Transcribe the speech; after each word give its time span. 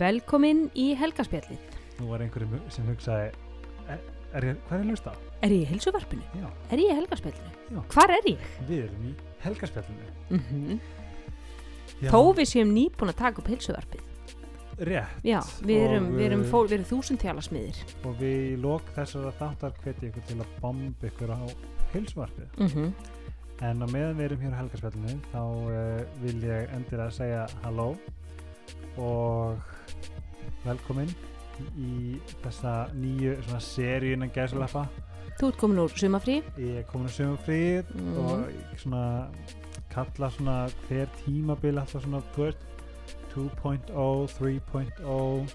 Velkomin 0.00 0.66
í 0.76 0.90
helgaspjallið. 0.98 1.76
Nú 2.00 2.10
var 2.10 2.24
einhverjum 2.24 2.58
sem 2.72 2.84
hugsaði 2.90 3.30
er, 3.88 4.00
er 4.36 4.46
ég, 4.50 4.58
hvað 4.68 4.74
er 4.76 4.82
ég 4.82 4.84
að 4.84 4.90
hlusta 4.92 5.14
á? 5.14 5.16
Er 5.46 5.52
ég 5.54 5.62
í 5.62 5.68
helsuvarpinu? 5.70 6.26
Já, 6.40 6.48
Er 6.74 6.82
ég 6.82 6.90
í 6.90 6.96
helgaspjallinu? 6.98 7.52
Já. 7.72 7.80
Hvar 7.94 8.12
er 8.16 8.28
ég? 8.28 8.44
við 8.68 8.82
erum 8.88 9.06
í 9.08 9.14
helgaspjallinu 9.44 10.12
Mm 10.36 10.80
Já, 11.96 12.10
Þó 12.12 12.20
við 12.36 12.48
séum 12.50 12.74
nýbúin 12.76 13.08
að 13.08 13.16
taka 13.22 13.40
upp 13.40 13.46
helsuvarpið. 13.48 14.02
Rétt 14.84 15.22
Já, 15.24 15.38
við 15.64 15.78
erum, 15.86 16.08
Og, 16.10 16.16
við 16.18 16.24
erum, 16.26 16.42
uh, 16.44 16.48
fól, 16.50 16.66
við 16.68 16.74
erum 16.76 16.88
þúsund 16.90 17.20
tjálasmiðir. 17.22 17.78
og 18.04 18.18
við 18.20 18.34
í 18.50 18.56
lok 18.60 18.90
þessara 18.98 19.32
þáttar 19.38 19.72
hveti 19.80 20.10
ykkur 20.10 20.26
til 20.28 20.36
að 20.42 20.50
bomba 20.60 21.08
ykkur 21.08 21.32
á 21.32 21.40
heilsvarpið 21.94 22.60
Mm 22.60 22.92
En 23.64 23.80
á 23.80 23.86
meðan 23.88 24.18
við 24.18 24.24
erum 24.26 24.42
hér 24.44 24.52
á 24.52 24.60
helgaspjallinu 24.60 25.14
þá 25.32 25.40
uh, 25.40 26.04
vil 26.20 26.36
ég 26.44 26.74
endilega 26.76 27.08
segja 27.16 27.46
halló 27.64 27.96
og 29.00 29.56
velkomin 30.66 31.10
í 31.80 32.18
þessa 32.44 32.72
nýju 32.94 33.36
seríu 33.64 34.12
innan 34.16 34.30
gæsulappa 34.34 34.86
Þú 35.36 35.48
ert 35.50 35.58
komin 35.60 35.78
úr 35.82 35.92
sumafrí. 35.92 36.36
ég 36.56 36.78
er 36.80 36.84
komin 36.88 37.08
á 37.08 37.16
sömufrið 37.16 37.84
Mm. 37.94 38.16
og 38.18 38.48
svona 38.80 39.28
kalla 39.92 40.30
svona 40.30 40.56
hver 40.88 41.08
tímabil 41.24 41.78
alltaf 41.78 42.02
svona 42.04 42.22
þú 42.34 42.46
veist 42.46 42.62
2.0, 43.34 44.28
3.0 44.38 45.04
og 45.04 45.46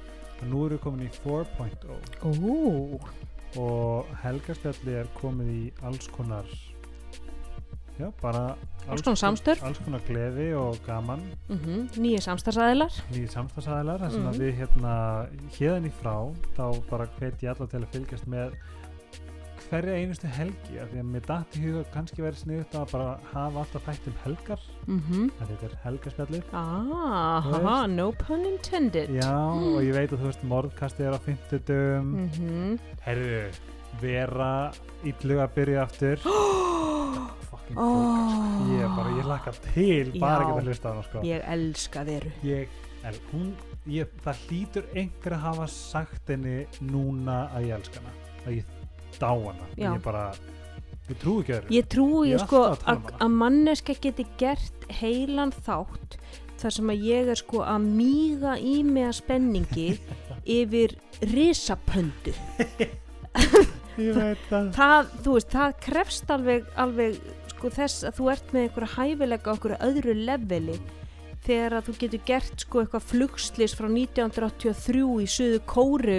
nú 0.49 0.65
erum 0.65 0.77
við 0.77 0.79
komin 0.83 1.07
í 1.07 1.09
4.0 1.25 1.97
Ó, 2.21 2.99
og 3.61 4.05
helgarspjalli 4.23 4.93
er 5.01 5.07
komið 5.17 5.49
í 5.53 5.71
alls 5.83 6.07
konar 6.13 6.45
já, 8.01 8.09
bara 8.21 8.43
Alls 8.89 9.01
konar 9.05 9.15
samstörf. 9.21 9.63
alls 9.63 9.77
konar 9.85 10.01
gleði 10.07 10.49
og 10.57 10.77
gaman 10.87 11.21
mm 11.49 11.87
nýja 12.01 12.21
samstagsæðilar. 12.27 12.91
nýjir 13.13 13.29
samstagsæðilar 13.37 13.99
þar 14.01 14.11
sem 14.11 14.21
Mhm. 14.23 14.33
að 14.33 14.39
við 14.41 14.53
hérna 14.59 14.93
hérðan 15.57 15.85
í 15.89 15.91
frá 16.01 16.15
þá 16.57 16.65
bara 16.89 17.07
hvet 17.19 17.41
ég 17.43 17.49
alla 17.55 17.67
til 17.67 17.79
að 17.81 17.91
fylgjast 17.93 18.27
með 18.27 18.53
hverja 19.71 19.93
einustu 20.01 20.27
helgi 20.27 20.79
af 20.83 20.89
því 20.91 20.99
að 20.99 21.11
mér 21.13 21.21
datt 21.27 21.53
í 21.55 21.61
huga 21.63 21.83
kannski 21.93 22.21
verið 22.21 22.41
sniðut 22.43 22.73
að 22.75 22.91
bara 22.91 23.19
hafa 23.31 23.59
alltaf 23.61 23.85
þætt 23.87 24.07
um 24.07 24.17
helgar 24.25 24.59
Mm 24.87 25.31
en 25.39 25.47
þetta 25.47 25.65
er 25.69 25.77
helgarspjallið 25.85 26.43
Ah, 26.51 27.39
haha, 27.41 27.87
no 27.87 28.11
pun 28.11 28.43
intended. 28.45 29.09
já 29.09 29.31
og 29.31 29.79
ég 29.81 29.93
veit 29.93 30.11
að 30.11 30.19
þú 30.19 30.25
veist 30.27 30.43
morðkastið 30.43 31.07
er 31.07 31.13
á 31.15 31.19
50 31.19 32.01
Mm 32.01 32.29
-hmm. 32.29 32.79
herru 33.01 33.51
vera 34.01 34.71
illuga 35.05 35.47
að 35.47 35.53
byrja 35.55 35.81
aftur 35.83 36.17
fucking 36.25 37.40
oh. 37.79 38.61
ég 38.71 38.85
er 38.85 38.93
bara, 38.95 39.13
ég 39.17 39.27
laka 39.29 39.53
til 39.71 40.13
bara 40.19 40.45
ekki 40.45 40.55
að 40.55 40.69
hlusta 40.69 40.87
á 40.87 40.91
hana 40.91 41.03
sko. 41.07 41.25
Ég 41.27 41.45
elska 41.55 42.05
þeirru. 42.07 42.31
ég, 42.47 42.79
el, 43.07 43.19
hún, 43.31 43.51
ég, 43.89 44.15
það 44.25 44.45
hlýtur 44.47 44.87
einhver 44.95 45.37
að 45.37 45.45
hafa 45.47 45.67
sagt 45.73 46.31
henni 46.33 46.57
núna 46.87 47.43
að 47.55 47.69
ég 47.69 47.77
elska 47.79 48.01
hana 48.01 48.15
að 48.45 48.57
ég 48.59 48.73
dá 49.19 49.29
hana. 49.31 49.69
Ég 49.77 50.01
bara, 50.05 50.25
ég 51.09 51.21
trú 51.21 51.37
ekki 51.41 51.57
öðru. 51.57 51.75
Ég 51.77 51.91
trúi 51.91 52.31
Ég 52.31 52.45
sko 52.45 52.63
að 52.71 52.87
að, 52.93 53.11
um 53.25 53.37
manneska 53.43 53.97
geti 54.01 54.27
gert 54.41 54.89
heilan 55.01 55.53
þátt 55.55 56.17
þar 56.61 56.75
sem 56.77 56.91
að 56.93 57.05
ég 57.09 57.29
er 57.33 57.39
sko 57.39 57.63
að 57.65 57.85
míga 57.97 58.55
í 58.61 58.81
mig 58.85 59.07
að 59.09 59.15
spenningi 59.21 59.87
yfir 60.59 60.95
risapöndu. 61.31 62.35
það. 63.97 64.71
Það, 64.75 65.13
þú 65.23 65.35
veist, 65.35 65.53
það 65.53 65.77
krefst 65.85 66.33
alveg, 66.33 66.67
alveg 66.79 67.21
sko 67.61 67.69
þess 67.75 68.07
að 68.09 68.17
þú 68.17 68.27
ert 68.33 68.55
með 68.55 68.63
einhverja 68.65 68.93
hæfilega 68.95 69.51
einhverju 69.53 69.77
öðru 69.85 70.13
leveli 70.17 70.77
þegar 71.45 71.75
að 71.77 71.87
þú 71.87 71.93
getur 72.01 72.23
gert 72.25 72.63
sko 72.63 72.81
eitthvað 72.81 73.05
flugslis 73.11 73.75
frá 73.77 73.87
1983 73.89 75.03
í 75.21 75.27
söðu 75.29 75.59
kóru 75.69 76.17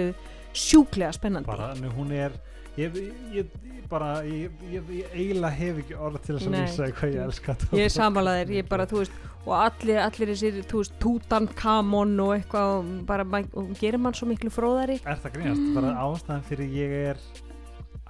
sjúklega 0.55 1.11
spennandi. 1.15 1.49
bara, 1.49 1.73
en 1.75 1.91
hún 1.97 2.13
er 2.15 2.37
ég, 2.79 2.95
ég, 2.95 3.19
ég, 3.35 3.83
bara, 3.91 4.13
ég, 4.23 4.63
ég, 4.71 4.93
eiginlega 5.11 5.51
hef 5.57 5.81
ekki 5.83 5.97
orð 5.99 6.21
til 6.23 6.37
þess 6.37 6.47
að 6.47 6.55
lýsa 6.55 6.89
hvað 6.95 7.13
ég 7.17 7.25
elska 7.25 7.57
þetta. 7.57 7.79
Ég 7.79 7.89
er 7.89 7.95
samanlegaðir, 7.97 8.55
ég 8.61 8.71
bara, 8.71 8.87
þú 8.87 9.01
veist, 9.01 9.19
og 9.43 9.53
allir, 9.57 9.99
allir 10.05 10.31
þessir, 10.31 10.61
þú 10.71 10.83
veist, 10.83 10.95
Tutankhamon 11.03 12.15
og 12.23 12.33
eitthvað, 12.37 12.77
og 12.77 12.95
bara, 13.09 13.27
og 13.51 13.75
gerir 13.81 13.99
mann 13.99 14.15
svo 14.15 14.31
miklu 14.31 14.53
fróðari. 14.53 15.01
Er 15.03 15.19
það 15.25 15.37
grínast? 15.37 15.67
Bara 15.75 15.93
ástæðan 16.05 16.47
fyrir 16.47 16.79
ég 16.79 16.97
er 17.11 17.23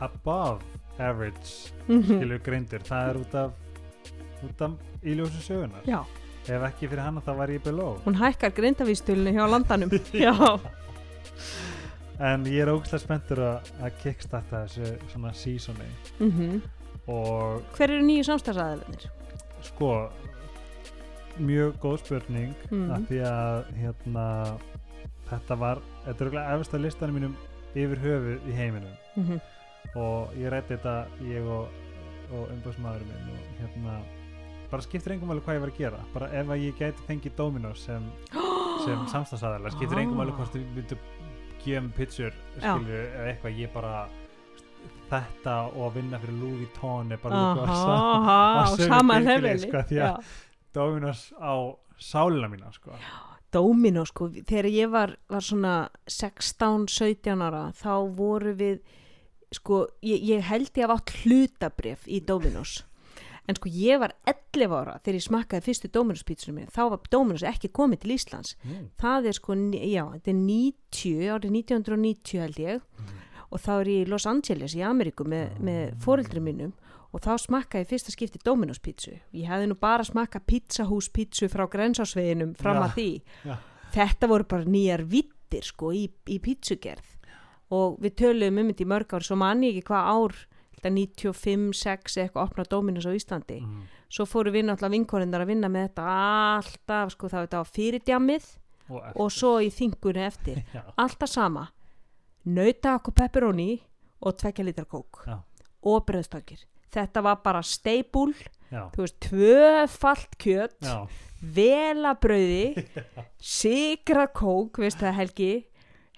above 0.03 0.82
average 0.99 1.71
Mhm. 1.87 2.03
skilur 2.03 2.39
greindur, 2.43 2.79
það 2.79 3.09
er 3.09 3.15
út 3.19 3.35
af 3.35 3.51
út 4.43 4.61
af 4.61 4.71
íljósu 5.03 5.41
sögunar 5.41 5.83
Já, 5.87 6.03
ef 6.47 6.61
ekki 6.69 6.87
fyrir 6.89 7.01
hana 7.03 7.21
þá 7.21 7.35
var 7.37 7.47
ég 7.49 7.63
below 7.63 7.97
hún 8.05 8.15
hækkar 8.15 8.51
greindavístulinu 8.53 9.31
hjá 9.33 9.47
landanum. 9.49 9.89
Já. 10.13 10.59
en 12.19 12.43
ég 12.45 12.61
er 12.61 12.67
ógæslega 12.71 12.99
spenntur 13.01 13.37
að, 13.41 13.71
kickstarta 14.03 14.65
þessu 14.65 14.97
svona 15.11 15.33
seasoni 15.33 15.89
Mm 16.19 16.61
og 17.07 17.61
Hver 17.75 17.89
eru 17.91 18.03
nýju 18.05 18.23
samstæðsæðilegnir? 18.23 19.09
sko 19.61 20.09
mjög 21.39 21.73
góð 21.81 21.97
spurning 21.99 22.53
Mhm. 22.71 22.91
af 22.91 23.01
því 23.09 23.19
að 23.25 23.63
hérna 23.81 24.57
þetta 25.29 25.57
var, 25.59 25.81
þetta 26.05 26.21
er 26.21 26.27
auðvitað 26.29 26.53
efast 26.55 26.73
að 26.73 26.81
listanum 26.85 27.15
mínum 27.19 27.35
yfir 27.75 27.97
höfuð 27.97 28.39
í 28.47 28.53
heiminum 28.55 28.93
Mm 29.17 29.23
-hmm. 29.27 29.41
Og 29.95 30.33
ég 30.39 30.49
rætti 30.53 30.75
þetta 30.77 30.95
ég 31.29 31.47
og, 31.47 31.67
og 32.33 32.51
umbúðsmaðurinn 32.55 33.09
minn 33.11 33.33
og 33.35 33.61
hérna 33.61 33.97
bara 34.71 34.81
skiptir 34.81 35.13
engum 35.13 35.29
alveg 35.33 35.45
hvað 35.45 35.57
ég 35.59 35.63
var 35.65 35.71
að 35.73 35.77
gera 35.83 35.99
bara 36.13 36.29
ef 36.39 36.49
að 36.55 36.63
ég 36.65 36.79
gæti 36.79 37.05
fengið 37.07 37.35
Dominos 37.37 37.83
sem, 37.85 38.05
sem 38.85 39.03
samstagsæðarlega 39.11 39.75
skiptir 39.77 40.01
engum 40.01 40.23
alveg 40.23 40.39
hvort 40.39 40.57
við 40.57 40.65
myndum 40.77 41.03
gefa 41.63 41.79
um 41.83 41.91
pitsur 41.95 42.33
Já. 42.33 42.73
skilju 42.73 43.01
eða 43.03 43.27
eitthvað 43.33 43.59
ég 43.61 43.73
bara 43.75 43.93
þetta 45.13 45.53
og 45.75 45.83
að 45.87 45.93
vinna 45.99 46.19
fyrir 46.23 46.39
Louis 46.41 46.63
Vuitton 46.63 47.11
er 47.13 47.21
bara 47.21 47.43
sömu 48.73 48.87
sama 48.89 49.19
leveli. 49.21 49.59
sko, 49.61 49.83
því 49.91 49.99
að- 50.01 50.17
Já. 50.17 50.23
Dominos 50.73 51.21
á 51.37 51.53
sálina 51.99 52.49
mína 52.49 52.71
sko. 52.73 52.91
Dóminó 53.53 54.01
sko, 54.09 54.29
þegar 54.29 54.65
ég 54.73 54.89
var, 54.89 55.15
var 55.29 55.41
svona 55.45 55.89
16-17 56.09 57.43
ára 57.45 57.67
þá 57.77 58.09
voru 58.17 58.55
við 58.57 58.79
sko, 59.57 59.85
ég, 60.05 60.23
ég 60.33 60.43
held 60.47 60.71
ég 60.77 60.87
af 60.87 60.97
átt 60.97 61.13
hlutabref 61.23 62.07
í 62.07 62.21
Dóminós 62.25 62.81
en 63.47 63.57
sko 63.57 63.67
ég 63.71 63.99
var 63.99 64.13
11 64.29 64.71
ára 64.71 64.95
þegar 65.03 65.17
ég 65.17 65.25
smakkaði 65.25 65.65
fyrstu 65.65 65.89
Dóminós 65.91 66.23
pítsunum 66.27 66.61
minn 66.61 66.71
þá 66.71 66.83
var 66.93 67.01
Dóminós 67.11 67.43
ekki 67.47 67.71
komið 67.75 68.03
til 68.03 68.15
Íslands. 68.15 68.55
Mm. 68.63 68.85
það 69.01 69.27
er 69.27 69.37
sko, 69.39 69.57
já, 69.75 70.03
þetta 70.13 70.31
er 70.31 70.39
90 70.39 71.33
árið 71.35 71.57
1990 71.59 72.43
held 72.43 72.61
ég. 72.63 72.87
Og 73.53 73.61
þá 73.61 73.73
er 73.75 73.89
ég 73.91 74.05
í 74.05 74.09
Los 74.09 74.25
Angeles 74.25 74.73
í 74.73 74.81
Ameríku 74.81 75.27
með, 75.29 75.59
með 75.61 75.91
foreldrum 76.01 76.47
mínum. 76.47 76.71
Og 77.13 77.21
þá 77.21 77.35
smakkaði 77.37 77.85
fyrsta 77.91 78.09
skipti 78.09 78.39
Dominos 78.41 78.79
pítsu. 78.81 79.11
Ég 79.37 79.45
hefði 79.45 79.67
nú 79.69 79.75
bara 79.77 80.01
smakkað 80.07 80.47
pizzahús 80.49 81.11
pítsu 81.13 81.45
frá 81.53 81.67
grensásveginum 81.69 82.55
fram 82.57 82.79
Já, 82.79 82.85
að 82.87 82.95
því. 82.95 83.09
Já. 83.45 83.53
þetta 83.93 84.29
voru 84.31 84.47
bara 84.49 84.65
nýjar 84.65 85.03
vittir 85.05 85.67
sko 85.67 85.91
í, 85.93 86.07
í 86.25 86.39
pítsugerð 86.41 87.11
og 87.73 87.99
við 88.03 88.15
töluðum 88.21 88.59
um 88.61 88.71
þetta 88.71 88.85
í 88.85 88.89
mörg 88.93 89.15
ár 89.17 89.25
svo 89.27 89.37
manni 89.41 89.71
ekki 89.71 89.85
hvað 89.89 90.09
ár 90.13 90.35
þetta 90.77 90.91
95, 90.97 91.69
6 91.79 92.17
eitthvað 92.23 92.43
opna 92.47 92.65
Dominos 92.69 93.07
á 93.07 93.11
Íslandi. 93.15 93.61
Mm. 93.63 93.85
svo 94.13 94.25
fóru 94.29 94.51
við 94.53 94.67
náttúrulega 94.67 94.95
vinkorindar 94.97 95.45
að 95.45 95.53
vinna 95.53 95.69
með 95.73 95.87
þetta 95.87 96.09
alltaf 96.57 97.15
sko 97.15 97.31
það 97.31 97.39
var 97.39 97.47
þetta 97.47 97.61
á 97.63 97.73
fyrirdjammið 97.77 98.49
og, 98.89 98.99
og 99.15 99.31
svo 99.33 99.53
í 99.63 99.71
þingunni 99.73 100.25
eftir. 100.27 100.59
Já, 100.75 100.83
alltaf 100.99 101.31
sama. 101.31 101.69
Nauta 102.43 102.97
okkur 102.99 103.15
pepperoni 103.21 103.71
og 104.23 104.37
tvekja 104.39 104.65
litra 104.67 104.85
kók 104.85 105.23
Já. 105.27 105.39
og 105.87 106.05
bröðstakir 106.07 106.65
þetta 106.93 107.23
var 107.25 107.41
bara 107.43 107.61
steipul 107.65 108.31
já, 108.69 108.87
þú 108.93 109.05
veist, 109.05 109.19
tvöfalt 109.25 110.37
kjöt 110.41 110.77
já, 110.85 110.97
velabrauði 111.41 112.85
sigra 113.57 114.27
kók, 114.31 114.79
veist 114.83 115.01
það 115.01 115.17
Helgi 115.19 115.51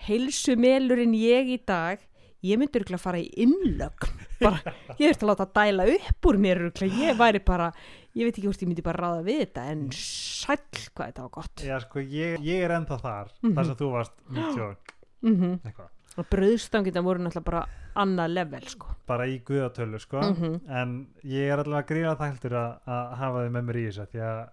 heilsumelurinn 0.07 1.13
ég 1.17 1.47
í 1.55 1.59
dag 1.67 1.99
ég 2.45 2.59
myndi 2.61 2.77
örgulega 2.77 3.01
fara 3.01 3.17
í 3.17 3.29
innlögn. 3.41 4.11
Bara, 4.41 4.59
ég 4.99 5.09
þurfti 5.09 5.23
að 5.25 5.29
láta 5.31 5.45
dæla 5.55 5.85
upp 5.95 6.27
úr 6.29 6.37
mér 6.37 6.59
örgulega, 6.67 6.99
ég 7.07 7.17
væri 7.17 7.39
bara 7.45 7.71
ég 8.15 8.27
veit 8.27 8.35
ekki 8.37 8.45
hvort 8.49 8.61
ég 8.61 8.69
myndi 8.69 8.83
bara 8.85 9.01
ráða 9.01 9.23
við 9.25 9.39
þetta 9.45 9.63
en 9.71 9.85
sæll 9.95 10.59
hvað 10.93 11.07
þetta 11.09 11.23
var 11.25 11.31
gott. 11.39 11.63
Já 11.65 11.79
sko 11.83 12.03
ég, 12.03 12.37
ég 12.45 12.63
er 12.67 12.75
ennþá 12.77 12.99
þar 13.01 13.31
Mhm. 13.41 13.55
þar 13.57 13.65
sem 13.65 13.75
þú 13.81 13.91
varst 13.95 14.13
90 14.29 14.61
og 14.61 14.93
mm 15.25 15.59
eitthvað. 15.65 15.89
Og 16.17 16.27
bröðstangina 16.31 17.01
voru 17.03 17.19
náttúrulega 17.25 17.43
bara 17.49 17.63
annað 17.95 18.29
level 18.35 18.61
sko. 18.71 18.87
Bara 19.07 19.25
í 19.27 19.39
guðatölu 19.43 19.99
sko. 19.99 20.21
Mhm. 20.21 20.61
en 20.69 21.07
ég 21.23 21.49
er 21.51 21.57
allavega 21.63 21.87
gríða 21.89 22.15
þæltur 22.19 22.51
að, 22.53 22.77
að 22.87 23.15
hafa 23.17 23.39
þið 23.47 23.51
með 23.51 23.65
mér 23.65 23.75
í 23.81 23.85
þessu 23.89 24.07
því 24.13 24.21
að 24.21 24.49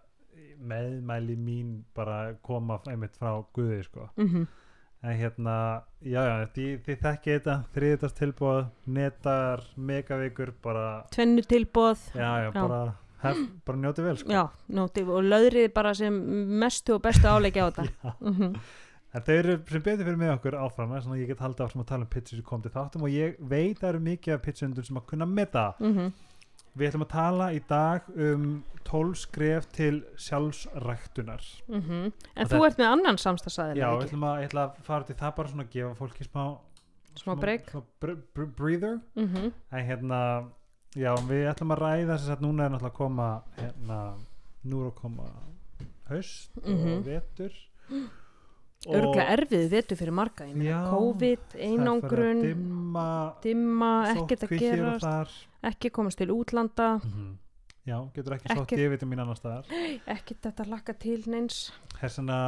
meðmæli 0.63 1.37
mín 1.37 1.71
bara 1.95 2.35
koma 2.43 2.81
einmitt 2.89 3.17
frá 3.19 3.45
guði 3.55 3.83
sko. 3.85 4.09
Mm 4.17 4.47
en 5.03 5.17
hérna, 5.19 5.55
já 6.07 6.21
já, 6.23 6.35
þið, 6.55 6.75
þið 6.87 7.01
þekki 7.07 7.33
þetta 7.37 7.57
þriðitast 7.75 8.19
tilbúð, 8.21 8.61
netar 8.87 9.65
megavikur, 9.77 10.55
bara 10.63 10.87
tvennu 11.15 11.43
tilbóð 11.43 12.05
já 12.15 12.31
já, 12.45 12.51
Já. 12.53 12.61
bara 12.61 12.83
hef, 13.23 13.43
bara 13.67 13.83
njóti 13.83 14.07
vel 14.07 14.17
sko. 14.21 14.31
Já, 14.35 14.45
nóti, 14.79 15.05
og 15.07 15.27
löðrið 15.27 15.69
bara 15.75 15.95
sem 15.99 16.17
mestu 16.63 16.97
og 16.97 17.05
bestu 17.05 17.29
áleikja 17.31 17.67
á 17.67 17.71
þetta. 17.71 18.15
Mm 18.21 18.57
en 19.13 19.25
þau 19.27 19.35
eru 19.35 19.55
sem 19.69 19.83
betur 19.85 20.07
fyrir 20.07 20.17
með 20.21 20.31
okkur 20.39 20.55
áfram 20.57 20.93
þannig 20.95 21.11
að 21.13 21.23
ég 21.23 21.31
get 21.33 21.43
haldið 21.45 21.67
áfram 21.67 21.83
að 21.83 21.89
tala 21.91 22.07
um 22.07 22.11
pitchur 22.15 22.39
sem 22.39 22.47
kom 22.49 22.63
til 22.65 22.73
þáttum 22.73 23.03
og 23.05 23.13
ég 23.13 23.35
veit 23.45 23.75
að 23.75 23.81
það 23.83 23.89
eru 23.91 24.01
mikið 24.07 24.35
af 24.37 24.45
pitchundur 24.47 24.87
sem 24.89 25.01
að 25.01 25.09
kunna 25.11 25.29
meta. 25.29 25.65
Mm 25.83 26.13
við 26.77 26.89
ætlum 26.91 27.05
að 27.07 27.13
tala 27.13 27.47
í 27.53 27.61
dag 27.69 28.07
um 28.17 28.47
12 28.89 29.15
skref 29.21 29.67
til 29.73 30.03
sjálfsræktunar. 30.19 31.43
En 31.71 32.13
Og 32.37 32.49
þú 32.51 32.63
ert 32.67 32.79
með 32.81 32.89
annan 32.91 33.19
samstagsæðin 33.21 33.79
já, 33.79 33.89
við 33.97 34.07
ætlum 34.09 34.25
að, 34.29 34.43
ætla 34.49 34.65
að 34.67 34.81
fara 34.89 35.05
til 35.09 35.17
það 35.21 35.35
bara 35.37 35.53
svona 35.53 35.67
að 35.69 35.73
gefa 35.77 35.95
fólki 36.01 36.27
smá 36.29 36.45
Smá 37.15 37.35
break. 37.37 37.67
smá 37.71 37.83
br 38.01 38.15
br 38.35 38.45
breather. 38.57 38.99
Mm 39.15 39.53
en 39.73 39.87
hérna, 39.87 40.21
já, 40.97 41.13
við 41.29 41.47
ætlum 41.53 41.75
að 41.77 41.83
ræða 41.85 42.17
þess 42.19 42.33
að 42.37 42.45
núna 42.47 42.65
er 42.67 42.71
náttúrulega 42.75 42.93
að 42.93 42.99
koma 43.03 43.29
hérna, 43.59 44.01
nú 44.65 44.81
er 44.83 44.91
að 44.91 44.95
koma 45.03 45.29
haust 46.09 46.51
Mhm. 46.65 46.99
og 46.99 47.05
vetur 47.05 47.53
Örglega 48.83 49.29
erfið 49.37 49.69
vetu 49.71 49.95
fyrir 49.95 50.11
marga 50.13 50.45
ég 50.49 50.57
meina 50.59 50.91
COVID, 50.91 51.53
einangrun 51.55 52.41
dimma, 52.43 53.35
dimma, 53.45 53.91
ekkert 54.11 54.43
að 54.49 54.59
gerast. 54.59 55.47
Ekki 55.63 55.91
komast 55.95 56.19
til 56.19 56.33
útlanda. 56.35 56.99
Mhm. 57.03 57.39
já, 57.87 57.99
getur 58.15 58.37
ekki 58.37 58.79
yfir 58.79 59.07
mín 59.07 59.23
annar 59.23 59.37
staðar. 59.39 59.67
Ekki 60.15 60.37
þetta 60.39 60.69
lakka 60.71 60.93
til 60.93 61.25
neins. 61.27 61.73
Þessana 61.99 62.39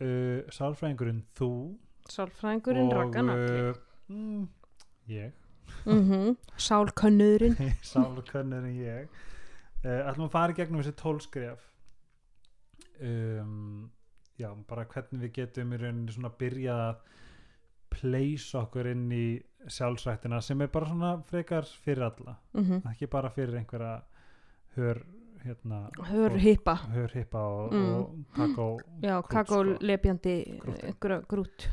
uh, 0.00 0.40
sálfræðingurinn 0.54 1.24
þú 1.38 1.50
sálfræðingurinn 2.08 2.92
Ragganalli 2.94 3.70
uh, 3.70 3.80
mm, 4.08 4.44
ég. 5.12 5.32
Mm 5.84 6.36
sálkönnurinn. 6.56 7.56
Sálkönnurinn 7.92 8.78
ég. 8.80 9.08
Uh, 9.84 10.06
ætlum 10.08 10.28
að 10.28 10.34
fara 10.34 10.54
í 10.54 10.58
gegnum 10.58 10.82
þessi 10.82 10.96
tólskref 10.98 11.68
um, 13.00 13.90
já, 14.38 14.50
bara 14.68 14.86
hvernig 14.90 15.26
við 15.26 15.34
getum 15.42 15.74
í 15.74 15.78
rauninni 15.78 16.14
svona 16.14 16.32
byrjað 16.38 16.82
að 16.88 16.96
place 17.94 18.58
okkur 18.58 18.90
inn 18.90 19.06
í 19.14 19.26
sjálfsrættina 19.66 20.40
sem 20.42 20.60
er 20.62 20.66
bara 20.68 20.86
svona 20.86 21.22
frekar 21.26 21.62
fyrir 21.84 22.02
alla. 22.10 22.36
Mm 22.54 22.82
ekki 22.92 23.06
bara 23.10 23.30
fyrir 23.30 23.56
einhverja 23.58 24.02
hör 24.76 25.02
hérna 25.44 25.90
hör 26.10 26.30
fólk- 26.30 26.38
hippa. 26.40 26.74
hör 26.94 27.08
hippa 27.14 27.38
og, 27.38 27.72
Mm. 27.72 27.94
og 27.94 28.14
kakó 28.34 28.78
já, 29.02 29.22
Krút, 29.22 29.28
kakó 29.30 29.62
sko. 29.64 29.84
einhverja 30.86 31.22
grút 31.28 31.68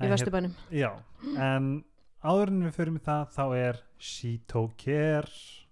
í 0.00 0.08
vesturbænum. 0.10 0.54
Já, 0.70 0.90
en 1.38 1.84
áður 2.24 2.48
en 2.48 2.62
við 2.62 2.72
förum 2.74 2.96
í 2.98 3.00
það 3.00 3.30
þá 3.32 3.56
er 3.56 3.82
Shitokare 3.98 5.64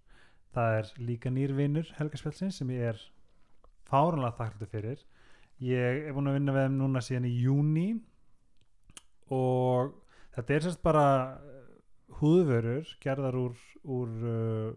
það 0.54 0.78
er 0.78 0.84
líka 0.98 1.30
nýrvinur 1.30 1.92
Helgaspjálsins 1.98 2.52
sem 2.54 2.68
ég 2.68 2.80
er 2.88 3.00
fáranlega 3.90 4.36
þakkláttur 4.36 4.68
fyrir. 4.70 4.98
Ég 5.60 6.08
er 6.08 6.12
búin 6.12 6.28
að 6.28 6.32
vinna 6.38 6.52
við 6.52 6.66
þeim 6.68 6.78
núna 6.78 7.00
síðan 7.00 7.26
í 7.26 7.42
júni 7.42 8.00
og 9.30 9.92
þetta 10.36 10.56
er 10.56 10.66
sérst 10.66 10.82
bara 10.84 11.06
uh, 11.38 11.60
húðvörur 12.20 12.96
gerðar 13.02 13.38
úr, 13.40 13.60
úr 13.84 14.16
uh, 14.30 14.72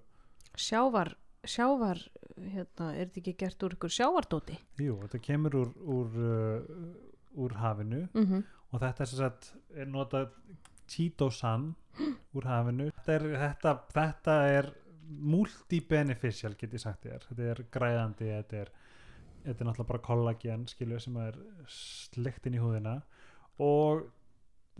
sjávar, 0.57 1.15
sjávar 1.45 2.01
hérna, 2.37 2.93
er 2.93 3.07
þetta 3.07 3.23
ekki 3.23 3.37
gert 3.43 3.67
úr 3.67 3.77
ykkur 3.77 3.93
sjávardóti 3.93 4.59
jú, 4.81 4.99
þetta 5.05 5.23
kemur 5.23 5.59
úr 5.63 5.73
úr, 5.97 6.21
uh, 6.21 7.41
úr 7.41 7.59
hafinu 7.61 8.05
mm 8.13 8.45
og 8.67 8.81
þetta 8.83 9.03
er 9.03 9.09
sem 9.09 9.19
sagt 9.21 9.45
er 9.79 9.87
notað 9.87 10.33
Cheeto-san 10.87 11.71
úr 12.37 12.47
hafinu. 12.47 12.89
Þetta 12.95 13.15
er, 13.15 13.25
þetta, 13.43 13.73
þetta 13.93 14.35
er 14.57 14.69
multi-beneficial 15.07 16.55
get 16.59 16.75
ég 16.75 16.83
sagt 16.83 17.07
þér. 17.07 17.25
Þetta 17.29 17.47
er 17.53 17.63
græðandi 17.73 18.29
þetta 18.31 18.61
er, 18.63 18.73
þetta 19.45 19.55
er 19.55 19.69
náttúrulega 19.69 19.91
bara 19.93 20.05
kollagen 20.07 20.67
skilur 20.71 21.03
sem 21.03 21.17
er 21.23 21.39
slikt 21.71 22.47
inn 22.47 22.57
í 22.57 22.63
húðina. 22.63 22.99
Og 23.63 24.07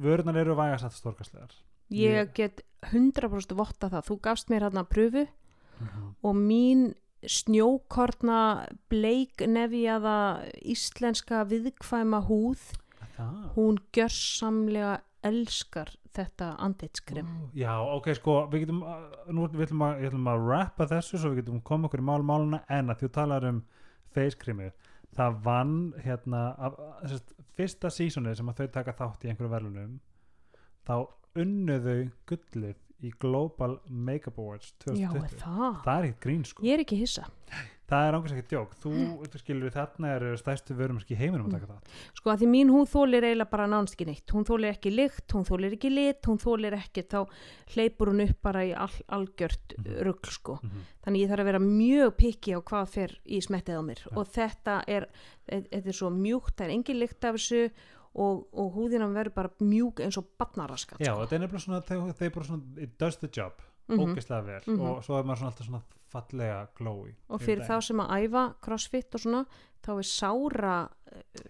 vörunar 0.01 0.38
eru 0.38 0.55
vægast 0.57 0.88
að 0.88 0.97
stórkastlegar 0.97 1.53
ég 1.89 2.15
Ég- 2.27 2.33
get 2.33 2.61
100% 2.91 3.55
votta 3.55 3.89
það. 3.89 4.05
Þú 4.05 4.19
gafst 4.21 4.49
mér 4.49 4.67
hérna 4.67 4.83
pröfu 4.83 5.27
mm 5.27 5.88
-hmm. 5.88 6.13
og 6.23 6.35
mín 6.35 6.94
snjókorna 7.25 8.67
bleik 8.89 9.41
nefjaða 9.41 10.45
íslenska 10.61 11.44
viðkvæma 11.45 12.21
húð 12.27 12.73
það? 13.17 13.55
hún 13.55 13.77
gjörsamlega 13.91 15.01
elskar 15.23 15.89
þetta 16.13 16.55
andlitskrem. 16.59 17.25
Ó, 17.25 17.49
Já, 17.53 17.73
ok, 17.95 18.13
sko, 18.13 18.47
við 18.51 18.65
getum 18.65 18.83
uh, 18.83 19.09
nú 19.27 19.47
við 19.47 19.67
ætlum 19.67 19.81
að, 19.81 20.05
að 20.27 20.47
rappa 20.47 20.85
þessu 20.85 21.17
svo 21.17 21.29
við 21.29 21.41
getum 21.41 21.61
koma 21.61 21.88
okkur 21.88 21.99
í 21.99 22.03
mál 22.03 22.23
máluna 22.23 22.63
en 22.69 22.89
að 22.89 23.03
þú 23.03 23.11
talar 23.11 23.45
um 23.45 23.63
creamið 24.17 24.71
það 25.17 25.41
vann 25.44 25.94
hérna 26.03 26.41
af, 26.57 26.77
sest, 27.09 27.33
fyrsta 27.57 27.92
sísonið 27.94 28.39
sem 28.39 28.51
að 28.51 28.59
þau 28.62 28.68
taka 28.80 28.98
þátt 29.00 29.25
í 29.25 29.31
einhverju 29.31 29.54
verðlunum 29.54 29.95
þá 30.88 30.95
unnuðu 31.38 31.98
gullið 32.30 32.83
í 33.06 33.12
Global 33.21 33.77
Makeup 33.89 34.39
Awards 34.42 34.71
já, 34.89 35.09
2020 35.09 35.25
er 35.25 35.33
það? 35.42 35.81
Það 35.86 35.98
er 35.98 36.07
ekkert 36.07 36.24
grín 36.24 36.45
sko. 36.50 36.63
Ég 36.65 36.77
er 36.77 36.83
ekki 36.86 36.98
hissa 37.01 37.27
það 37.87 38.07
er 38.07 38.15
ángast 38.17 38.35
ekkert 38.35 38.49
djók 38.51 38.73
þú, 38.83 38.91
þú 39.31 39.39
skilur 39.41 39.71
þarna 39.71 40.09
eru 40.17 40.31
stærstu 40.37 40.75
vörumarski 40.75 41.15
í 41.15 41.19
heiminum 41.21 41.47
að 41.47 41.53
taka 41.57 41.67
það 41.71 42.01
sko 42.19 42.31
að 42.33 42.41
því 42.41 42.49
mín 42.51 42.71
hún 42.73 42.87
þólir 42.91 43.23
eiginlega 43.27 43.49
bara 43.53 43.67
nánst 43.71 43.95
ekki 43.95 44.07
neitt 44.09 44.33
hún 44.35 44.47
þólir 44.49 44.73
ekki 44.75 44.91
lykt, 44.91 45.27
hún 45.33 45.45
þólir 45.47 45.75
ekki 45.77 45.91
lit 45.93 46.27
hún 46.27 46.41
þólir 46.43 46.75
ekki, 46.77 47.03
þá 47.07 47.19
hleypur 47.75 48.11
hún 48.11 48.23
upp 48.27 48.41
bara 48.43 48.65
í 48.67 48.73
all, 48.75 48.97
algjört 49.07 49.77
Mhm. 49.77 49.99
rugl 50.03 50.29
sko 50.31 50.59
mm 50.61 50.69
-hmm. 50.69 50.81
þannig 51.05 51.21
ég 51.21 51.29
þarf 51.29 51.39
að 51.39 51.49
vera 51.51 51.59
mjög 51.59 52.11
pikki 52.17 52.55
á 52.55 52.59
hvað 52.61 52.87
fer 52.87 53.11
í 53.25 53.37
smettið 53.41 53.79
á 53.79 53.83
mér 53.87 53.99
Já. 54.03 54.17
og 54.17 54.27
þetta 54.27 54.83
er, 54.87 55.07
þetta 55.47 55.87
er 55.87 55.93
svo 55.93 56.09
mjúkt 56.09 56.55
það 56.57 56.65
er 56.65 56.71
engin 56.75 56.99
lykt 56.99 57.23
af 57.23 57.35
þessu 57.35 57.71
og, 58.15 58.47
og 58.53 58.73
húðina 58.75 59.07
verður 59.13 59.33
bara 59.33 59.49
mjúk 59.61 59.99
eins 60.01 60.17
og 60.17 60.25
batnaraskat 60.39 60.99
Já, 60.99 61.13
sko. 61.13 61.21
þetta 61.25 61.35
er 61.35 61.39
nefnilega 61.39 61.63
svona 61.63 61.81
þau 62.13 62.29
bara 62.33 62.45
svona, 62.45 62.63
it 62.81 62.97
does 62.99 63.17
the 63.17 63.29
job 63.31 63.53
Mhm. 63.89 63.99
ógeðslega 64.15 64.43
vel 64.45 64.61
Mhm. 64.67 64.81
og 64.81 65.03
svo 65.03 65.19
er 65.19 65.23
maður 65.23 65.37
svona 65.41 65.51
alltaf 65.51 65.67
svona 65.67 65.81
fallega 66.07 66.67
glói 66.77 67.13
og 67.29 67.39
fyrir 67.41 67.63
þá 67.67 67.81
sem 67.83 67.97
að 67.97 68.09
æfa 68.27 68.55
crossfit 68.61 69.15
og 69.15 69.19
svona 69.21 69.45
þá 69.83 69.89
er 69.97 70.07
sára, 70.07 70.89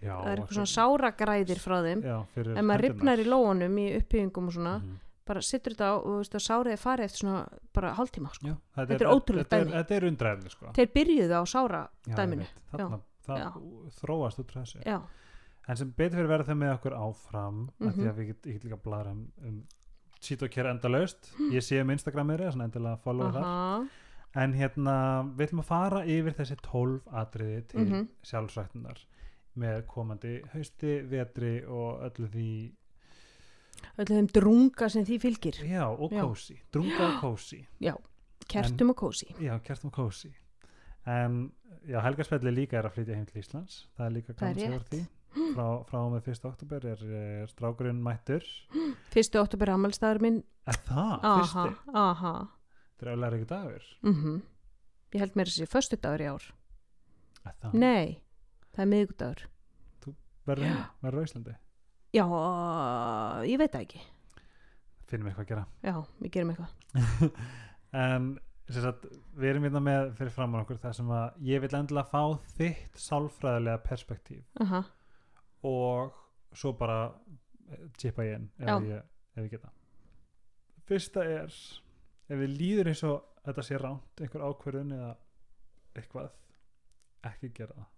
já, 0.02 0.14
það 0.14 0.28
er 0.32 0.38
eitthvað 0.38 0.56
svona 0.58 0.72
sára 0.76 1.10
græðir 1.16 1.58
frá 1.58 1.82
þeim 1.82 2.04
ef 2.04 2.64
maður 2.64 2.80
ripnar 2.86 3.18
í 3.18 3.24
lóanum 3.26 3.78
í 3.78 3.86
uppbyggingum 3.98 4.46
og 4.46 4.52
svona 4.52 4.78
Mhm. 4.82 4.96
bara 5.26 5.40
sittur 5.40 5.74
þetta 5.74 5.84
á 5.84 5.94
og 5.98 6.04
þú 6.06 6.18
veist 6.18 6.34
að 6.34 6.46
sárið 6.48 6.72
er 6.72 6.76
farið 6.76 7.04
eftir 7.04 7.18
svona 7.26 7.48
bara 7.74 7.92
hálftíma 7.94 8.30
sko. 8.34 8.46
Já, 8.46 8.56
Þetta 8.76 8.80
er 8.80 8.98
þetta 8.98 9.56
er, 9.58 9.64
dæmi. 9.64 9.72
þetta 9.72 9.90
er 9.90 10.02
undræðli 10.10 10.50
sko 10.50 10.66
þeir 10.72 10.92
byrjuðu 10.94 11.34
á 11.34 11.42
sára 11.44 11.88
Já, 12.06 12.14
dæminu. 12.16 12.46
Þarna, 12.72 13.00
það 13.26 13.52
þróast 14.00 14.38
út 14.38 14.46
frá 14.52 14.62
þessu 14.64 14.82
já, 14.86 15.02
en 15.68 15.76
sem 15.76 15.90
betur 15.92 16.16
fyrir 16.16 16.28
verða 16.28 16.46
þau 16.46 16.54
með 16.56 16.78
okkur 16.80 16.94
áfram 16.96 17.68
mm 17.78 17.88
Mhm. 17.88 17.92
því 17.92 18.08
að 18.08 18.14
við 18.16 18.26
get, 18.26 18.42
ég 18.46 18.52
get 18.54 18.64
líka 18.64 18.82
bladra 18.82 19.10
um, 19.10 19.32
um 19.44 19.64
sít 20.20 20.42
og 20.42 20.50
kera 20.50 20.70
endalaust. 20.74 21.32
Ég 21.52 21.62
sé 21.64 21.80
um 21.82 21.90
Instagramir 21.90 22.38
svona 22.50 22.64
endilega 22.68 22.98
follow 23.04 23.30
þar. 23.32 23.88
En 24.36 24.52
hérna 24.54 24.94
við 25.36 25.46
ætlum 25.48 25.60
að 25.62 25.68
fara 25.70 26.02
yfir 26.04 26.34
þessi 26.36 26.56
12 26.62 27.00
atriði 27.12 27.62
til 27.68 27.80
mm 27.80 27.92
Mhm. 27.92 28.08
sjálfsræktunar 28.22 28.98
með 29.58 29.86
komandi 29.86 30.42
hausti, 30.52 31.00
vetri 31.10 31.64
og 31.66 32.02
öllu 32.06 32.28
því 32.28 32.72
öllu 33.98 34.14
þeim 34.18 34.28
drunga 34.32 34.88
sem 34.90 35.04
því 35.04 35.18
fylgir. 35.22 35.58
Já, 35.66 35.86
og 35.88 36.12
Já. 36.12 36.22
kósi, 36.22 36.58
drunga 36.72 37.06
og 37.08 37.20
kósi 37.24 37.64
kertum 38.48 38.90
og 38.90 38.96
kósi 38.96 39.26
já, 39.40 39.58
kertum 39.62 39.90
og 39.90 39.96
kósi 39.98 40.30
en 41.06 41.52
já, 41.86 42.00
Helga 42.02 42.24
Spelli 42.24 42.50
líka 42.50 42.78
er 42.78 42.84
að 42.88 42.92
flytja 42.96 43.14
heim 43.16 43.26
til 43.26 43.42
Íslands. 43.42 43.86
Það 43.96 44.06
er 44.06 44.10
líka 44.10 44.34
Það 44.34 44.48
er 44.48 45.06
að 45.38 45.56
frá, 45.56 45.66
frá 45.88 45.98
með 46.12 46.30
1. 46.34 46.46
oktober 46.50 46.86
er, 46.92 47.02
er 47.22 47.50
strákurinn 47.52 48.02
mættur. 48.04 48.46
Fyrstu 49.14 49.42
óttubur 49.42 49.72
ammælstæður 49.74 50.22
minn. 50.24 50.40
Er 50.68 50.80
það, 50.88 51.12
aha, 51.32 51.66
aha. 52.04 52.34
Þetta 52.98 53.12
auðvitað 53.12 53.38
ekki 53.40 53.52
dagur. 53.54 53.90
Mm 54.06 54.40
ég 55.08 55.22
held 55.22 55.36
mér 55.40 55.48
þessi 55.48 55.64
föstu 55.64 55.96
dagur 55.96 56.20
í 56.20 56.26
ár. 56.28 56.48
Er 57.48 57.54
það, 57.62 57.76
nei, 57.80 58.18
það 58.74 58.82
er 58.82 58.90
miðgudagur 58.92 59.46
verður 60.48 60.68
heim, 60.68 60.84
verður 61.04 61.24
á 61.24 61.26
Íslandi? 61.28 61.54
Já, 62.16 62.24
ég 63.48 63.60
veit 63.60 63.72
það 63.72 63.84
ekki. 63.84 64.02
Finnum 65.08 65.30
eitthvað 65.30 65.44
að 65.44 65.50
gera. 65.52 65.64
Já, 65.84 65.96
við 66.22 66.36
gerum 66.36 66.52
eitthvað. 66.54 67.32
En 67.98 68.34
sagt, 68.68 69.06
við 69.40 69.48
erum 69.48 69.64
hérna 69.64 69.80
með 69.80 70.10
fyrir 70.18 70.32
framann 70.34 70.60
okkur 70.60 70.76
það 70.82 70.98
sem 70.98 71.12
að 71.16 71.38
ég 71.48 71.62
vil 71.62 71.70
endilega 71.78 72.10
fá 72.10 72.50
þitt 72.58 72.98
sálfræðilega 73.00 73.80
perspektíf. 73.86 74.42
Aha, 74.60 74.82
og 75.66 76.16
svo 76.54 76.72
bara 76.78 77.00
eh, 77.70 77.88
chippa 77.98 78.26
ég 78.26 78.38
inn 78.38 78.48
ef 78.58 78.88
ég, 78.88 79.04
ef 79.36 79.44
ég 79.44 79.52
geta. 79.56 79.72
Fyrsta 80.88 81.24
er 81.24 81.52
ef 82.28 82.36
við 82.36 82.56
líður 82.56 82.92
eins 82.92 83.04
og 83.08 83.22
þetta 83.44 83.64
sé 83.64 83.78
ránt 83.80 84.22
einhver 84.22 84.44
ákvörðun 84.48 84.96
eða 84.96 85.14
eitthvað 85.98 86.34
ekki 87.28 87.52
gera 87.56 87.88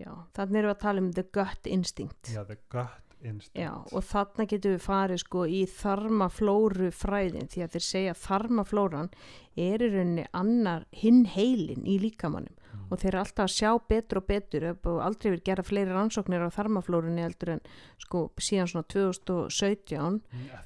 já, 0.00 0.12
þannig 0.36 0.60
erum 0.60 0.70
við 0.70 0.76
að 0.76 0.84
tala 0.84 1.02
um 1.02 1.10
the 1.16 1.24
gut 1.34 1.70
instinct. 1.70 2.30
Já, 2.32 2.42
the 2.48 2.58
gut 2.72 3.16
instinct. 3.22 3.58
Já, 3.58 3.72
og 3.92 4.06
þarna 4.06 4.46
getum 4.50 4.76
við 4.76 4.84
farið 4.86 5.22
sko 5.22 5.44
í 5.46 5.62
þarmaflóru 5.70 6.90
fræðin 6.96 7.50
því 7.52 7.64
að 7.64 7.76
þeir 7.76 7.86
segja 7.88 8.18
þarmaflóran 8.24 9.12
er 9.56 9.82
í 9.82 9.92
rauninni 9.92 10.26
annar 10.32 10.86
hinn 10.92 11.24
heilin 11.26 11.86
í 11.86 11.98
líkamannum 12.02 12.56
Mm. 12.72 12.88
og 12.88 13.00
þeir 13.00 13.10
eru 13.10 13.20
alltaf 13.20 13.44
að 13.44 13.52
sjá 13.52 13.70
betur 13.88 14.20
og 14.20 14.26
betur. 14.28 14.64
Og 14.72 15.00
aldrei 15.04 15.30
verið 15.32 15.44
gera 15.44 15.64
fleiri 15.66 15.92
rannsóknir 15.92 16.44
á 16.44 16.48
þarmaflórunni 16.54 17.24
heldur 17.24 17.54
en 17.56 17.62
sko 18.00 18.22
síðan 18.40 18.70
svona 18.70 18.86
2017 18.88 20.20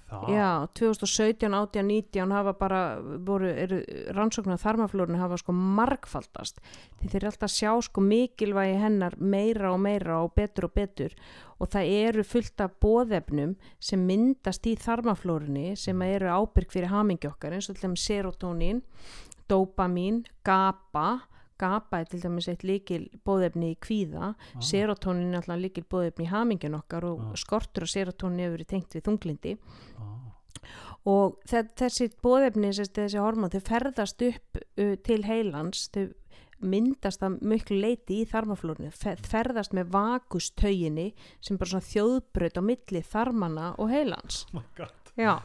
það, 0.06 0.28
já, 0.30 0.50
2017, 0.78 1.54
18, 1.54 1.86
19 1.90 2.34
hafa 2.36 2.54
bara, 2.58 2.82
voru, 3.02 3.50
eru 3.50 3.80
rannsóknir 4.14 4.58
á 4.58 4.64
þarmaflórunni 4.66 5.18
hafa 5.20 5.40
sko 5.42 5.54
margfaldast. 5.56 6.60
Því 7.00 7.10
þeir 7.10 7.20
eru 7.22 7.32
alltaf 7.32 7.50
að 7.50 7.56
sjá 7.56 7.74
sko 7.88 8.06
mikilvægi 8.06 8.78
hennar 8.82 9.18
meira 9.18 9.72
og 9.72 9.82
meira 9.82 10.22
og 10.22 10.34
betur 10.38 10.70
og 10.70 10.76
betur. 10.76 11.16
Og 11.58 11.70
það 11.72 11.90
eru 12.04 12.22
fullt 12.26 12.60
af 12.60 12.74
bóðefnum 12.84 13.56
sem 13.80 14.02
myndast 14.06 14.66
í 14.68 14.76
þarmaflórunni 14.76 15.72
sem 15.80 16.02
eru 16.04 16.28
ábyrg 16.28 16.70
fyrir 16.70 16.92
hamingi 16.92 17.30
okkar 17.30 17.56
eins 17.56 17.70
og 17.70 17.78
til 17.78 17.88
dæmis 17.88 18.04
serotonín 18.82 19.46
dopamin, 19.48 20.24
GABA 20.44 21.20
GABA 21.58 22.00
er 22.00 22.04
til 22.04 22.20
dæmis 22.20 22.48
eitt 22.48 22.64
líkil 22.68 23.08
bóðefni 23.24 23.70
í 23.72 23.78
kvíða, 23.80 24.34
Ah. 24.34 24.60
serotonin 24.60 25.32
er 25.32 25.40
alltaf 25.40 25.58
líkil 25.62 25.84
bóðefni 25.88 26.26
í 26.26 26.28
hamingin 26.28 26.74
okkar 26.74 27.04
og 27.04 27.20
Ah. 27.20 27.32
skortur 27.34 27.82
og 27.82 27.88
serotonin 27.88 28.40
hefur 28.40 28.58
verið 28.58 28.66
tengt 28.66 28.90
við 28.92 29.02
þunglindi 29.06 29.58
ah, 29.98 30.66
og 31.06 31.38
þe- 31.48 31.70
þessi 31.76 32.10
bóðefni, 32.22 32.72
þessi, 32.74 33.18
hormón, 33.18 33.50
þau 33.50 33.62
ferðast 33.62 34.20
upp 34.28 34.58
til 35.04 35.22
heilans, 35.22 35.88
þau 35.94 36.12
myndast 36.60 37.20
að 37.22 37.40
miklu 37.42 37.80
leiti 37.80 38.22
í 38.24 38.26
þarmaflórinu, 38.28 38.90
fe- 38.92 39.16
ferðast 39.16 39.72
með 39.72 39.90
vakustauginni 39.92 41.12
sem 41.40 41.56
bara 41.56 41.68
svona 41.70 41.84
þjóðbraut 41.84 42.56
á 42.58 42.62
milli 42.62 43.02
þarmana 43.02 43.74
og 43.78 43.88
heilans. 43.90 44.44
oh 44.54 44.62
Já, 45.16 45.40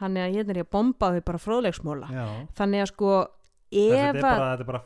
hann 0.00 0.16
er 0.16 0.28
að 0.28 0.34
hérna 0.36 0.50
er 0.50 0.60
ég 0.62 0.66
að 0.66 0.70
bomba 0.70 1.10
þau 1.12 1.20
bara 1.24 1.38
fróðlegsmóla. 1.38 2.08
já, 2.10 2.26
Þannig 2.54 2.82
að 2.82 2.86
sko, 2.92 3.12
ef 3.72 4.14
að 4.24 4.66
er 4.68 4.80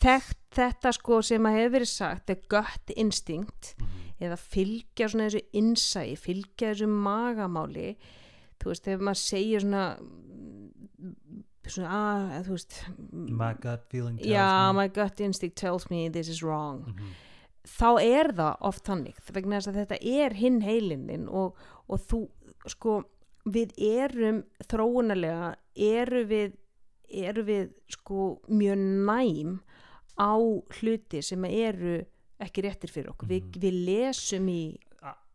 þekkt 0.00 0.38
þetta 0.54 0.92
sko 0.92 1.22
sem 1.22 1.42
að 1.48 1.56
hefur 1.58 1.74
verið 1.78 1.88
sagt 1.88 2.30
er 2.30 2.40
gött 2.48 2.94
instinkt 2.96 3.74
Mhm. 3.78 3.88
eða 4.20 4.36
fylgja 4.38 5.08
svona 5.08 5.28
þessu 5.28 5.42
innsæi, 5.52 6.16
fylgja 6.16 6.72
þessu 6.74 6.86
magamáli 6.88 7.96
þú 8.60 8.64
veist, 8.70 8.88
ef 8.88 9.00
maður 9.00 9.22
segir 9.22 9.60
svona 9.60 9.98
svona, 11.68 11.90
að, 12.38 12.46
þú 12.46 12.56
veist 12.56 12.78
my 13.12 13.52
gut 13.62 13.84
feeling 13.90 14.16
tells 14.18 14.30
já, 14.32 14.72
me 14.72 14.76
my 14.82 14.88
gut 14.88 15.20
instinct 15.20 15.56
tells 15.56 15.88
me 15.90 16.08
this 16.10 16.28
is 16.28 16.42
wrong 16.42 16.84
Mhm. 16.86 17.12
þá 17.66 18.02
er 18.02 18.32
það 18.32 18.56
oft 18.60 18.84
þannig 18.84 19.14
vegna 19.32 19.60
þess 19.60 19.68
að 19.70 19.86
þetta 19.86 19.98
er 20.02 20.34
hinn 20.34 20.60
heilinin 20.62 21.28
og, 21.30 21.54
og 21.88 22.00
þú, 22.00 22.28
sko 22.66 23.04
við 23.46 23.72
erum 23.78 24.42
þróunarlega 24.68 25.54
eru 25.76 26.24
við 26.30 26.52
eru 27.12 27.42
við 27.44 27.72
sko 27.92 28.40
mjög 28.48 28.78
næm 28.78 29.60
á 30.18 30.32
hluti 30.78 31.22
sem 31.22 31.44
eru 31.44 31.98
ekki 32.40 32.62
réttir 32.64 32.90
fyrir 32.90 33.10
okkur 33.12 33.28
við, 33.28 33.42
Mhm. 33.42 33.60
við 33.60 33.84
lesum 33.86 34.48
í 34.48 34.78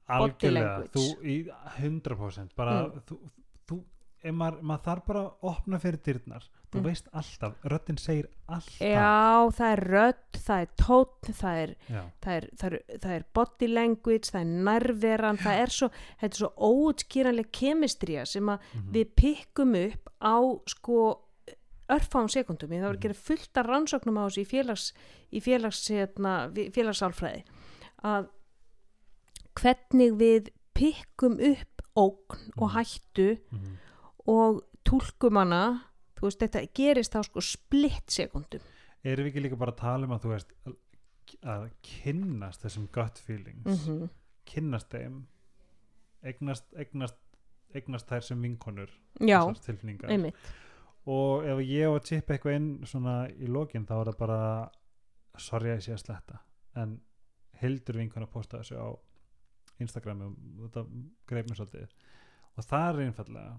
Body 0.08 0.50
language. 0.50 0.92
þú 0.94 1.22
í 1.24 1.50
100% 1.80 2.56
bara, 2.56 2.88
Mm. 2.88 3.02
þú, 3.08 3.18
þú 3.68 3.84
ef 4.24 4.34
maður, 4.34 4.62
maður 4.62 4.84
þarf 4.84 5.06
bara 5.08 5.20
að 5.20 5.34
opna 5.52 5.80
fyrir 5.80 6.00
dyrnar 6.04 6.44
þú 6.72 6.80
Mm. 6.80 6.84
veist 6.84 7.08
alltaf, 7.14 7.54
röddinn 7.64 7.98
segir 8.00 8.26
alltaf 8.50 8.80
já, 8.82 9.52
það 9.56 9.72
er 9.72 9.82
rödd, 9.88 10.32
það 10.34 10.62
er 10.62 10.70
tótt 10.76 11.30
það 11.38 11.62
er, 11.64 11.76
það 11.88 12.34
er, 12.36 12.50
það 12.58 12.74
er, 12.74 12.80
það 13.00 13.12
er 13.16 13.24
body 13.34 13.68
language, 13.68 14.32
það 14.32 14.42
er 14.42 14.52
nærveran 14.68 15.38
það 15.38 15.62
er 15.62 15.68
svo, 15.78 15.90
þetta 16.20 16.34
er 16.36 16.42
svo 16.42 16.52
óutskýranleg 16.58 17.52
kemistrija 17.52 18.26
sem 18.28 18.46
að 18.50 18.60
Mhm. 18.74 18.92
við 18.92 19.16
pikkum 19.16 19.76
upp 19.86 20.10
á 20.22 20.36
sko 20.68 21.22
örfáum 21.90 22.28
sekundum, 22.30 22.70
ég 22.72 22.82
það 22.82 22.88
voru 22.90 22.98
að 22.98 23.06
gera 23.08 23.14
fullt 23.14 23.58
af 23.58 23.66
rannsóknum 23.66 24.18
á 24.20 24.24
þessu 24.28 24.42
í 24.44 24.48
félags, 24.52 24.94
í 25.32 25.40
félags 25.40 25.88
hérna, 25.88 26.52
félagsálfræði 26.74 27.44
að 28.04 28.28
hvernig 29.58 30.12
við 30.20 30.50
pikkum 30.78 31.40
upp 31.40 31.82
ógn 31.98 32.52
og 32.58 32.70
Mhm. 32.70 32.76
hættu 32.76 33.38
Mhm. 33.52 33.78
Og 34.28 34.64
túlkum 34.88 35.40
hana 35.40 35.62
þú 36.18 36.28
veist, 36.28 36.42
þetta 36.44 36.66
gerist 36.76 37.16
á 37.16 37.22
sko 37.26 37.44
splitt 37.44 38.12
sekundum. 38.14 38.62
Erum 39.06 39.28
við 39.28 39.32
ekki 39.32 39.46
líka 39.46 39.60
bara 39.60 39.74
að 39.76 39.82
tala 39.82 40.08
um 40.08 40.16
að 40.16 40.24
þú 40.26 40.34
veist 40.34 40.54
að, 40.66 40.78
að 41.54 41.66
kynnast 41.86 42.64
þessum 42.66 42.88
gut 42.92 43.20
feelings? 43.20 43.66
Mm 43.66 43.82
-hmm. 43.84 44.14
kynnast 44.46 44.90
þeim 44.92 45.26
eignast, 46.26 46.66
eignast, 46.78 47.20
eignast 47.76 48.10
þær 48.10 48.26
sem 48.26 48.42
vinkonur 48.42 48.92
já, 49.20 49.40
einmitt. 50.10 50.50
Og 51.08 51.46
ef 51.48 51.62
ég 51.64 51.88
að 51.88 52.04
tippa 52.10 52.36
eitthvað 52.36 52.58
inn 52.60 52.72
svona 52.88 53.30
í 53.32 53.48
lokin 53.48 53.86
þá 53.88 53.94
er 54.00 54.10
það 54.10 54.18
bara 54.20 54.40
sorry 55.40 55.72
að 55.72 55.78
ég 55.78 55.86
sé 55.86 55.94
að 55.96 56.04
sletta. 56.04 56.42
En 56.76 56.98
Hildur 57.62 57.98
vinkona 57.98 58.28
posta 58.30 58.60
þessu 58.60 58.76
á 58.76 58.88
Instagram 59.82 60.26
og 60.26 60.36
þetta 60.66 60.84
greip 61.30 61.48
mér 61.48 61.60
svolítið. 61.62 61.96
Og 62.58 62.66
það 62.66 62.90
er 62.90 63.06
einfallega 63.06 63.56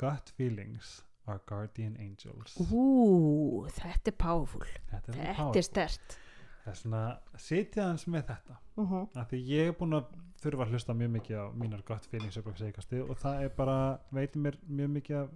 gut 0.00 0.32
feelings 0.36 1.00
are 1.26 1.40
guardian 1.46 1.96
angels. 1.98 2.54
Ú, 2.70 3.66
þetta 3.78 4.12
er 4.12 4.16
powerful. 4.20 4.66
Þetta 4.92 5.16
er, 5.16 5.34
þetta 5.34 5.60
er 5.62 5.66
stert 5.66 6.20
það 6.66 6.72
er 6.72 6.78
svona 6.80 7.00
sitja 7.38 7.84
hans 7.86 8.06
með 8.10 8.30
þetta. 8.32 8.56
Uh 8.76 8.92
-huh. 8.92 9.04
af 9.14 9.28
því 9.30 9.38
ég 9.48 9.68
er 9.68 9.74
búin 9.78 9.94
að 9.94 10.06
þurfa 10.42 10.62
að 10.64 10.72
hlusta 10.74 10.94
mjög 10.94 11.10
mikið 11.10 11.36
á 11.38 11.44
mínar 11.54 11.82
gut 11.86 12.06
feelings 12.06 12.36
og 12.36 13.18
það 13.18 13.42
er 13.42 13.48
bara, 13.48 13.98
veitir 14.10 14.42
mér 14.42 14.58
mjög 14.68 14.90
mikið 14.90 15.16
af 15.16 15.30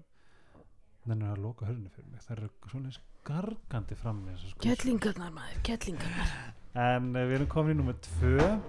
þannig 1.07 1.29
að 1.31 1.39
loka 1.39 1.67
hörnu 1.67 1.89
fyrir 1.89 2.11
mig. 2.11 2.21
Það 2.21 2.37
eru 2.37 2.51
svona 2.71 2.91
gargandi 3.25 3.95
fram 3.95 4.25
með 4.25 4.35
þessu 4.35 4.51
skús 4.51 4.63
kettlingarnar 4.63 5.31
maður, 5.31 5.63
kettlingarnar. 5.63 6.55
En 6.75 7.17
uh, 7.17 7.23
við 7.23 7.35
erum 7.35 7.49
komin 7.49 7.73
í 7.73 7.79
nummer 7.79 7.95
tvö 7.95 8.61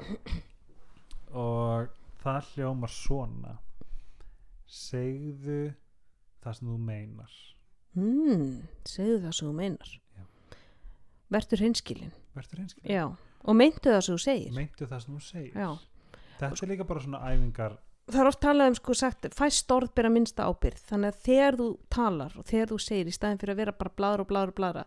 og 1.33 1.89
það 2.23 2.45
hljómar 2.53 2.89
svona 2.89 3.57
segðu 4.71 5.59
það 6.41 6.57
sem 6.57 6.71
þú 6.71 6.77
meinar. 6.87 7.37
Mm, 7.97 8.49
segðu 8.87 9.19
það 9.25 9.37
sem 9.37 9.49
þú 9.49 9.53
meinar. 9.59 9.93
Já. 10.15 10.25
verður 11.31 11.63
hinskilin 11.65 12.11
verður 12.35 12.63
einskil 12.63 12.83
já, 12.87 13.05
og 13.11 13.55
meintu 13.57 13.91
það 13.91 14.03
sem 14.05 14.17
þú 14.17 14.23
segir. 14.25 14.51
Meintu 14.55 14.87
það 14.87 15.05
sem 15.05 15.15
þú 15.15 15.23
segir. 15.27 15.55
Já. 15.55 15.69
þetta 16.39 16.53
er 16.55 16.71
líka 16.71 16.87
bara 16.87 17.03
svona 17.03 17.23
æfingar 17.27 17.79
það 18.11 18.21
er 18.23 18.29
oft 18.31 18.41
talað 18.43 18.71
um 18.71 18.77
sko 18.77 18.95
sagt 18.97 19.27
fæst 19.35 19.71
orð 19.73 19.93
bera 19.95 20.11
minnsta 20.11 20.47
ábyrð 20.49 20.83
þannig 20.89 21.13
að 21.13 21.21
þegar 21.27 21.57
þú 21.59 21.67
talar 21.93 22.35
og 22.39 22.47
þegar 22.49 22.71
þú 22.71 22.79
segir 22.83 23.11
í 23.11 23.15
staðin 23.15 23.41
fyrir 23.41 23.53
að 23.53 23.61
vera 23.61 23.77
bara 23.77 23.93
bladra 24.01 24.25
og 24.25 24.31
bladra 24.31 24.53
og 24.53 24.57
bladra 24.57 24.83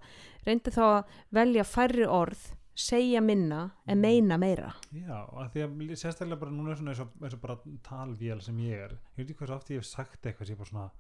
reyndi 0.47 0.75
þá 0.75 0.85
að 0.85 1.17
velja 1.39 1.67
færri 1.69 2.09
orð 2.09 2.45
segja 2.75 3.21
minna 3.21 3.71
en 3.87 4.01
meina 4.01 4.39
meira. 4.39 4.73
Já, 4.93 5.21
af 5.31 5.53
því 5.55 5.63
að 5.65 5.95
sérstaklega 6.01 6.41
bara 6.41 6.51
núna 6.55 6.73
er 6.73 6.81
svona 6.81 6.95
eins 6.95 7.03
og, 7.05 7.13
eins 7.23 7.37
og 7.37 7.41
bara 7.45 7.59
talvél 7.87 8.43
sem 8.43 8.59
ég 8.67 8.83
er. 8.89 8.97
Ég 9.15 9.23
veit 9.23 9.31
ekki 9.31 9.39
hvað 9.39 9.53
svo 9.53 9.57
oft 9.61 9.71
ég 9.71 9.81
hef 9.83 9.87
sagt 9.89 10.27
eitthvað 10.27 10.47
sem 10.47 10.57
ég 10.57 10.59
bara 10.59 10.73
svona 10.73 10.91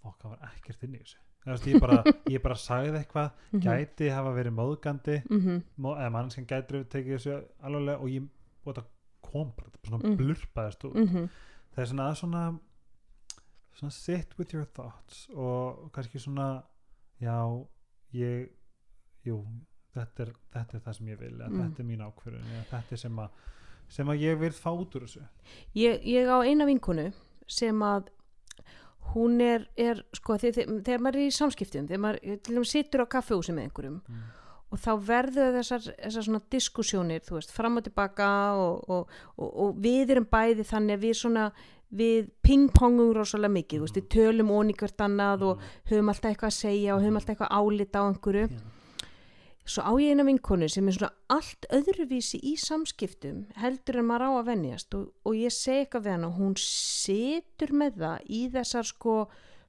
fokk, 0.00 0.22
það 0.22 0.30
var 0.30 0.54
ekkert 0.54 0.86
inn 0.86 0.94
í 0.94 1.02
þessu. 1.02 1.20
Veist, 1.46 1.66
ég, 1.66 1.80
bara, 1.80 2.02
ég 2.34 2.42
bara 2.44 2.56
sagði 2.60 2.98
eitthvað 3.00 3.30
gæti 3.64 4.10
hafa 4.12 4.32
verið 4.36 4.56
móðgandi 4.58 5.20
mm 5.24 5.40
-hmm. 5.40 5.62
mó, 5.76 5.94
eða 5.96 6.10
mannskan 6.10 6.46
gæti 6.46 6.84
tekið 6.84 7.14
þessu 7.16 7.38
alveg 7.62 8.00
og 8.00 8.08
ég 8.10 8.28
og 8.64 8.82
kom 9.20 9.52
bara, 9.56 9.70
svona 9.86 10.04
Mm. 10.04 10.16
blurpaðist 10.16 10.84
út. 10.84 10.94
Mm 10.94 11.28
það 11.70 11.82
er 11.82 11.86
svona 11.86 12.10
að 12.10 12.14
svona 12.14 12.44
svona 13.78 13.94
sit 13.94 14.38
with 14.38 14.54
your 14.54 14.66
thoughts 14.74 15.28
og 15.34 15.90
kannski 15.94 16.18
svona 16.18 16.62
já, 17.20 17.66
ég 18.12 18.48
jú, 19.24 19.44
þetta 19.94 20.22
er, 20.26 20.32
þetta 20.54 20.76
er 20.76 20.80
það 20.86 20.96
sem 20.98 21.06
ég 21.12 21.18
vil 21.18 21.32
Mm. 21.40 21.58
þetta 21.62 21.80
er 21.82 21.88
mín 21.90 22.04
ákvörðun 22.06 22.50
eða 22.54 22.64
þetta 22.70 22.92
er 22.92 22.96
sem 23.04 23.16
að 23.18 23.28
sem 23.90 24.06
að 24.06 24.20
ég 24.22 24.38
vil 24.38 24.50
fá 24.54 24.70
út 24.70 24.94
úr 24.94 25.02
þessu 25.06 25.22
ég, 25.74 26.04
ég 26.06 26.28
á 26.30 26.38
eina 26.46 26.64
vinkonu 26.68 27.12
sem 27.50 27.80
að 27.82 28.08
hún 29.14 29.40
er, 29.42 29.64
er 29.76 30.04
sko, 30.14 30.36
þegar, 30.38 30.68
þegar- 30.86 31.00
maður 31.02 31.16
er 31.18 31.26
í 31.26 31.32
samskiptum 31.34 31.88
þegar 31.88 32.02
maður 32.04 32.42
til 32.44 32.54
dæmis 32.54 32.70
situr 32.76 33.02
á 33.02 33.06
kaffehúsi 33.10 33.52
með 33.56 33.66
einhverjum 33.70 34.00
Mm. 34.06 34.20
og 34.70 34.78
þá 34.78 34.90
verður 35.02 35.56
þessar, 35.58 35.80
þessar 35.98 36.22
svona 36.28 36.40
diskussjónir, 36.50 37.20
þú 37.26 37.34
veist, 37.40 37.50
fram 37.50 37.76
og 37.76 37.82
tilbaka 37.84 38.28
og, 38.54 38.84
og, 38.88 39.08
og, 39.36 39.50
og 39.64 39.74
við 39.82 40.10
erum 40.14 40.26
bæði 40.30 40.62
þannig 40.62 40.94
að 40.98 41.02
við 41.08 41.14
svona 41.18 41.52
við 41.92 42.28
pingpongum 42.46 43.12
rosalega 43.16 43.50
mikið, 43.50 43.80
þú 43.80 43.82
veist, 43.88 43.96
við 43.98 44.08
tölum 44.14 44.52
óníkvært 44.54 45.02
annað 45.02 45.42
og 45.42 45.60
höfum 45.90 46.08
alltaf 46.12 46.30
eitthvað 46.30 46.52
að 46.52 46.60
segja 46.62 46.94
og 46.94 47.02
höfum 47.02 47.16
alltaf 47.18 47.34
eitthvað 47.34 47.56
álita 47.58 47.98
á 47.98 48.04
einhverju 48.06 48.46
Já. 48.46 48.60
Svo 49.64 49.82
á 49.86 49.92
ég 50.00 50.10
eina 50.14 50.24
vinkonu 50.26 50.68
sem 50.68 50.88
er 50.88 50.96
svona 50.96 51.12
allt 51.30 51.66
öðruvísi 51.70 52.40
í 52.42 52.56
samskiptum 52.58 53.44
heldur 53.60 54.00
en 54.00 54.08
maður 54.08 54.26
á 54.26 54.30
að 54.40 54.48
venjast 54.50 54.94
og, 54.98 55.10
og 55.24 55.36
ég 55.36 55.52
segi 55.54 55.84
eitthvað 55.84 56.04
við 56.08 56.12
hana 56.16 56.30
og 56.30 56.38
hún 56.40 56.56
situr 56.58 57.72
með 57.76 57.98
það 58.00 58.24
í 58.28 58.40
þessar 58.56 58.88
sko 58.88 59.14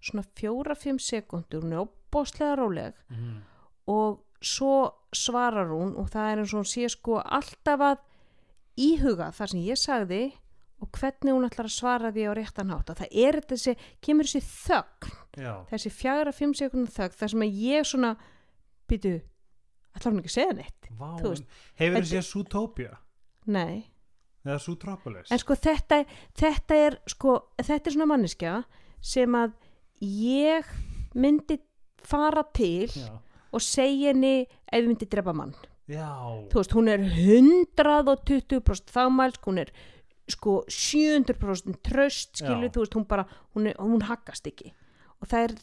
svona 0.01 0.23
fjóra-fimm 0.39 0.97
sekundur 0.99 1.61
hún 1.65 1.73
er 1.75 1.83
óbáslega 1.85 2.55
róleg 2.57 2.93
Mhm. 3.11 3.41
og 3.87 4.21
svo 4.41 4.91
svarar 5.13 5.67
hún 5.69 5.95
og 5.99 6.09
það 6.09 6.31
er 6.31 6.37
eins 6.41 6.53
og 6.53 6.63
hún 6.63 6.71
sé 6.71 6.87
sko 6.89 7.19
alltaf 7.21 7.79
að 7.79 7.97
íhuga 8.79 9.31
það 9.35 9.51
sem 9.51 9.61
ég 9.67 9.77
sagði 9.77 10.21
og 10.81 10.89
hvernig 10.97 11.35
hún 11.35 11.45
ætlar 11.45 11.67
að 11.69 11.75
svara 11.75 12.09
því 12.15 12.23
á 12.25 12.33
réttan 12.33 12.71
hátt 12.73 12.89
og 12.89 12.97
það 12.97 13.11
er 13.13 13.37
þessi, 13.45 13.75
kemur 14.01 14.25
þessi 14.25 14.41
þögn 14.41 15.11
Já. 15.37 15.53
þessi 15.69 15.91
fjagra, 15.93 16.31
fimm 16.33 16.53
sekundar 16.57 16.89
þögn 16.95 17.17
þar 17.19 17.29
sem 17.35 17.43
að 17.45 17.59
ég 17.61 17.85
svona 17.85 18.15
býtu, 18.89 19.21
ætlar 19.95 20.11
hún 20.13 20.19
ekki 20.21 20.31
að 20.31 20.37
segja 20.37 20.53
neitt? 20.57 20.89
Vá, 20.99 21.09
veist, 21.21 21.43
hefur 21.79 21.97
þetta- 22.01 22.11
séð 22.11 22.27
Zootopia? 22.29 22.97
Nei, 23.47 23.87
eða 24.45 24.59
Zootropolis? 24.59 25.31
En 25.31 25.39
sko 25.41 25.55
þetta, 25.55 26.05
þetta 26.37 26.75
er 26.87 26.99
sko, 27.07 27.35
þetta 27.57 27.87
er 27.87 27.95
svona 27.97 28.09
manneskja 28.13 28.63
sem 29.01 29.31
að 29.35 29.53
ég 30.01 30.65
myndi 31.15 31.59
fara 32.01 32.43
til 32.53 32.87
já, 32.87 33.11
og 33.53 33.61
segja 33.61 34.13
henni 34.13 34.45
ef 34.45 34.79
ég 34.81 34.87
myndi 34.87 35.09
drepa 35.09 35.33
mann. 35.35 35.53
Já. 35.91 36.07
þú 36.49 36.55
veist, 36.55 36.71
hún 36.71 36.87
er 36.87 36.99
120% 37.75 38.91
þámælsk, 38.93 39.43
hún 39.49 39.59
er 39.59 39.71
sko 40.31 40.61
700% 40.69 41.81
tröst 41.83 42.39
skilur, 42.39 42.69
Já. 42.69 42.71
þú 42.71 42.83
veist, 42.85 42.95
hún 42.95 43.07
bara 43.07 43.25
hún, 43.55 43.67
er, 43.67 43.75
hún 43.81 44.01
haggast 44.07 44.47
ekki. 44.47 44.71
Og 45.21 45.27
það 45.27 45.49
er 45.49 45.55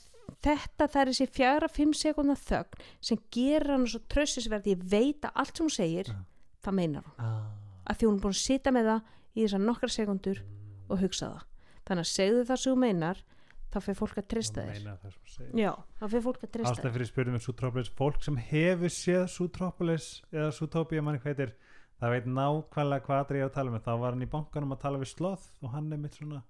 þetta, 0.45 0.87
það 0.87 1.01
er 1.03 1.11
þessi 1.13 1.29
fjara, 1.39 1.69
fimm 1.69 1.95
sekundar 1.97 2.41
þögn 2.43 2.83
sem 3.11 3.23
gerir 3.35 3.73
hann 3.75 3.87
svo 3.91 4.01
tröstisverði 4.13 4.75
ég 4.75 4.85
veit 4.93 5.25
að 5.29 5.41
allt 5.43 5.57
sem 5.57 5.67
hún 5.67 5.75
segir 5.75 6.13
Já. 6.13 6.19
það 6.67 6.79
meinar 6.81 7.09
hún, 7.09 7.15
Ah, 7.19 7.49
að 7.89 7.99
því 7.99 8.09
hún 8.09 8.19
er 8.19 8.25
búin 8.27 8.37
að 8.37 8.43
sita 8.45 8.75
með 8.75 8.91
það 8.93 9.01
í 9.35 9.45
þessar 9.47 9.65
nokkra 9.65 9.89
sekundur 9.95 10.45
og 10.89 11.03
hugsa 11.03 11.33
það. 11.33 11.45
Þannig 11.89 12.05
að 12.05 12.13
segðu 12.13 12.45
það 12.49 12.61
sem 12.63 12.73
þú 12.73 12.81
meinar 12.85 13.25
þá 13.69 13.79
fyrir 13.85 13.99
fólk 13.99 14.19
að 14.19 14.29
treysta 14.33 14.63
það 14.65 14.71
þér. 14.73 15.17
það 15.39 15.59
já, 15.61 15.71
þá 15.99 16.05
fyrir 16.09 16.25
fólk 16.25 16.45
að 16.45 16.53
treysta 16.57 16.75
ástæð 16.75 16.95
fyrir 16.97 17.09
spyrjum 17.11 17.35
um 17.37 17.43
Zootropolis 17.45 17.91
fólk 17.99 18.23
sem 18.25 18.39
hefur 18.49 18.93
séð 18.93 19.25
Zootropolis 19.35 20.07
eða 20.33 21.19
heitir 21.25 21.53
það 21.99 22.15
veit 22.15 22.29
nákvæmlega 22.31 23.05
hvað 23.05 23.35
ég 23.35 23.43
er 23.43 23.49
að 23.49 23.57
tala 23.57 23.75
með 23.75 23.85
þá 23.85 23.93
var 23.99 24.15
hann 24.15 24.25
í 24.25 24.31
bankanum 24.31 24.73
að 24.73 24.83
tala 24.85 25.01
við 25.03 25.11
sloth 25.13 25.49
og 25.63 25.73
hann 25.75 25.93
er 25.93 25.99
mitt 25.99 26.15
svona, 26.15 26.43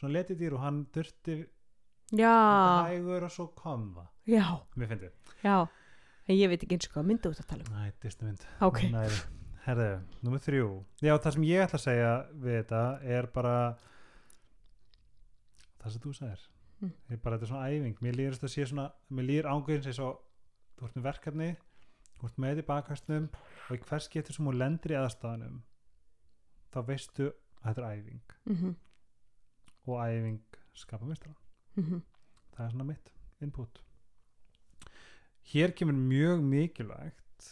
svona 0.00 0.14
letidýr 0.16 0.56
og 0.56 0.64
hann 0.64 0.86
durti 0.94 1.36
þér 1.36 1.44
já, 2.12 2.34
hægur 2.86 3.24
og 3.26 3.30
svo 3.34 3.46
kom 3.58 3.88
það 3.96 4.06
já, 4.36 4.44
mér 4.76 4.88
finnst 4.92 5.34
já. 5.44 5.56
En 6.28 6.34
ég 6.34 6.48
veit 6.50 6.62
ekki 6.62 6.74
eins 6.74 6.88
og 6.88 6.94
hvað 6.96 7.06
myndu 7.06 7.30
út 7.30 7.38
að 7.40 7.46
tala 7.52 7.64
um 7.68 7.74
næ, 7.78 7.92
Disney 8.02 8.26
mynd. 8.32 8.46
Ok, 8.66 8.80
herðu, 9.66 9.90
nummer 10.26 10.40
þrjú. 10.42 10.66
Já, 11.02 11.12
það 11.22 11.32
sem 11.36 11.44
ég 11.46 11.62
ætla 11.62 11.78
að 11.78 11.84
segja 11.84 12.10
við 12.42 12.56
þetta 12.60 12.80
er 13.16 13.26
bara 13.34 13.54
það 15.82 15.90
sem 15.96 16.04
þú 16.06 16.14
sagðir 16.20 16.44
Mm. 16.76 16.90
er 17.08 17.16
bara 17.24 17.38
þetta 17.38 17.46
er 17.46 17.48
svona 17.48 17.68
æfing. 17.72 17.94
Mér 18.04 18.16
líður 18.18 18.34
þetta 18.36 18.46
að 18.46 18.52
sé 18.52 18.64
svona, 18.68 18.82
mér 19.16 19.24
líður 19.30 19.46
ángurins 19.48 19.86
eins 19.88 19.98
og 20.04 20.18
þú 20.76 20.84
ert 20.84 20.96
með 20.98 21.06
verkefni 21.06 21.46
þú 22.20 22.26
ert 22.28 22.36
með 22.44 22.58
í 22.60 22.64
bakhæstum 22.68 23.28
og 23.70 23.70
í 23.72 23.80
hvers 23.86 24.08
getur 24.12 24.36
sem 24.36 24.44
hún 24.44 24.58
lendir 24.60 24.92
í 24.92 24.98
aðstæðanum 25.00 25.62
þá 26.74 26.78
veistu 26.90 27.30
að 27.62 27.70
þetta 27.70 27.80
er 27.80 27.96
æfing. 27.96 28.20
Mhm, 28.44 28.74
og 29.86 29.96
æfing 30.04 30.42
skapa 30.74 31.08
mistara 31.08 31.32
mhm. 31.76 32.02
Það 32.56 32.64
er 32.66 32.70
svona 32.72 32.84
mitt 32.88 33.10
input. 33.44 33.82
Hér 35.52 35.74
kemur 35.76 35.94
mjög 35.94 36.40
mikilvægt 36.42 37.48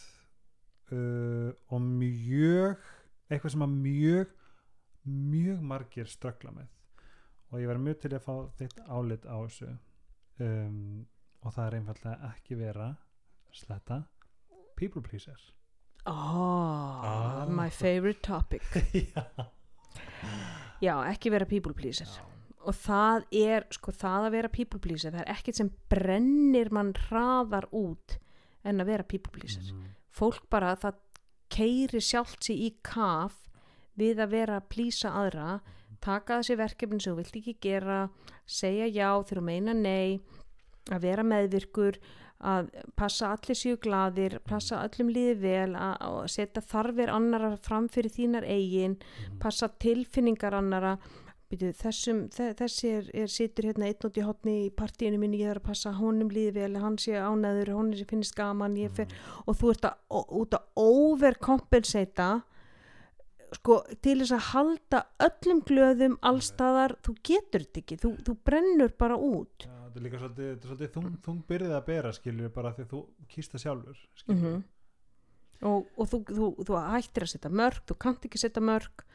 uh, 0.91 1.51
og 1.69 1.81
mjög 1.81 2.81
eitthvað 3.29 3.53
sem 3.53 3.65
að 3.65 3.75
mjög 3.85 4.31
mjög 5.05 5.61
margir 5.61 6.09
ströggla 6.09 6.51
með. 6.55 6.67
Og 7.53 7.61
ég 7.61 7.69
verður 7.69 7.85
mjög 7.85 7.99
til 8.01 8.13
að 8.17 8.23
fá 8.25 8.33
þitt 8.59 8.79
álit 8.89 9.27
á 9.29 9.35
þessu. 9.45 9.69
Um, 10.41 11.05
og 11.45 11.53
það 11.53 11.67
er 11.69 11.77
einfallega 11.79 12.31
ekki 12.33 12.57
vera 12.59 12.89
sletta. 13.55 14.01
People 14.75 15.01
pleaser 15.05 15.37
Oh, 16.05 17.01
Ah. 17.05 17.45
my 17.49 17.69
favorite 17.69 18.19
topic. 18.21 18.61
Já, 18.93 19.23
Já, 20.81 20.95
ekki 21.13 21.31
vera 21.33 21.45
people 21.45 21.73
pleaser 21.73 22.09
og 22.65 22.75
það 22.75 23.25
er, 23.31 23.65
sko, 23.71 23.91
það 23.91 24.27
að 24.27 24.35
vera 24.37 24.49
people 24.57 24.79
pleaser 24.83 25.11
það 25.15 25.21
er 25.25 25.33
ekkert 25.35 25.59
sem 25.61 25.71
brennir 25.91 26.71
mann 26.73 26.93
hraðar 27.07 27.67
út 27.75 28.17
en 28.65 28.81
að 28.81 28.85
vera 28.93 29.03
people 29.03 29.31
pleaser 29.35 29.61
Mhm. 29.71 29.89
fólk 30.15 30.49
bara, 30.49 30.75
það 30.75 30.95
keiri 31.49 32.01
sjálft 32.01 32.43
sig 32.43 32.57
í 32.57 32.69
kaf 32.83 33.41
við 33.97 34.17
að 34.19 34.29
vera 34.31 34.59
að 34.59 34.69
plýsa 34.73 35.11
aðra 35.13 35.59
taka 36.01 36.39
þessi 36.41 36.57
verkefni 36.57 37.01
sem 37.01 37.13
þú 37.13 37.17
vilt 37.21 37.35
ekki 37.39 37.53
gera 37.61 38.09
segja 38.45 38.87
já 38.91 39.09
þegar 39.23 39.41
þú 39.41 39.43
meina 39.45 39.73
nei 39.73 40.19
að 40.91 41.01
vera 41.01 41.23
meðvirkur 41.23 41.97
að 42.45 42.67
passa 42.99 43.29
allir 43.31 43.55
séu 43.57 43.77
gladir 43.79 44.39
passa 44.45 44.81
öllum 44.83 45.07
líði 45.09 45.37
vel 45.39 45.75
að, 45.75 45.95
að 46.01 46.27
setja 46.29 46.61
þarfir 46.61 47.09
annara 47.09 47.55
fram 47.57 47.87
fyrir 47.89 48.11
þínar 48.11 48.43
eigin 48.45 48.97
passa 49.39 49.69
tilfinningar 49.69 50.53
annara 50.53 50.97
Byrju, 51.55 51.73
þessum, 51.79 52.17
þe- 52.35 52.53
þessi 52.59 52.89
er, 52.97 53.05
er 53.23 53.27
situr 53.31 53.67
hérna 53.69 53.87
einn 53.87 54.07
út 54.09 54.17
í 54.19 54.23
hotni 54.25 54.55
í 54.65 54.71
partíinu 54.75 55.17
minni 55.21 55.39
ég 55.41 55.49
þarf 55.53 55.63
að 55.63 55.67
passa 55.71 55.93
honum 55.97 56.29
líði 56.33 56.53
vel, 56.59 56.75
hann 56.83 56.97
sé 56.99 57.15
ánæður 57.15 57.71
honum 57.77 57.95
sé 57.99 58.05
finnist 58.09 58.35
gaman 58.35 58.75
ég 58.77 58.91
fer, 58.97 59.07
og 59.47 59.55
þú 59.59 59.71
ert 59.75 59.87
að, 59.89 59.95
ó- 60.11 60.29
út 60.41 60.57
að 60.59 60.83
overkompensata 60.83 62.29
sko, 63.55 63.77
til 64.03 64.17
þess 64.19 64.33
að 64.35 64.45
halda 64.51 65.01
öllum 65.29 65.61
glöðum 65.69 66.17
allstaðar, 66.27 66.97
þú 67.05 67.15
getur 67.29 67.63
þetta 67.63 67.81
ekki 67.83 67.97
þú, 68.01 68.11
þú 68.27 68.35
brennur 68.49 68.91
bara 68.99 69.15
út. 69.15 69.63
Já, 69.67 69.71
þetta 69.85 69.99
er 70.01 70.05
líka 70.09 70.19
svolítið, 70.23 70.49
er 70.51 70.69
svolítið 70.69 70.93
þung, 70.97 71.11
þung 71.23 71.41
byrðið 71.49 71.75
að 71.77 71.85
bera 71.87 72.11
skilur 72.17 72.51
bara 72.57 72.73
því 72.75 72.87
þú 72.91 73.03
kýst 73.31 73.55
það 73.55 73.63
sjálfur 73.67 74.01
skilur 74.23 74.41
mm 74.55 74.63
og, 75.65 75.85
og 75.95 76.09
þú, 76.11 76.17
þú, 76.27 76.47
þú 76.67 76.75
hættir 76.91 77.23
að 77.23 77.29
setja 77.31 77.49
mörg 77.55 77.77
þú 77.87 77.95
kannt 78.03 78.25
ekki 78.27 78.37
setja 78.41 78.61
mörg 78.61 79.05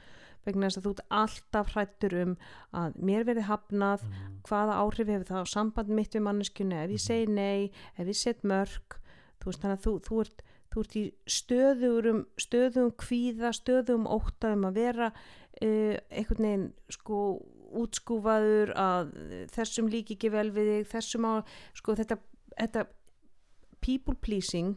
vegna 0.46 0.68
þess 0.68 0.80
að 0.80 0.86
þú 0.86 0.92
ert 0.94 1.02
alltaf 1.20 1.72
hrættur 1.74 2.16
um 2.20 2.36
að 2.76 3.00
mér 3.10 3.26
verði 3.28 3.46
hafnað 3.48 4.06
mm. 4.06 4.38
hvaða 4.48 4.78
áhrif 4.84 5.12
hefur 5.12 5.28
það 5.30 5.44
á 5.44 5.52
samband 5.54 5.92
mitt 5.98 6.16
við 6.16 6.24
manneskjunni 6.26 6.78
ef 6.84 6.94
ég 6.96 7.04
segi 7.04 7.28
nei, 7.34 7.70
ef 7.96 8.06
ég 8.06 8.20
set 8.20 8.46
mörg 8.46 8.96
þú 9.40 9.50
veist 9.50 9.64
þannig 9.64 9.78
að 9.78 9.86
þú, 9.86 9.94
þú, 10.06 10.20
ert, 10.24 10.44
þú 10.72 10.84
ert 10.84 10.96
í 10.96 11.04
stöðugum 11.38 12.24
stöðugum 12.40 12.92
kvíða, 13.04 13.54
stöðugum 13.56 14.10
ótta 14.10 14.54
um 14.56 14.68
að 14.68 14.80
vera 14.80 15.10
uh, 15.12 15.96
einhvern 16.10 16.46
veginn 16.46 16.68
sko 16.92 17.22
útskúfaður 17.80 18.72
að 18.78 19.12
þessum 19.54 19.90
líki 19.90 20.16
ekki 20.16 20.32
vel 20.34 20.48
við 20.54 20.72
þig 20.72 20.88
þessum 20.90 21.26
á, 21.28 21.34
sko 21.78 21.94
þetta, 21.98 22.16
þetta 22.56 22.86
people 23.84 24.16
pleasing 24.18 24.74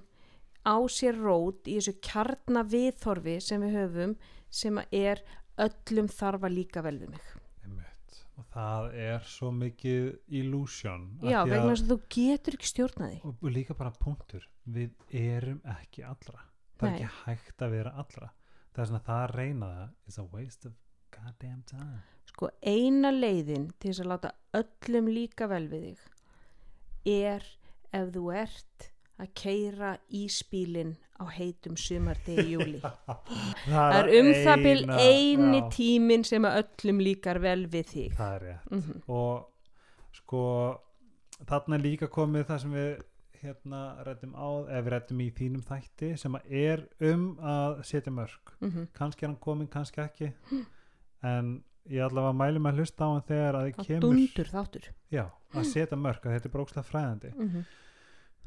á 0.64 0.78
sér 0.88 1.18
rót 1.20 1.68
í 1.68 1.78
þessu 1.80 1.98
kjarna 2.06 2.64
viðþorfi 2.70 3.40
sem 3.44 3.64
við 3.66 3.80
höfum 3.80 4.14
sem 4.54 4.80
er 4.94 5.24
öllum 5.62 6.08
þarf 6.10 6.44
að 6.48 6.56
líka 6.58 6.82
vel 6.86 6.96
við 7.00 7.10
mig 7.14 7.28
Einmitt. 7.64 8.20
og 8.38 8.46
það 8.54 8.88
er 9.06 9.28
svo 9.30 9.52
mikið 9.52 10.08
illusion 10.40 11.04
Já, 11.22 11.44
vegna 11.46 11.70
þess 11.74 11.84
að 11.86 11.92
þú 11.94 12.00
getur 12.16 12.58
ekki 12.58 12.72
stjórnaði. 12.72 13.20
og 13.24 13.44
og 13.44 13.52
líka 13.54 13.74
bara 13.78 13.92
punktur 13.92 14.48
við 14.66 14.94
erum 15.10 15.62
ekki 15.78 16.04
allra 16.08 16.42
það 16.80 16.88
er 16.88 16.92
Nei. 16.92 17.04
ekki 17.04 17.12
hægt 17.26 17.62
að 17.68 17.76
vera 17.78 17.94
allra 18.04 18.32
það 18.74 18.82
er 18.84 18.90
svona 18.90 19.04
það 19.10 19.22
að 19.28 19.36
reyna 19.38 19.70
það 19.76 20.10
is 20.14 20.18
a 20.18 20.24
waste 20.34 20.68
of 20.72 20.74
goddamn 21.14 21.64
time 21.70 22.02
Sko, 22.26 22.48
eina 22.64 23.12
leiðin 23.12 23.68
til 23.80 23.92
þess 23.92 24.00
að 24.06 24.08
láta 24.14 24.32
öllum 24.58 25.10
líka 25.12 25.48
vel 25.52 25.68
við 25.70 26.00
þig 27.04 27.14
er 27.14 27.44
ef 27.94 28.10
þú 28.16 28.24
ert 28.34 28.88
að 29.24 29.32
keira 29.40 29.94
íspílin 30.12 30.96
á 31.22 31.24
heitum 31.38 31.76
sumardegi 31.78 32.44
í 32.44 32.54
júli. 32.56 32.80
Það 33.70 33.96
er 34.00 34.10
um 34.20 34.30
það 34.44 34.64
bil 34.66 34.78
eina- 34.84 35.00
eini 35.00 35.60
já, 35.62 35.70
tímin 35.78 36.24
sem 36.28 36.46
að 36.50 36.60
öllum 36.64 37.00
líkar 37.06 37.40
vel 37.44 37.66
við 37.68 37.86
þig. 37.94 38.14
það 38.20 38.36
er 38.36 38.46
rétt 38.50 38.72
Mm 38.72 39.02
og 39.08 39.50
sko 40.14 40.44
þarna 41.50 41.76
er 41.80 41.82
líka 41.84 42.08
komið 42.08 42.46
það 42.50 42.60
sem 42.64 42.74
við 42.78 42.92
hérna 43.44 43.80
rættum 44.08 44.34
á 44.40 44.48
ef 44.72 44.84
við 44.86 44.92
rættum 44.94 45.20
í 45.22 45.30
þínum 45.36 45.64
þætti 45.68 46.10
sem 46.18 46.36
að 46.38 46.52
er 46.64 46.84
um 47.12 47.24
að 47.42 47.82
setja 47.84 48.12
mörg 48.16 48.54
-hmm. 48.62 48.88
kannski 48.96 49.26
er 49.26 49.30
hann 49.30 49.40
komin, 49.44 49.68
kannski 49.68 50.02
ekki 50.02 50.30
en 51.24 51.64
ég 51.90 52.04
allavega 52.06 52.34
mæli 52.40 52.60
með 52.64 52.72
að 52.74 52.78
hlusta 52.80 53.04
á 53.04 53.08
hann 53.12 53.26
þegar 53.28 53.56
að 53.60 53.66
Það 53.76 53.86
kemur 53.88 54.02
dundur 54.02 54.48
þáttur. 54.54 54.86
já, 55.12 55.26
að 55.54 55.66
setja 55.74 55.98
mörg, 55.98 56.22
að 56.26 56.34
þetta 56.38 56.48
er 56.50 56.54
brókslega 56.56 56.88
fræðandi 56.88 57.34
Mm 57.36 57.50
-hmm. 57.50 57.64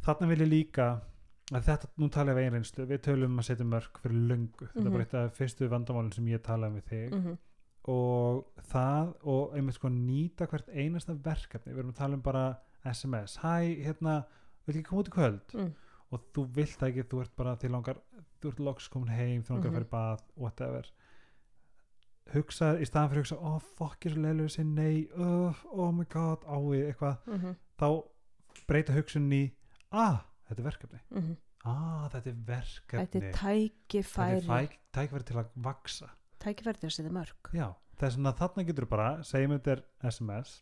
Þarna 0.06 0.28
vil 0.30 0.38
ég 0.44 0.48
líka 0.52 0.86
að 1.54 1.62
þetta, 1.68 1.88
nú 2.02 2.08
tala 2.10 2.32
ég 2.32 2.38
af 2.38 2.42
einreynslu 2.46 2.86
við 2.90 3.02
tölum 3.06 3.30
um 3.34 3.38
að 3.42 3.48
setja 3.50 3.66
mörg 3.66 4.00
fyrir 4.02 4.22
löngu. 4.30 4.66
Þetta 4.66 4.80
er 4.80 4.84
Mhm. 4.86 4.92
bara 4.96 5.04
eitt 5.04 5.14
af 5.14 5.36
fyrstu 5.38 5.68
vandamálinn 5.70 6.12
sem 6.14 6.26
ég 6.26 6.42
talaði 6.42 6.80
við 6.80 6.88
þig. 6.92 7.12
Mm 7.20 7.36
og 7.88 8.46
það 8.72 9.12
og 9.30 9.52
einmitt 9.54 9.74
sko 9.76 9.88
nýta 9.88 10.48
hvert 10.50 10.66
einasta 10.74 11.14
verkefni. 11.14 11.70
Við 11.72 11.78
erum 11.78 11.92
að 11.92 11.98
tala 12.00 12.14
um 12.14 12.20
bara 12.20 12.56
SMS 12.84 13.36
hæ, 13.38 13.78
hérna, 13.84 14.24
vil 14.66 14.74
ekki 14.74 14.88
koma 14.88 15.02
út 15.04 15.08
í 15.08 15.14
kvöld? 15.14 15.54
Mm. 15.54 15.72
og 16.10 16.20
þú 16.34 16.46
vilt 16.56 16.78
það 16.80 16.88
ekki, 16.90 17.04
þú 17.08 17.20
ert 17.20 17.36
bara 17.36 17.56
til 17.56 17.70
langar 17.70 17.96
þú 18.42 18.48
ert 18.48 18.58
loks 18.58 18.88
komin 18.88 19.08
heim, 19.14 19.42
þú 19.44 19.50
langar 19.54 19.70
Mhm. 19.70 19.70
að 19.70 19.74
fara 19.74 19.84
í 19.84 19.92
bað 19.94 20.20
whatever. 20.36 20.84
Hugsa, 22.34 22.72
í 22.82 22.86
staðan 22.88 23.10
fyrir 23.12 23.22
að 23.22 23.24
hugsa 23.24 23.38
oh 23.40 23.58
fuck, 23.60 24.00
ég 24.02 24.10
er 24.10 24.14
svo 24.16 24.22
leiður 24.24 24.48
að 24.48 24.54
segja 24.56 24.74
nei. 24.74 25.08
Oh, 25.16 25.54
oh 25.72 25.92
my 25.92 26.04
god, 26.10 26.42
ávið, 26.44 26.88
eitthvað. 26.92 27.18
-hmm. 27.28 27.56
þá 27.78 28.04
breyta 28.66 28.92
hugsunin 28.96 29.32
í 29.32 29.52
ah, 29.96 30.20
þetta 30.48 30.62
er 30.62 30.68
verkefni 30.70 31.02
Mm 31.10 31.34
ah, 31.66 32.06
þetta 32.12 32.30
er 32.30 32.38
verkefni 32.46 33.00
Þetta 33.00 33.18
er 33.18 33.24
þetta 33.26 33.40
tækifæri, 33.40 34.36
er 34.36 34.46
fæk, 34.46 34.78
tækifæri 34.94 35.26
til 35.26 35.40
að 35.40 35.56
vaksa 35.64 36.12
tækifæri 36.44 36.78
til 36.78 36.86
að 36.90 36.94
setja 36.94 37.12
mörg. 37.16 37.50
Já, 37.56 37.66
er 38.00 38.12
svona 38.14 38.30
að 38.30 38.40
þarna 38.42 38.64
getur 38.68 38.86
bara 38.90 39.08
segjum 39.26 39.56
þetta 39.56 39.72
er 39.74 39.82
SMS 40.12 40.52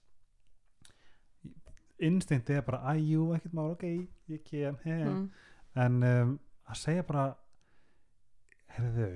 instinktið 2.04 2.58
er 2.58 2.66
bara 2.66 2.94
æjú, 2.94 3.28
ekkert 3.36 3.54
mál, 3.56 3.70
ok, 3.74 3.84
ég 4.32 4.42
kem 4.48 4.78
he. 4.84 4.96
Mm. 5.04 5.28
en 5.84 6.02
um, 6.08 6.32
að 6.70 6.80
segja 6.80 7.04
bara 7.06 7.26
heyrðu 8.74 9.10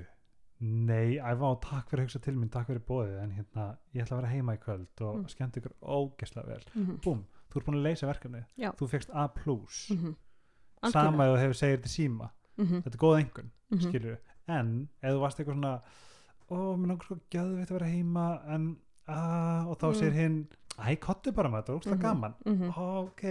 nei, 0.59 1.17
æfa 1.17 1.49
á 1.51 1.53
takk 1.63 1.89
fyrir 1.91 2.03
að 2.03 2.07
hugsa 2.09 2.21
til 2.23 2.35
mín, 2.35 2.51
takk 2.51 2.67
fyrir 2.67 2.83
bóðið 2.87 3.19
en 3.23 3.35
hérna, 3.37 3.65
ég 3.95 4.03
ætla 4.03 4.17
að 4.17 4.21
vera 4.21 4.31
heima 4.33 4.55
í 4.57 4.63
kvöld 4.63 5.03
og 5.07 5.13
Mm. 5.15 5.21
mm. 5.23 5.33
skemmt 5.33 5.59
ykkur 5.59 5.75
ógeslega 5.81 6.47
vel 6.47 6.63
mhm, 6.75 6.97
búm, 7.03 7.25
þú 7.49 7.57
ert 7.59 7.65
búin 7.65 7.79
að 7.79 7.83
leysa 7.89 8.07
verkefnið. 8.07 8.45
Já. 8.57 8.71
þú 8.77 8.87
fegst 8.89 9.09
A 9.13 9.27
plus. 9.27 9.89
Mhm. 9.91 10.15
sama 10.91 11.25
ef 11.25 11.33
þú 11.33 11.39
hefur 11.43 11.57
segið 11.59 11.77
þetta 11.77 11.89
síma. 11.95 12.29
Mhm, 12.57 12.81
þetta 12.83 12.95
er 12.95 13.03
góð 13.03 13.19
engun, 13.19 13.51
mhm. 13.71 13.81
skilur 13.89 14.17
en 14.47 14.89
ef 15.01 15.11
þú 15.13 15.19
varst 15.19 15.37
eitthvað 15.39 15.57
svona 15.59 15.81
ó, 16.49 16.55
mér 16.77 16.87
langar 16.87 17.05
sko 17.05 17.19
gæðveitt 17.31 17.69
að 17.69 17.77
vera 17.79 17.89
heima 17.93 18.41
en, 18.49 18.77
að, 19.07 19.67
og 19.69 19.77
þá 19.79 19.85
Mm. 19.89 19.95
segir 19.99 20.13
hinn 20.13 20.47
æ, 20.79 20.95
kottu 20.99 21.31
bara 21.35 21.49
með 21.49 21.61
þetta, 21.63 21.75
ógst 21.77 21.89
það 21.89 21.97
Mhm, 21.97 22.01
gaman. 22.01 22.33
Mhm, 22.45 22.69
ok, 22.77 23.23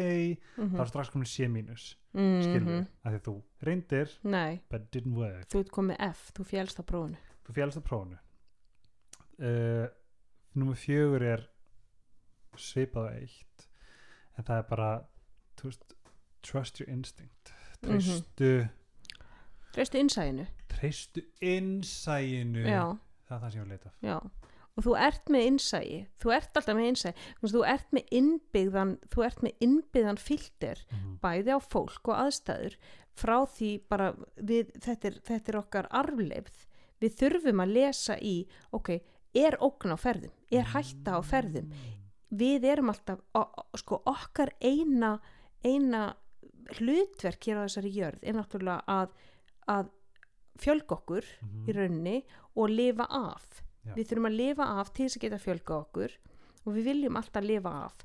mhm, 0.59 0.77
þá 0.77 0.81
er 0.81 0.87
strax 0.87 1.11
komin 1.11 1.27
C 1.27 1.49
mínus 1.49 1.97
mhm. 2.15 2.43
skilur, 2.43 2.87
af 3.05 3.13
því 3.13 3.21
þú 3.27 3.43
reyndir 3.63 4.09
Nei, 4.25 4.61
but 4.71 4.91
didn't 4.93 5.15
work. 5.15 5.49
Þú 5.49 5.61
ert 5.61 5.71
komið 5.71 5.97
F, 6.01 6.33
þú 6.35 6.45
fjálst 6.45 6.79
á 6.81 6.85
prófunu 6.85 7.17
þú 7.47 7.53
fjálst 7.55 7.79
á 7.79 7.83
prófunu 7.83 8.19
uh, 9.41 9.89
nummer 10.55 10.75
fjögur 10.77 11.23
er 11.23 11.47
svipað 12.57 13.13
eitt 13.23 13.68
en 14.39 14.45
það 14.45 14.59
er 14.63 14.67
bara 14.71 14.89
veist, 15.63 15.95
trust 16.43 16.81
your 16.81 16.89
instinct. 16.91 17.53
Mhm. 17.83 17.99
treystu 17.99 18.69
Treystu 19.75 19.99
innsæðinu 20.01 20.47
treystu 20.73 21.23
innsæinu. 21.45 22.63
Já, 22.67 22.85
það 23.29 23.37
er 23.37 23.41
það 23.43 23.51
sem 23.53 23.61
ég 23.61 23.65
vil 23.67 23.73
leita 23.77 23.91
já. 24.03 24.19
Og 24.79 24.85
þú 24.87 24.93
ert 25.03 25.31
með 25.35 25.47
innsæði, 25.49 25.97
þú 26.23 26.33
ert 26.37 26.57
alltaf 26.61 26.77
með 26.79 26.89
innsæði 26.93 27.15
þú 27.43 27.63
ert 27.67 27.89
með 27.97 28.13
innbyggðan 28.21 28.93
þú 29.11 29.25
ert 29.27 29.41
með 29.43 29.65
innbyggðan 29.67 30.19
filter 30.23 30.83
Mhm. 30.93 31.19
bæði 31.23 31.51
á 31.51 31.59
fólk 31.59 32.09
og 32.09 32.15
aðstæður 32.23 32.77
frá 33.19 33.37
því 33.47 33.71
bara 33.89 34.13
við, 34.39 34.71
þetta, 34.79 35.05
er, 35.11 35.15
þetta 35.27 35.49
er 35.49 35.59
okkar 35.59 35.89
arfleifð. 35.91 36.67
Við 37.01 37.15
þurfum 37.19 37.61
að 37.65 37.73
lesa 37.75 38.17
í 38.23 38.47
ok, 38.73 39.01
er 39.35 39.57
ógn 39.61 39.91
á 39.95 39.99
ferðum? 39.99 40.31
Er 40.51 40.63
hætta 40.65 41.19
á 41.19 41.21
ferðum 41.23 41.73
við 42.31 42.65
erum 42.65 42.91
alltaf, 42.93 43.21
sko 43.77 44.03
okkar 44.07 44.51
eina, 44.61 45.19
eina 45.65 46.15
hlutverk 46.79 47.47
hér 47.49 47.63
á 47.63 47.67
þessari 47.67 47.93
jörð 47.95 48.19
er 48.23 48.35
náttúrulega 48.37 48.83
að, 48.87 49.09
að 49.69 49.89
fjölga 50.59 50.97
okkur 50.99 51.25
Mhm. 51.43 51.65
í 51.69 51.73
rauninni 51.77 52.17
og 52.57 52.69
lifa 52.71 53.07
af 53.09 53.63
Já. 53.87 53.95
við 53.95 54.09
þurfum 54.11 54.27
að 54.29 54.37
lifa 54.37 54.65
af 54.81 54.93
til 54.93 55.07
þess 55.07 55.17
að 55.17 55.21
geta 55.23 55.39
fjölga 55.39 55.79
okkur 55.87 56.11
og 56.67 56.75
við 56.75 56.85
viljum 56.85 57.17
alltaf 57.17 57.45
lifa 57.45 57.73
af 57.87 57.97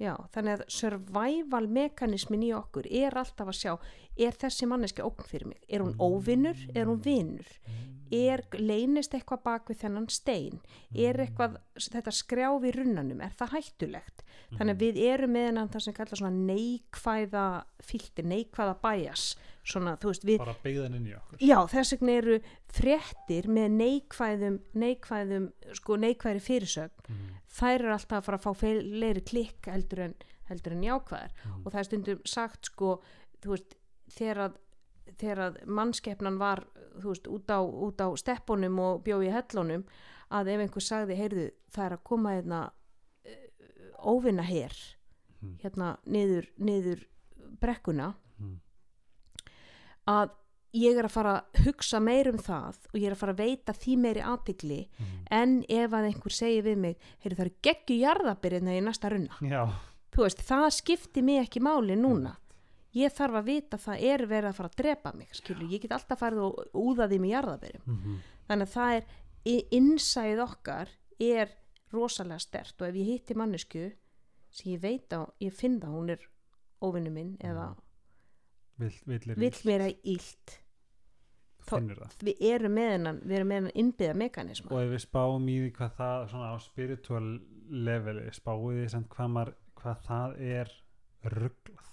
Já, 0.00 0.16
þannig 0.34 0.58
að 0.58 0.64
survival 0.74 1.66
mekanismin 1.70 2.42
í 2.42 2.50
okkur 2.56 2.88
er 2.90 3.14
alltaf 3.14 3.52
að 3.52 3.60
sjá 3.60 3.72
er 4.18 4.34
þessi 4.34 4.66
manneski 4.66 5.04
ógn 5.06 5.28
fyrir 5.28 5.52
mig? 5.52 5.60
Er 5.68 5.84
hún 5.84 5.94
óvinnur, 6.02 6.58
er 6.74 6.90
hún 6.90 7.02
vinnur 7.04 7.50
er, 8.14 8.42
leynist 8.58 9.14
eitthvað 9.16 9.42
bak 9.44 9.70
við 9.70 9.80
þennan 9.84 10.08
stein? 10.12 10.60
Er 10.90 11.18
eitthvað, 11.22 11.58
þetta 11.80 12.14
skrjáf 12.14 12.66
í 12.66 12.74
runnanum 12.74 13.22
er 13.24 13.34
það 13.38 13.56
hættulegt? 13.56 14.24
Þannig 14.54 14.74
að 14.74 14.84
við 14.84 15.00
erum 15.08 15.34
með 15.34 15.48
hennan 15.48 15.72
það 15.72 15.86
sem 15.86 15.96
kallar 15.96 16.20
svona 16.20 16.44
neikvæða 16.52 17.46
fylgtir, 17.82 18.28
neikvæða 18.30 18.76
bæjas 18.82 19.26
svona, 19.64 19.96
þú 19.96 20.10
veist, 20.12 20.24
við 20.28 20.38
bara 20.38 20.54
beigðan 20.62 20.94
inn 20.98 21.06
í 21.06 21.14
okkur 21.16 21.38
Já, 21.40 21.58
þess 21.72 21.92
vegna 21.96 22.12
eru 22.20 22.38
fréttir 22.68 23.48
með 23.48 23.68
neikvæðum, 23.78 24.58
neikvæðum, 24.74 25.46
sko 25.74 25.96
neikvæðri 25.96 26.40
fyrirsögn, 26.40 27.08
Mhm. 27.08 27.30
þær 27.48 27.74
eru 27.80 27.92
alltaf 27.94 28.18
að 28.18 28.24
fara 28.24 28.38
að 28.38 28.44
fá 28.44 28.52
fleiri 28.60 29.24
klikk 29.24 29.66
heldur 29.72 29.98
en, 30.04 30.14
heldur 30.50 30.72
en 30.72 30.82
jákvæðar 30.82 31.30
Mhm. 31.44 31.62
og 31.66 31.72
það 31.72 31.78
er 31.78 31.84
stundum 31.84 32.20
sagt 32.26 32.64
sko, 32.66 33.00
þú 33.40 33.48
veist, 33.54 33.74
þegar 34.10 34.36
að, 34.48 34.54
þegar 35.18 35.38
að 35.38 35.66
mannskeppnan 35.66 36.38
var, 36.38 36.64
þú 36.98 37.08
veist, 37.12 37.26
út 37.28 37.46
á, 37.48 37.60
út 37.64 37.96
á 38.00 38.08
steppunum 38.16 38.78
og 38.78 39.04
bjó 39.04 39.20
í 39.24 39.30
hellunum, 39.32 39.84
að 40.30 40.48
ef 40.48 40.60
einhver 40.60 40.82
sagði, 40.82 41.16
heyrðu, 41.16 41.50
það 41.70 41.84
er 41.86 41.96
að 41.96 42.04
koma 42.04 42.30
hérna 42.30 42.70
uh, 43.24 43.30
óvinna 44.04 44.42
hér, 44.44 44.72
Mhm. 45.42 45.58
hérna 45.62 45.98
niður, 46.06 46.46
niður 46.58 47.04
brekkuna, 47.60 48.14
Mhm. 48.40 48.60
Að 50.06 50.30
ég 50.74 50.96
er 50.98 51.04
að 51.06 51.10
fara 51.14 51.32
að 51.38 51.64
hugsa 51.64 52.00
meir 52.02 52.28
um 52.28 52.38
það 52.42 52.76
og 52.92 52.94
ég 52.98 53.06
er 53.06 53.14
að 53.14 53.20
fara 53.22 53.32
að 53.34 53.42
veita 53.44 53.72
því 53.72 53.96
meiri 53.98 54.22
aðtikli 54.26 54.78
Mhm. 54.98 55.26
en 55.30 55.64
ef 55.68 55.90
að 55.90 56.06
einhver 56.12 56.32
segir 56.34 56.62
við 56.64 56.76
mig 56.78 56.96
heyrðu 57.22 57.36
það 57.36 57.44
eru 57.46 57.54
geggju 57.62 57.98
jarðabyrðina 58.00 58.74
í 58.78 58.80
næsta 58.82 59.10
runna. 59.10 59.36
Já, 59.40 59.68
þú 60.12 60.22
veist, 60.26 60.38
það 60.46 60.70
skipti 60.72 61.22
mig 61.22 61.46
ekki 61.48 61.60
máli 61.62 61.94
núna. 61.96 62.36
Ég 62.94 63.10
þarf 63.12 63.34
að 63.34 63.44
vita 63.44 63.76
að 63.76 63.84
það 63.84 64.02
er 64.02 64.26
verið 64.26 64.48
að 64.50 64.54
fara 64.54 64.68
að 64.68 64.76
drepa 64.82 65.12
mig 65.16 65.28
skilur, 65.32 65.68
ég 65.70 65.80
get 65.82 65.90
alltaf 65.92 66.18
farið 66.20 66.38
og 66.38 66.66
úða 66.74 67.08
því 67.08 67.18
með 67.20 67.32
jarðabyrðum 67.34 67.86
Mhm. 67.86 68.18
þannig 68.48 68.68
að 68.68 68.74
það 68.74 68.96
er 68.96 69.04
innsæð 69.72 70.38
okkar 70.44 70.88
er 71.20 71.48
rosalega 71.92 72.40
stert 72.40 72.80
og 72.82 72.88
ef 72.88 72.94
ég 72.94 73.06
hitti 73.06 73.34
mannesku 73.34 73.92
sem 74.50 74.72
ég 74.74 74.80
veit 74.80 75.08
á, 75.10 75.26
ég 75.40 75.52
finn 75.52 75.80
það 75.80 75.94
hún 75.94 76.10
er 76.10 76.18
óvinnu 76.82 77.10
minn 77.12 77.36
eða 77.40 77.76
vill, 78.80 78.94
að 79.84 79.90
finnur 81.64 82.00
það. 82.02 82.16
við 82.28 82.46
erum 82.50 82.74
með 82.76 82.90
hennan, 82.92 83.20
við 83.24 83.36
erum 83.38 83.48
með 83.50 83.60
hennan 83.60 83.78
innbyggða 83.82 84.16
mekanisma. 84.20 84.72
Og 84.72 84.82
ef 84.82 84.90
við 84.92 85.04
spáum 85.06 85.48
í 85.48 85.58
því 85.62 85.74
hvað 85.78 85.94
það 86.00 86.26
svona 86.32 86.50
á 86.52 86.56
spiritual 86.60 87.28
leveli 87.88 88.24
spáum 88.36 88.66
við 88.68 88.88
samt 88.92 89.08
hvað, 89.14 89.30
maður, 89.36 89.54
hvað 89.80 90.02
það 90.08 90.40
er 90.58 90.74
rugglað 91.34 91.92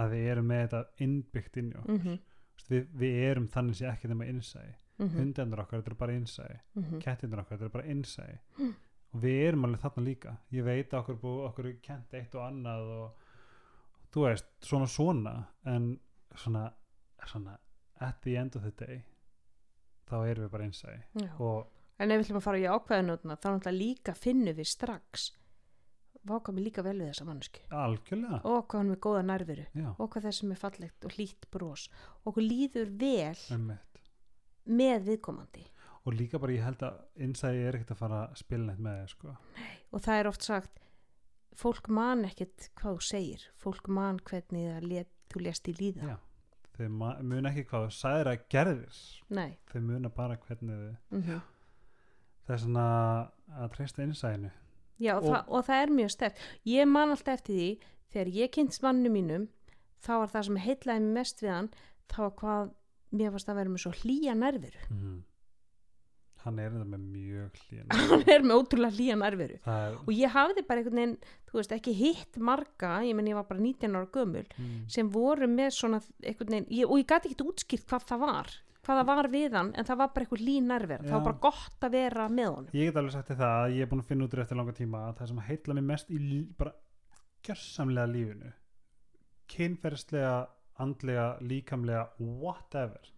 að 0.00 0.14
við 0.14 0.28
erum 0.32 0.46
með 0.48 0.62
þetta 0.62 1.06
innbyggt 1.06 1.58
inn 1.60 1.72
í 1.72 1.80
okkur. 1.80 1.98
Mm 1.98 2.20
veist, 2.62 2.70
við, 2.70 2.86
við 3.00 3.18
erum 3.30 3.48
þannig 3.48 3.76
sé 3.76 3.88
ekki 3.90 4.08
nema 4.08 4.26
innsæði 4.30 4.72
-hmm. 4.98 5.18
hundendur 5.18 5.60
okkar, 5.60 5.82
þetta 5.82 5.90
er 5.90 5.98
bara 5.98 6.12
innsæði 6.12 6.58
mm 6.74 6.82
-hmm. 6.82 7.00
kettindur 7.00 7.40
okkar, 7.40 7.58
þetta 7.58 7.64
er 7.64 7.76
bara 7.76 7.86
innsæði 7.86 8.38
og 9.12 9.20
við 9.22 9.48
erum 9.48 9.64
alveg 9.64 9.80
þarna 9.80 10.02
líka. 10.04 10.36
Ég 10.50 10.64
veit 10.64 10.92
að 10.92 11.00
okkur, 11.00 11.16
bú, 11.20 11.32
okkur 11.46 11.72
kent 11.82 12.14
eitt 12.14 12.34
og 12.34 12.46
annað 12.46 12.82
og 12.96 13.21
þú 14.12 14.26
veist, 14.26 14.48
svona 14.64 14.88
svona 14.90 15.34
en 15.68 15.92
svona, 16.36 16.66
svona 17.26 17.58
at 18.00 18.22
the 18.22 18.36
end 18.38 18.56
of 18.56 18.62
the 18.66 18.72
day 18.86 19.02
þá 20.08 20.16
erum 20.28 20.46
við 20.46 20.50
bara 20.52 20.66
og 21.38 21.70
en 22.02 22.10
ef 22.10 22.18
við 22.18 22.26
ætlum 22.26 22.40
að 22.40 22.46
fara 22.48 22.58
í 22.60 22.66
ákveðinutna 22.66 23.36
þá 23.38 23.48
náttúrulega 23.52 23.78
líka 23.78 24.14
finnum 24.18 24.56
við 24.58 24.68
strax 24.72 25.30
váka 26.28 26.52
mig 26.54 26.66
líka 26.68 26.84
vel 26.86 26.98
við 27.00 27.10
þessa 27.10 27.26
mannsku 27.26 27.62
algjörlega. 27.74 28.40
Og 28.46 28.66
hvað 28.70 28.82
hann 28.82 28.94
er 28.94 29.00
góða 29.02 29.22
nærveru. 29.26 29.66
Já, 29.74 29.88
og 29.96 30.10
hvað 30.12 30.28
þessum 30.28 30.54
er 30.54 30.60
fallegt 30.60 31.06
og 31.06 31.16
hlýtt 31.16 31.48
bros. 31.54 31.88
Og 32.22 32.32
okkur 32.32 32.46
líður 32.46 32.92
vel 33.00 33.42
einmitt. 33.56 34.02
með 34.66 35.08
viðkomandi. 35.10 35.64
Og 36.02 36.16
líka 36.18 36.38
bara 36.42 36.54
ég 36.54 36.66
held 36.66 36.82
að 36.86 37.00
innsæði 37.26 37.66
er 37.66 37.78
ekkert 37.78 37.94
að 37.94 38.00
fara 38.02 38.22
að 38.26 38.38
spila 38.42 38.68
neitt 38.68 38.82
með 38.82 39.00
þér 39.00 39.12
sko. 39.16 39.36
og 39.92 40.02
það 40.06 40.20
er 40.20 40.30
oft 40.30 40.46
sagt 40.46 40.80
fólk 41.58 41.88
man 41.88 42.24
ekkert 42.28 42.70
hvað 42.80 42.98
þú 42.98 43.06
segir 43.08 43.46
fólk 43.62 43.88
man 43.88 44.18
hvernig 44.28 44.82
let, 44.88 45.08
þú 45.32 45.42
lest 45.46 45.68
í 45.68 45.74
líða 45.78 46.18
þau 46.72 46.88
muna 47.22 47.50
ekki 47.52 47.66
hvað 47.68 47.86
þú 47.88 47.94
sagðir 47.98 48.30
að 48.32 48.44
gerðir 48.54 49.00
nei 49.30 49.58
þau 49.72 49.80
muna 49.80 50.08
bara 50.08 50.36
hvernig 50.36 50.78
þau 51.10 51.18
mm 51.18 51.40
það 52.42 52.54
er 52.56 52.60
svona 52.64 52.84
að 53.62 53.72
treysta 53.76 54.02
innsæðinu 54.02 54.50
Já, 55.02 55.16
og, 55.16 55.24
Og- 55.24 55.32
það, 55.34 55.48
og 55.48 55.64
það 55.66 55.80
er 55.82 55.90
mjög 55.96 56.10
stert. 56.12 56.40
Ég 56.68 56.86
man 56.86 57.10
alltaf 57.10 57.34
eftir 57.40 57.54
því, 57.56 57.68
þegar 58.12 58.28
ég 58.36 58.50
kynnt 58.54 58.76
mannu 58.84 59.10
mínum, 59.10 59.48
þá 60.04 60.10
var 60.20 60.28
það 60.30 60.44
sem 60.46 60.58
heitlaði 60.62 61.08
mest 61.16 61.42
við 61.42 61.50
hann, 61.50 61.70
þá 62.12 62.18
var 62.22 62.34
hvað 62.42 62.70
mér 63.18 63.32
varst 63.34 63.48
að 63.50 63.58
vera 63.58 63.72
með 63.72 63.82
svo 63.82 63.92
hlýja 64.02 64.34
nærveru. 64.38 64.84
mm. 64.92 65.16
Hann 66.44 66.58
er 66.62 66.72
þetta 66.74 66.88
með 66.92 67.04
mjög 67.12 67.60
hlýjan 67.62 67.94
hann 68.12 68.26
er 68.34 68.44
með 68.46 68.58
ótrúlega 68.62 68.96
hlýja 68.98 69.18
nærveru. 69.20 69.60
það 69.66 69.86
er 69.86 70.00
Og 70.02 70.12
ég 70.16 70.34
hafði 70.36 70.66
bara 70.68 70.82
einhvern 70.82 71.00
veginn, 71.00 71.14
þú 71.50 71.60
veist, 71.60 71.76
ekki 71.78 71.94
hitt 71.98 72.40
marga, 72.50 72.92
ég 73.06 73.16
menn 73.18 73.30
ég 73.30 73.38
var 73.38 73.48
bara 73.48 73.62
19 73.62 73.96
ára 73.98 74.10
gömul, 74.16 74.44
mm. 74.58 74.76
sem 74.96 75.10
voru 75.12 75.48
með 75.50 75.72
svona 75.78 76.02
einhvern 76.22 76.56
veginn, 76.56 76.68
ég, 76.70 76.86
og 76.90 77.02
ég 77.02 77.08
gæti 77.08 77.32
ekki 77.32 77.48
útskýrt 77.48 77.88
hvað 77.90 78.06
það 78.12 78.24
var, 78.26 78.54
hvað 78.82 79.02
það 79.02 79.10
var 79.12 79.30
við 79.32 79.58
hann, 79.58 79.74
en 79.78 79.90
það 79.90 80.00
var 80.02 80.14
bara 80.14 80.26
einhver 80.26 80.42
hlý 80.42 80.56
nærveru. 80.66 81.06
Það 81.08 81.18
var 81.18 81.26
bara 81.28 81.42
gott 81.48 81.86
að 81.86 81.98
vera 81.98 82.30
með 82.32 82.48
honum. 82.50 82.72
ég 82.74 82.90
get 82.90 82.98
alveg 82.98 83.14
sagt 83.14 83.30
þér 83.30 83.42
það 83.42 83.58
að 83.60 83.76
ég 83.76 83.84
er 83.84 83.92
búin 83.92 84.02
að 84.02 84.08
finna 84.10 84.26
út 84.26 84.40
eftir 84.42 84.58
langa 84.58 84.74
tíma 84.74 85.04
að 85.08 85.20
það 85.20 85.30
sem 85.32 85.44
heitla 85.46 85.78
mig 85.78 85.86
mest 85.92 86.10
í 86.10 86.40
bara 86.58 86.74
gjörsamlega 87.46 88.10
lífinu 88.10 88.50
kynferðslega 89.52 90.34
andlega, 90.82 91.26
líkamlega 91.44 92.04
whatever 92.18 93.10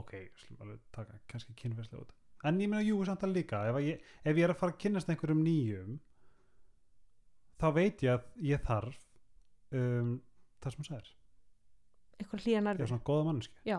ok, 0.00 0.14
slum 0.38 0.60
alveg 0.64 0.84
taka 0.94 1.18
kannski 1.30 1.54
kynferðslega 1.58 2.04
út 2.04 2.14
en 2.44 2.60
ég 2.60 2.68
meina 2.70 2.84
jú 2.84 3.00
samt 3.06 3.24
að 3.24 3.34
líka. 3.38 3.62
Ef, 3.70 3.78
að 3.78 3.86
ég, 3.88 4.04
ef 4.24 4.36
ég 4.36 4.44
er 4.44 4.52
að 4.54 4.60
fara 4.60 4.74
að 4.74 4.80
kynnast 4.84 5.10
einhverjum 5.12 5.42
nýjum 5.44 5.98
þá 7.60 7.66
veit 7.76 8.02
ég 8.04 8.14
að 8.18 8.46
ég 8.50 8.62
þarf 8.66 9.00
um, 9.72 10.14
það 10.60 10.74
sem 10.74 10.82
hún 10.82 10.88
sagðir 10.90 11.12
Eitthvað 12.14 12.44
hlýja 12.44 12.60
er 12.60 12.64
nærveru. 12.68 12.88
svona 12.90 13.06
góða 13.08 13.26
manneski 13.28 13.68
Já. 13.68 13.78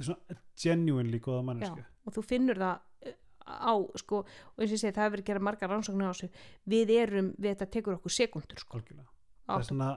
svona 0.00 0.36
genuinely 0.62 1.20
góða 1.24 1.42
manneski 1.50 1.84
og 2.06 2.14
þú 2.16 2.24
finnur 2.26 2.60
það 2.62 3.10
uh, 3.10 3.16
á 3.46 3.74
sko, 4.02 4.22
og 4.24 4.62
eins 4.62 4.70
og 4.70 4.76
ég 4.76 4.82
segi 4.82 4.94
það 4.96 5.04
hefur 5.06 5.14
verið 5.16 5.24
að 5.24 5.30
gera 5.30 5.44
margar 5.46 5.70
rannsóknir 5.70 6.08
á 6.10 6.12
þessu. 6.12 6.28
Við 6.66 6.92
erum, 6.96 7.28
við 7.38 7.52
þetta 7.52 7.68
tekur 7.76 7.96
okkur 7.98 8.14
sekundur 8.16 8.62
sko, 8.62 8.80
það 8.82 9.60
er 9.60 9.66
svona 9.68 9.90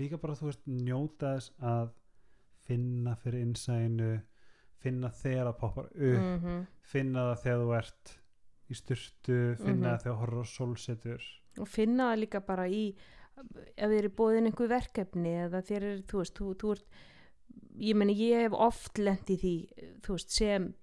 líka 0.00 0.18
bara 0.20 0.34
þú 0.38 0.48
veist 0.50 0.64
njóta 0.66 1.36
þess 1.36 1.52
að 1.62 1.92
finna 2.66 3.14
fyrir 3.22 3.44
innsæðinu 3.46 4.08
finna 4.82 5.08
þegar 5.10 5.46
það 5.50 5.58
poppar 5.60 5.84
upp 5.90 6.22
mm 6.22 6.66
finna 6.86 7.22
það 7.34 7.42
þegar 7.42 7.60
þú 7.64 7.76
ert 7.78 8.12
í 8.70 8.74
styrtu 8.74 9.56
finna 9.58 9.74
Mhm. 9.74 9.96
það 9.96 10.02
þegar 10.04 10.18
horfður 10.20 10.46
á 10.46 10.54
sólsetur 10.56 11.22
og 11.58 11.68
finna 11.68 12.10
það 12.12 12.20
líka 12.22 12.40
bara 12.46 12.66
í 12.68 12.94
ef 13.76 13.88
þið 13.90 13.98
eru 13.98 14.08
bóðin 14.08 14.46
einhver 14.46 14.68
verkefni 14.68 15.32
eða 15.46 15.62
þér 15.62 15.82
er, 15.82 15.98
þú 16.08 16.18
veist, 16.22 16.34
þú, 16.38 16.54
þú 16.56 16.70
ert 16.72 16.84
ég 17.78 17.94
meni, 17.96 18.14
ég 18.14 18.40
hef 18.46 18.52
oft 18.52 18.98
lent 18.98 19.28
í 19.30 19.36
því 19.36 19.54
þú 20.02 20.08
veist, 20.16 20.30
sem 20.30 20.74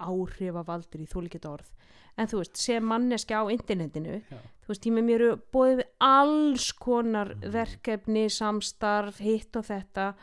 áhrifavaldur 0.00 1.00
í 1.04 1.06
þúlikið 1.10 1.48
orð 1.50 1.70
en 2.16 2.26
þú 2.30 2.40
veist, 2.42 2.56
sem 2.56 2.84
manneski 2.84 3.34
á 3.36 3.42
internetinu 3.52 4.20
Já. 4.30 4.38
þú 4.64 4.68
veist, 4.72 4.86
ég 4.86 4.92
með 4.96 5.04
mér 5.08 5.20
eru 5.20 5.36
bóðið 5.52 5.82
alls 6.00 6.72
konar 6.72 7.34
Mhm. 7.34 7.50
verkefni 7.52 8.24
samstarf, 8.30 9.18
hitt 9.18 9.56
og 9.56 9.64
þetta 9.64 10.08
og 10.10 10.16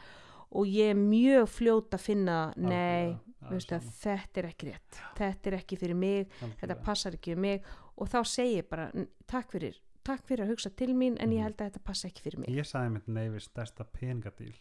ég 0.67 0.89
er 0.91 0.95
mjög 0.95 1.47
fljót 1.49 1.89
að 1.91 1.99
finna 1.99 2.53
nei, 2.57 3.17
að 3.43 3.59
þetta 4.01 4.37
er 4.41 4.45
ekki 4.51 4.69
rétt. 4.71 4.99
Þetta 5.17 5.47
er 5.51 5.57
ekki 5.59 5.77
fyrir 5.77 5.95
mig 5.95 6.29
þetta 6.29 6.47
Algjörlega. 6.51 6.83
passar 6.83 7.11
ekki 7.17 7.33
við 7.35 7.37
mig. 7.37 7.63
Og 7.97 8.07
þá 8.09 8.17
segi 8.25 8.55
ég 8.61 8.69
bara 8.69 8.91
"N- 8.93 9.07
takk 9.27 9.51
fyrir, 9.51 9.75
takk 10.03 10.25
fyrir 10.27 10.45
að 10.45 10.49
hugsa 10.53 10.69
til 10.75 10.93
mín 10.93 11.17
en 11.19 11.29
ég 11.31 11.37
Mhm. 11.39 11.43
held 11.43 11.57
að 11.57 11.71
þetta 11.71 11.83
passa 11.83 12.07
ekki 12.07 12.21
fyrir 12.21 12.37
mig. 12.39 12.49
Ég 12.49 12.65
sagði 12.65 12.91
mitt 12.93 13.07
nei 13.07 13.27
við 13.29 13.41
stærsta 13.49 13.83
peningadíl 13.91 14.53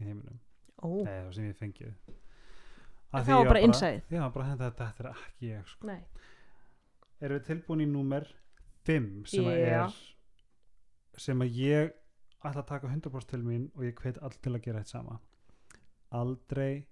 í 0.00 0.04
heiminum. 0.04 0.38
Ó, 0.82 1.04
Nei, 1.04 1.22
það 1.22 1.34
sem 1.34 1.44
ég 1.44 1.56
fengið. 1.56 1.94
Það 3.12 3.26
var 3.26 3.44
bara? 3.44 3.60
Já, 4.10 4.28
bara 4.32 4.44
þetta, 4.56 4.72
þetta 4.76 5.00
er 5.00 5.10
ekki 5.12 5.48
ég 5.48 5.66
sko. 5.66 5.86
Erum 7.20 7.38
við 7.40 7.46
tilbúin 7.46 7.80
í 7.80 7.86
númer 7.90 8.26
5 8.84 9.26
sem 9.26 9.44
að 9.44 9.58
Já. 9.66 9.84
er 9.86 9.92
sem 11.18 11.38
að 11.40 11.50
ég 11.56 11.92
ætla 12.44 12.62
að 12.62 12.66
taka 12.66 12.86
100% 12.88 13.26
til 13.28 13.42
mín 13.42 13.70
og 13.74 13.82
ég 13.82 13.94
hveit 13.94 14.18
all 14.22 14.30
til 14.30 14.52
að 14.52 14.62
gera 14.62 14.78
þetta 14.80 14.86
sama 14.88 15.18
Aldrei 16.14 16.86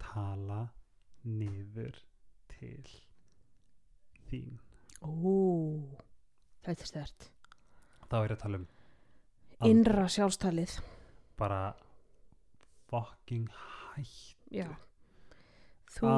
tala 0.00 0.62
niður 1.24 1.98
til 2.48 2.86
þín. 4.30 4.58
Ó 5.02 5.10
þetta 6.62 6.80
er 6.80 6.88
stert 6.88 7.28
Þá 8.12 8.16
er 8.18 8.32
ég 8.32 8.36
að 8.36 8.42
tala 8.44 8.58
um 8.60 8.66
innra 9.68 10.06
sjálfstalið. 10.10 10.78
Bara 11.40 11.60
fucking 12.90 13.48
hætt 13.94 14.48
já 14.52 14.66
þú, 15.92 16.10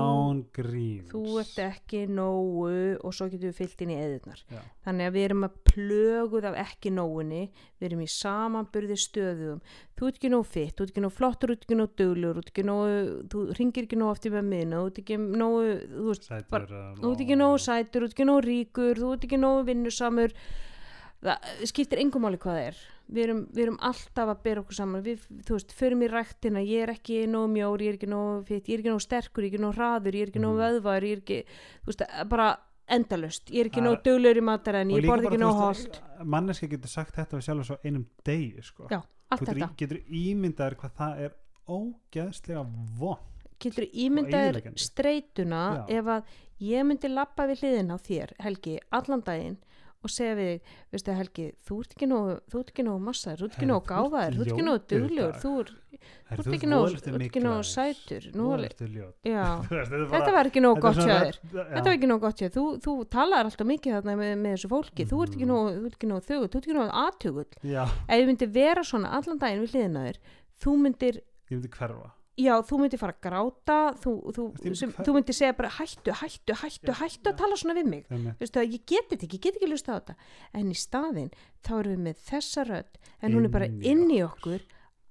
þú 1.11 1.23
ert 1.41 1.59
ekki 1.65 2.01
nógu 2.11 2.69
og 3.01 3.15
svo 3.17 3.27
getum 3.33 3.51
við 3.51 3.57
fyllt 3.59 3.85
inn 3.85 3.93
í 3.95 3.99
eðurnar 3.99 4.43
Já. 4.53 4.61
þannig 4.87 5.09
að 5.09 5.17
við 5.17 5.27
erum 5.29 5.47
að 5.49 5.57
plöguð 5.71 6.49
af 6.51 6.59
ekki 6.63 6.93
nógunni 6.95 7.41
við 7.81 7.89
erum 7.89 8.05
í 8.05 8.09
samanburði 8.15 8.99
stöðum 9.05 9.63
þú 9.99 10.11
ert 10.11 10.21
ekki 10.21 10.33
nóg 10.35 10.47
fitt, 10.51 10.75
þú 10.77 10.87
ert 10.87 10.95
ekki 10.95 11.05
nóg 11.05 11.15
flottur 11.17 11.51
þú 11.53 11.57
ert 11.57 11.67
ekki 11.67 11.79
nóg 11.81 11.97
duglur, 12.01 12.39
þú 12.39 12.45
ert 12.45 12.53
ekki 12.53 12.67
nóg 12.69 13.33
þú 13.35 13.47
ringir 13.59 13.89
ekki 13.89 13.99
nóg 14.01 14.13
oft 14.15 14.29
í 14.29 14.35
með 14.35 14.51
minna, 14.53 14.83
þú 14.83 14.93
ert 14.93 15.03
ekki 15.03 15.19
nóg 15.25 15.59
þú 17.03 17.11
ert 17.15 17.25
ekki 17.27 17.41
nóg 17.41 17.57
sætur, 17.67 18.05
þú 18.05 18.11
ert 18.11 18.17
ekki 18.17 18.29
nóg 18.31 18.45
ríkur 18.49 19.03
þú 19.03 19.17
ert 19.17 19.27
ekki 19.29 19.43
nóg 19.43 19.65
vinnusamur 19.69 20.39
það 21.25 21.65
skiptir 21.71 22.03
engum 22.05 22.23
máli 22.27 22.39
hvað 22.41 22.59
það 22.59 22.67
er 22.69 22.83
við 23.15 23.23
erum, 23.27 23.41
við 23.53 23.63
erum 23.67 23.79
alltaf 23.85 24.31
að 24.33 24.43
bera 24.47 24.61
okkur 24.65 24.77
saman 24.79 25.03
við, 25.05 25.25
þú 25.45 25.57
veist, 25.59 25.73
förum 25.77 26.03
í 26.05 26.09
ræktina 26.09 26.63
ég 26.65 26.83
er 26.87 26.93
ekki 26.95 27.19
nóg 27.29 27.51
mjór, 27.53 27.83
ég 27.85 27.89
er 27.93 27.99
ekki 27.99 28.09
nóg 28.09 28.47
fitt 28.49 28.69
ég 28.69 28.79
er 28.79 28.83
ekki 28.85 28.93
nóg 28.95 29.03
sterkur, 29.05 29.45
ég 29.45 29.51
er 29.51 29.55
ekki 29.59 29.65
nóg 29.65 29.75
hraður, 29.77 30.15
ég 30.17 30.23
er 30.25 30.33
ekki 30.33 30.45
nóg 30.45 30.55
Mhm. 30.55 30.63
vöðvar 30.65 31.03
ég 31.09 31.13
er 31.13 31.21
ekki, 31.25 31.39
þú 31.85 31.91
veist, 31.93 32.05
bara 32.29 32.49
endalust 32.89 33.51
ég 33.51 33.61
er 33.65 33.71
ekki 33.71 33.81
nóg 33.85 34.03
duglur 34.05 34.37
í 34.37 34.45
mataræðin, 34.45 34.91
ég 34.97 35.07
borð 35.09 35.29
ekki 35.31 35.41
nóg 35.41 35.55
holt 35.61 36.01
manneski 36.25 36.69
getur 36.69 36.89
sagt 36.89 37.15
þetta 37.17 37.37
við 37.39 37.45
sjálf 37.49 37.67
svo 37.67 37.77
einum 37.85 38.07
degi 38.25 38.63
sko. 38.63 38.89
já, 38.91 39.01
allt 39.31 39.41
getur, 39.41 39.55
þetta 39.55 39.77
getur 39.77 40.01
ímyndaður 40.09 40.77
hvað 40.77 40.93
það 41.01 41.21
er 41.25 41.33
ógeðslega 41.69 42.65
von 42.99 43.19
getur 43.61 43.87
eyðileggjandi. 43.89 44.79
streytuna 44.81 45.63
Já. 45.89 45.99
ef 45.99 46.05
að 46.05 46.25
ég 46.61 46.85
myndi 46.89 47.09
lappa 47.13 47.47
við 47.49 47.63
hliðin 47.63 47.93
á 47.95 47.99
þér 48.01 48.33
Helgi, 48.45 48.79
allan 48.93 49.23
daginn 49.25 49.57
og 50.05 50.13
segja 50.13 50.35
við 50.39 50.51
þig, 50.53 50.75
veistu 50.95 51.15
Helgi 51.19 51.47
þú 51.69 51.79
ert 51.85 51.95
ekki 51.97 52.09
nóg, 52.11 52.29
þú 52.53 52.61
ert 52.61 52.71
ekki 52.75 52.85
nóg 52.87 52.99
massaður 53.05 53.39
þú 53.41 53.45
ert 53.45 53.55
ekki 53.55 53.65
Herri, 53.65 53.73
nóg 53.73 53.85
þú 53.85 54.19
ert 54.21 54.35
þú 54.35 54.45
ekki 54.45 54.65
nóg 54.65 54.75
ljótur 54.75 54.95
í 54.95 55.05
duglegur 55.05 55.33
dag. 55.33 55.41
þú 55.45 55.53
ert, 55.65 55.73
þú 56.45 56.55
ekki 56.55 56.69
nóg, 56.69 56.85
voðalegasti 56.85 57.11
þú 57.11 57.15
ert 57.15 57.25
ekki 57.25 57.43
nóg 57.45 57.55
miklaður. 57.55 57.69
sætur 57.75 58.23
nú 58.35 58.45
er- 58.45 58.51
Voðalegasti 58.55 58.89
ljót. 58.95 59.15
Þú 59.25 60.11
þetta 60.15 60.33
var 60.37 60.51
ekki 60.51 60.63
nóg 60.65 60.75
þetta 60.75 60.85
er 60.85 60.85
gott 60.85 61.01
já. 61.05 61.19
þetta 61.75 61.85
var 61.85 61.95
ekki 61.99 62.11
nóg 62.13 62.21
gott 62.25 62.39
hjá 62.39 62.47
þér, 62.49 62.55
þú, 62.55 62.65
þú 62.85 62.93
talar 63.15 63.45
alltaf 63.49 63.67
mikið 63.73 63.97
þarna 63.99 64.17
með, 64.21 64.33
með 64.45 64.51
þessu 64.59 64.69
fólki, 64.75 65.07
þú 65.09 65.23
ert 65.25 65.35
ekki 65.39 65.49
nóg 65.49 65.65
þú 65.75 65.85
ert 65.89 65.97
ekki 65.99 66.11
nóg 66.13 66.27
þögull, 66.29 66.49
þú 66.49 66.57
ert 66.61 66.69
ekki 66.69 66.79
nóg 66.79 66.91
aðtugull 67.05 67.53
já, 67.65 67.85
ef 68.09 68.17
ég 68.21 68.27
myndi 68.29 68.47
vera 68.59 68.83
svona 68.85 69.13
allan 69.17 69.39
daginn 69.39 69.65
við 69.65 69.73
hliðina 69.75 70.05
á 70.05 70.07
þér 70.11 70.19
þú 70.65 70.77
myndir 70.85 71.15
ég 71.51 71.57
myndi 71.59 71.73
hverfa 71.79 72.11
já, 72.39 72.55
þú 72.67 72.79
myndir 72.81 72.99
fara 72.99 73.15
að 73.15 73.21
gráta 73.27 73.77
þú, 74.03 74.13
þú, 74.37 74.45
ég 74.67 74.77
sem, 74.79 74.93
þú 74.93 75.13
myndir 75.17 75.37
segja 75.37 75.55
bara 75.59 75.71
hættu, 75.77 76.13
hættu, 76.21 76.57
hættu, 76.61 76.91
Já, 76.91 76.97
hættu 77.01 77.29
já. 77.29 77.33
að 77.33 77.37
tala 77.43 77.57
svona 77.61 77.75
við 77.79 77.91
mig. 77.91 78.07
Að 78.11 78.65
ég 78.75 78.85
get 78.91 79.09
þetta 79.11 79.27
ekki, 79.29 79.39
ég 79.39 79.45
get 79.47 79.59
ekki 79.61 79.69
lusta 79.71 79.95
á 79.95 79.99
þetta. 80.01 80.17
En 80.55 80.71
í 80.73 80.75
staðinn, 80.79 81.31
þá 81.63 81.73
erum 81.79 81.93
við 81.95 82.03
með 82.09 82.25
þessa 82.31 82.65
rödd 82.69 82.99
en 83.23 83.33
hún 83.37 83.45
er 83.49 83.55
bara 83.55 83.67
Inn 83.71 83.81
í 83.83 83.91
inn 83.93 84.11
í 84.11 84.21
okkur. 84.27 84.61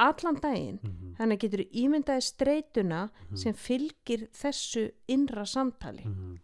allan 0.04 0.40
daginn. 0.42 0.80
Mhm, 0.84 1.16
þannig 1.20 1.38
að 1.38 1.44
getur 1.46 1.64
ímyndaði 1.84 2.22
streytuna 2.28 3.02
mhm, 3.30 3.36
sem 3.38 3.54
fylgir 3.54 4.28
þessu 4.34 4.88
innra 5.08 5.46
samtali. 5.46 6.04
Mhm. 6.04 6.40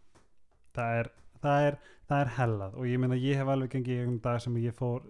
það 0.74 1.00
er 1.00 1.10
það 1.42 1.66
er, 1.68 1.78
það 2.08 2.22
er 2.22 2.30
hellað. 2.38 2.74
Og 2.78 2.86
ég 2.88 3.00
meina 3.00 3.16
ég 3.16 3.36
hef 3.36 3.48
alveg 3.48 3.70
gengið 3.74 3.96
í 3.96 4.00
einhvern 4.04 4.22
dag 4.22 4.42
sem 4.42 4.56
ég 4.58 4.74
fór 4.76 5.02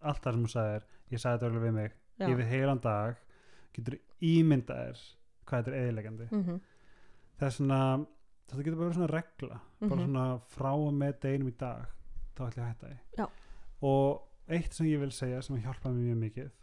allt 0.00 0.22
það 0.22 0.32
sem 0.32 0.44
þú 0.44 0.50
sagðir, 0.52 0.82
ég 1.10 1.18
sagði 1.20 1.38
þetta 1.38 1.46
alveg 1.50 1.62
við 1.68 1.74
mig. 1.74 1.92
Já. 2.18 2.26
yfir 2.32 2.48
heilan 2.50 2.80
dag 2.82 3.16
getur 3.76 3.94
ímyndaðir 4.20 4.98
hvað 5.48 5.64
þetta 5.64 5.74
er 5.74 5.82
eðilegandi 5.82 6.28
Mhm, 6.30 6.60
það 7.38 7.48
er 7.48 7.54
svona, 7.56 7.80
þetta 8.48 8.62
getur 8.66 8.78
bara 8.78 8.88
verið 8.88 8.98
svona 9.00 9.12
regla 9.14 9.60
bara 9.80 9.94
mhm. 9.94 10.04
svona 10.06 10.26
frá 10.54 10.70
og 10.74 10.92
með 10.98 11.18
deginum 11.24 11.52
í 11.52 11.56
dag 11.58 11.96
þá 12.36 12.44
ætla 12.48 12.62
ég 12.62 12.64
að 12.64 12.70
hætta 12.72 12.92
því 12.92 13.22
Já. 13.22 13.26
og 13.88 14.54
eitt 14.58 14.78
sem 14.78 14.86
ég 14.88 15.02
vil 15.02 15.12
segja 15.12 15.42
sem 15.44 15.60
hjálpaði 15.60 15.94
mér 15.96 16.08
mjög 16.12 16.22
mikið 16.26 16.54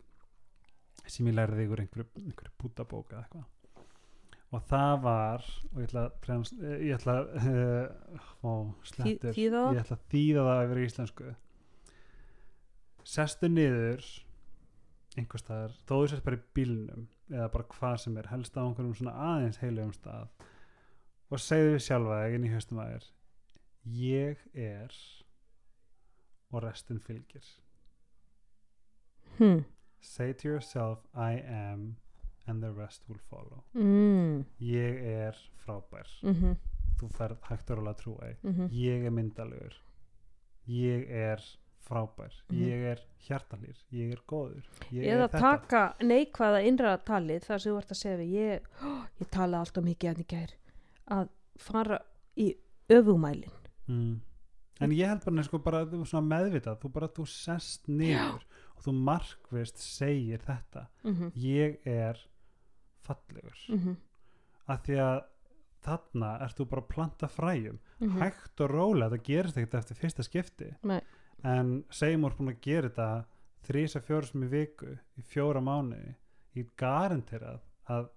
sem 1.12 1.28
ég 1.30 1.36
lærði 1.38 1.66
ykkur 1.68 1.84
einhverju, 1.84 2.08
einhverju 2.24 2.56
bútabóka 2.62 3.20
eða 3.20 3.26
eitthvað 3.26 3.52
og 4.56 4.62
það 4.70 4.94
var 5.04 5.46
og 5.72 5.82
ég 5.82 5.88
ætla 5.90 6.04
að, 6.06 6.12
ég 6.86 6.94
ætla 6.96 7.16
að 8.46 9.26
þýða 9.36 9.64
það? 9.66 9.74
ég 9.76 9.82
ætla 9.82 9.98
að 9.98 10.06
þýða 10.14 10.46
það 10.48 10.62
yfir 10.66 10.82
íslensku 10.86 11.34
sestu 13.06 13.50
niður 13.52 14.08
einhver 15.16 15.40
staðar, 15.42 15.76
þó 15.86 15.94
þú 15.94 16.08
sést 16.12 16.26
bara 16.26 16.40
í 16.40 16.46
bílnum 16.58 17.06
eða 17.32 17.50
bara 17.54 17.68
hvað 17.74 17.98
sem 18.04 18.18
er, 18.18 18.30
helst 18.32 18.58
á 18.58 18.62
einhverjum 18.64 18.96
svona 19.00 19.14
aðeins 19.32 19.60
heilugum 19.62 19.94
stað. 19.96 20.30
Og 21.32 21.42
segðu 21.42 21.76
við 21.76 21.86
sjálfa 21.88 22.22
þig 22.24 22.38
inn 22.38 22.48
í 22.48 22.54
höstum 22.54 22.82
að 22.84 22.92
þér 22.94 23.08
ég 24.00 24.44
er 24.54 24.98
og 26.52 26.64
restin 26.64 27.00
fylgir. 27.00 27.46
Hm. 29.38 29.66
say 30.00 30.34
to 30.34 30.48
yourself 30.48 31.00
I 31.16 31.42
am 31.42 31.98
and 32.48 32.62
the 32.62 32.72
rest 32.72 33.04
will 33.10 33.20
follow. 33.30 33.64
Mm. 33.74 34.46
ég 34.62 35.02
er 35.02 35.36
frábær. 35.66 36.08
Mhm, 36.24 36.56
þú 37.00 37.10
ferð 37.18 37.42
hægt 37.50 37.70
að 37.74 37.96
trúa 37.98 38.22
því. 38.22 38.36
Mhm. 38.44 38.70
ég 38.72 39.06
er 39.06 39.12
myndalegur 39.12 39.82
ég 40.68 41.10
er 41.10 41.42
frábær 41.86 42.34
Mhm. 42.50 42.60
ég 42.66 42.84
er 42.92 43.00
hjartalýr, 43.28 43.78
ég 43.92 44.12
er 44.12 44.22
góður 44.28 44.64
ég 44.92 45.06
eða 45.14 45.24
er 45.30 45.40
taka 45.40 45.96
neikvæða 46.02 46.62
innra 46.68 46.98
talið 46.98 47.44
þar 47.48 47.60
sem 47.62 47.72
þú 47.74 47.78
ert 47.82 47.92
að 47.92 48.02
segja 48.02 48.18
við 48.18 48.32
ég, 48.36 48.62
ég 49.22 49.30
tala 49.32 49.60
alltaf 49.60 49.84
mikið 49.84 50.10
en 50.10 50.22
í 50.24 50.28
gær 50.28 50.54
að 51.08 51.30
fara 51.58 52.00
í 52.38 52.56
öfumælin 52.90 53.52
mm. 53.88 54.20
en 54.82 54.92
ég 54.92 55.08
held 55.08 55.24
bara, 55.26 55.44
sko, 55.44 55.58
bara 55.60 55.84
að 55.86 55.94
er 55.94 56.22
meðvitað 56.30 56.80
þú 56.82 56.92
bara, 56.94 57.08
þú 57.08 57.26
sest 57.28 57.88
niður 57.88 58.44
og 58.76 58.84
þú 58.84 58.94
markvist 58.94 59.78
segir 59.78 60.40
þetta 60.46 60.88
mm 61.04 61.32
ég 61.36 61.78
er 61.86 62.20
fallegur 63.06 63.58
-hmm. 63.70 63.96
af 64.68 64.82
því 64.84 64.98
að 65.00 65.24
þarna 65.86 66.30
ert 66.42 66.58
þú 66.58 66.66
bara 66.70 66.82
að 66.82 66.88
planta 66.88 67.28
fræjum 67.28 67.80
Mhm. 68.00 68.18
hægt 68.20 68.60
og 68.62 68.70
rólega, 68.72 69.10
það 69.10 69.24
gerist 69.24 69.58
ekkert 69.58 69.74
eftir 69.74 69.96
fyrsta 69.96 70.24
skipti 70.24 70.76
Nei. 70.84 71.02
En 71.44 71.84
segjum 71.92 72.24
úr 72.26 72.36
búin 72.38 72.54
að 72.54 72.62
gera 72.62 72.90
þetta 72.90 73.26
þrísa 73.68 74.02
fjóra 74.06 74.26
sem 74.30 74.44
í 74.44 74.48
viku 74.50 74.98
í 75.18 75.22
fjóra 75.26 75.62
mánuði 75.62 76.16
ég 76.56 76.70
garanterað 76.78 77.60
að 77.90 78.10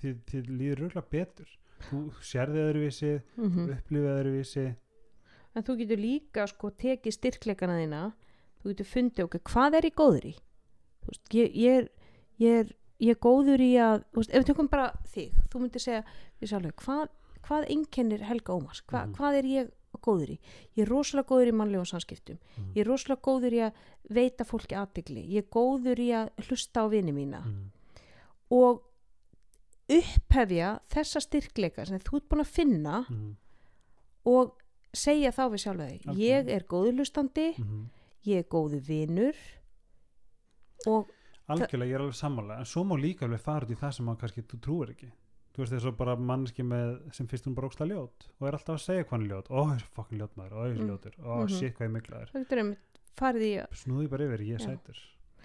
þið, 0.00 0.18
þið 0.30 0.50
líður 0.58 0.78
röglega 0.84 1.10
betur. 1.10 1.48
Þú 1.90 2.00
sérði 2.22 2.60
öðruvísi, 2.68 3.22
Mhm. 3.36 3.70
upplifið 3.74 4.12
öðruvísi. 4.18 4.76
En 5.54 5.62
þú 5.62 5.76
getur 5.78 5.96
líka 5.98 6.46
sko 6.48 6.70
tekið 6.70 7.12
styrkleikana 7.12 7.78
þína. 7.80 8.12
Þú 8.62 8.68
getur 8.74 8.86
fundið 8.86 9.24
okkur, 9.24 9.40
hvað 9.44 9.74
er 9.74 9.82
ég 9.82 9.94
góður 9.94 10.24
í? 10.24 10.34
Þú 11.02 11.06
veist, 11.10 11.28
ég, 11.34 11.54
ég, 11.54 11.76
er, 11.78 11.88
ég 12.40 12.60
er 12.60 12.72
ég 13.00 13.10
er 13.10 13.20
góður 13.20 13.60
í 13.60 13.72
að, 13.76 14.04
þú 14.12 14.16
veist, 14.22 14.30
ef 14.30 14.44
við 14.44 14.46
tökum 14.54 14.68
bara 14.70 14.92
þig, 15.12 15.32
þú 15.50 15.60
myndir 15.60 15.80
segja 15.82 16.04
sjálfur, 16.42 16.72
hvað, 16.72 17.08
hvað 17.42 17.66
einkennir 17.68 18.20
Helga 18.22 18.52
Ómars, 18.54 18.80
Hva, 18.86 19.04
Mhm. 19.06 19.14
hvað 19.16 19.38
er 19.38 19.42
ég 19.44 19.70
góður 20.02 20.30
í 20.34 20.38
ég 20.76 20.82
er 20.84 20.90
rosalega 20.90 21.28
góður 21.28 21.50
í 21.50 21.54
mannlegum 21.60 21.86
samskiptum 21.86 22.38
Mhm. 22.38 22.72
ég 22.74 22.80
er 22.80 22.86
rosalega 22.86 23.22
góður 23.22 23.52
í 23.52 23.60
að 23.66 23.72
veita 24.10 24.44
fólki 24.44 24.74
aðtegli, 24.74 25.22
ég 25.28 25.44
er 25.44 25.48
góður 25.50 25.98
í 25.98 26.08
að 26.12 26.30
hlusta 26.48 26.84
á 26.84 26.86
vini 26.88 27.12
mína 27.12 27.40
mm. 27.44 27.70
og 28.50 28.82
upphefja 29.88 30.80
þessa 30.88 31.20
styrkleika 31.20 31.84
sem 31.86 31.98
þú 32.00 32.16
ert 32.16 32.28
búin 32.28 32.40
að 32.44 32.52
finna 32.54 33.04
mhm, 33.08 33.34
og 34.24 34.54
segja 34.94 35.32
þá 35.34 35.44
við 35.52 35.60
þig 35.60 36.06
Algjörlega. 36.08 36.18
ég 36.18 36.48
er 36.48 36.64
góðlustandi, 36.64 37.58
mhm. 37.58 37.84
ég 38.24 38.38
er 38.38 38.48
góðu 38.48 38.80
vinur 38.80 39.36
og 40.86 41.10
algjörlega 41.48 41.90
ég 41.90 41.98
er 41.98 42.04
alveg 42.04 42.16
sammála 42.16 42.58
en 42.58 42.68
svo 42.68 42.84
má 42.84 42.96
líka 42.96 43.26
alveg 43.26 43.40
fara 43.40 43.66
út 43.66 43.74
í 43.74 43.76
það 43.76 43.92
sem 43.98 44.08
að 44.08 44.18
kannski 44.22 44.44
trúir 44.54 44.94
ekki 44.94 45.10
þú 45.54 45.62
veist 45.62 45.72
þess 45.76 45.86
að 45.86 45.96
bara 45.96 46.16
mannski 46.16 46.62
með 46.66 47.12
sem 47.14 47.26
fyrst 47.30 47.46
hún 47.46 47.54
bara 47.54 47.68
óksla 47.70 47.86
ljót 47.86 48.26
og 48.40 48.48
er 48.48 48.56
alltaf 48.58 48.74
að 48.74 48.84
segja 48.84 49.04
hvað 49.04 49.10
hann 49.14 49.24
er 49.24 49.30
ljót 49.34 49.50
ó, 49.50 49.60
þessi 49.70 49.90
fokkin 49.94 50.18
ljót 50.18 50.34
maður, 50.36 50.52
ó, 50.54 50.60
þessi 50.66 50.80
Mm. 50.82 50.88
ljótur 50.90 51.14
ó, 51.22 51.34
Mhm. 51.44 51.48
shit 51.58 51.74
hvað 51.78 51.86
ég 51.86 51.92
miklaður 51.94 52.30
í 53.42 53.52
að 53.62 53.68
snúði 53.72 54.08
bara 54.10 54.24
yfir, 54.26 54.40
ég 54.48 54.54
er 54.54 54.64
sætur 54.66 54.98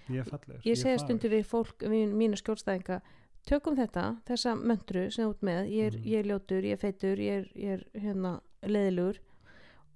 ég 0.10 0.20
er 0.20 0.24
fallegur, 0.26 0.62
ég 0.66 0.76
segja 0.78 0.98
fagur. 0.98 1.06
stundur 1.06 1.30
við 1.30 1.46
fólk, 1.46 1.78
við 1.86 2.14
mínu 2.18 2.36
skjólstæðinga 2.42 3.02
tökum 3.46 3.76
þetta, 3.78 4.22
þessa 4.26 4.56
möntru 4.58 5.12
sem 5.14 5.26
þú 5.26 5.30
ert 5.30 5.42
með, 5.42 5.70
ég 5.70 5.86
er, 5.86 5.92
Mhm. 6.00 6.04
ég 6.04 6.20
er 6.20 6.24
ljótur, 6.26 6.64
ég 6.66 6.72
er 6.74 6.78
feitur 6.78 7.18
ég 7.18 7.32
er, 7.40 7.46
ég 7.56 7.70
er 7.70 7.84
hérna 8.02 8.42
leðilugur 8.64 9.20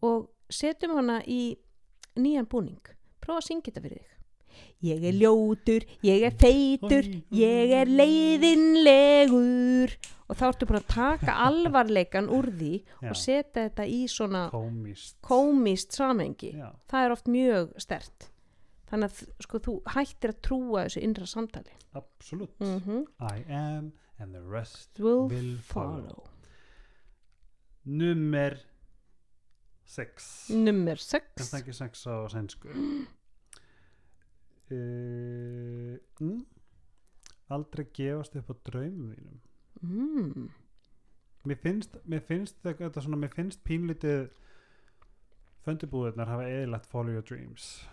og 0.03 0.29
setjum 0.49 0.93
hana 0.95 1.21
í 1.25 1.57
nýjan 2.15 2.45
búning 2.47 2.79
prófa 3.19 3.39
að 3.41 3.47
syngja 3.49 3.71
þetta 3.73 3.81
fyrir 3.81 3.99
þig 4.03 4.12
ég 4.83 5.03
er 5.09 5.15
ljótur, 5.17 5.85
ég 6.05 6.25
er 6.27 6.35
feitur 6.39 7.07
ég 7.33 7.73
er 7.79 7.87
leiðinlegur. 7.91 9.95
Og 10.29 10.33
þá 10.39 10.43
ertu 10.49 10.65
bara 10.69 10.81
að 10.81 10.91
taka 10.93 11.33
alvarleikan 11.47 12.29
úr 12.33 12.47
því 12.57 12.73
Já. 12.79 13.09
og 13.11 13.15
setja 13.19 13.67
þetta 13.67 13.85
í 13.85 14.03
svona 14.09 14.43
komist 14.53 15.17
komist 15.25 15.93
samengi 15.93 16.53
já, 16.55 16.69
það 16.89 17.05
er 17.05 17.11
oft 17.15 17.27
mjög 17.29 17.73
stert 17.83 18.29
þannig 18.89 19.09
að 19.09 19.15
sko, 19.45 19.55
þú 19.67 19.73
hættir 19.95 20.29
að 20.33 20.39
trúa 20.45 20.83
þessu 20.85 20.99
innra 21.01 21.25
samtali. 21.29 21.73
Absolutt. 21.97 22.59
Mm 22.61 23.05
I 23.19 23.43
am 23.49 23.91
and 24.19 24.33
the 24.33 24.41
rest 24.41 24.99
will, 24.99 25.27
will 25.27 25.57
follow, 25.57 26.01
follow. 26.01 26.23
Nummer 27.85 28.57
6 29.85 30.49
nummer 30.55 30.95
6 30.95 31.41
Er 31.41 31.47
það 31.49 31.59
ekki 31.59 31.73
sex 31.75 32.05
á 32.07 32.15
sænsku? 32.31 32.69
Uh, 34.73 35.97
mm, 36.19 36.41
aldrei 37.53 37.85
gefast 37.93 38.35
upp 38.39 38.49
á 38.49 38.55
draumum 38.69 39.13
þínum. 39.13 39.39
mm. 39.83 40.49
Mér 41.45 41.59
finnst, 41.59 41.97
mér 42.07 42.21
finnst 42.23 42.55
þetta 42.63 43.01
svona, 43.03 43.17
mér 43.19 43.33
finnst 43.35 43.59
pínlítið 43.67 44.29
föndibúðunar 45.65 46.29
hafa 46.31 46.45
eðilagt 46.47 46.87
follow 46.91 47.11
your 47.13 47.25
dreams. 47.27 47.83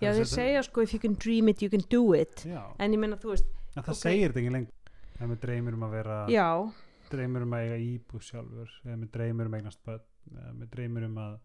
já 0.00 0.10
Það 0.12 0.20
setja- 0.20 0.34
segja 0.34 0.62
sko 0.62 0.82
if 0.82 0.92
you 0.94 1.00
can 1.00 1.14
dream 1.14 1.48
it 1.48 1.62
you 1.62 1.70
can 1.70 1.82
do 1.90 2.12
it 2.14 2.44
Já, 2.46 2.62
en 2.78 2.92
ég 2.92 2.98
meina 2.98 3.16
þú 3.16 3.30
veist 3.34 3.46
en 3.76 3.82
það 3.82 3.88
ok. 3.94 4.00
segir 4.02 4.28
þetta 4.32 4.40
ekki 4.42 4.52
lengur. 4.52 4.72
Ef 5.14 5.28
mér 5.30 5.38
dreymir 5.40 5.74
um 5.74 5.84
að 5.86 5.90
vera, 5.94 6.16
já, 6.28 6.72
dreymir 7.10 7.42
um 7.42 7.50
að 7.54 7.64
eiga 7.64 7.76
íbúð 7.84 8.22
sjálfur, 8.28 8.70
ef 8.84 8.96
mér 8.98 9.10
dreymir 9.14 9.46
um 9.46 9.54
eignast 9.54 9.80
börn, 9.86 10.00
ef 10.34 10.54
mér 10.58 10.70
dreymir 10.74 11.04
um 11.06 11.14
að, 11.22 11.36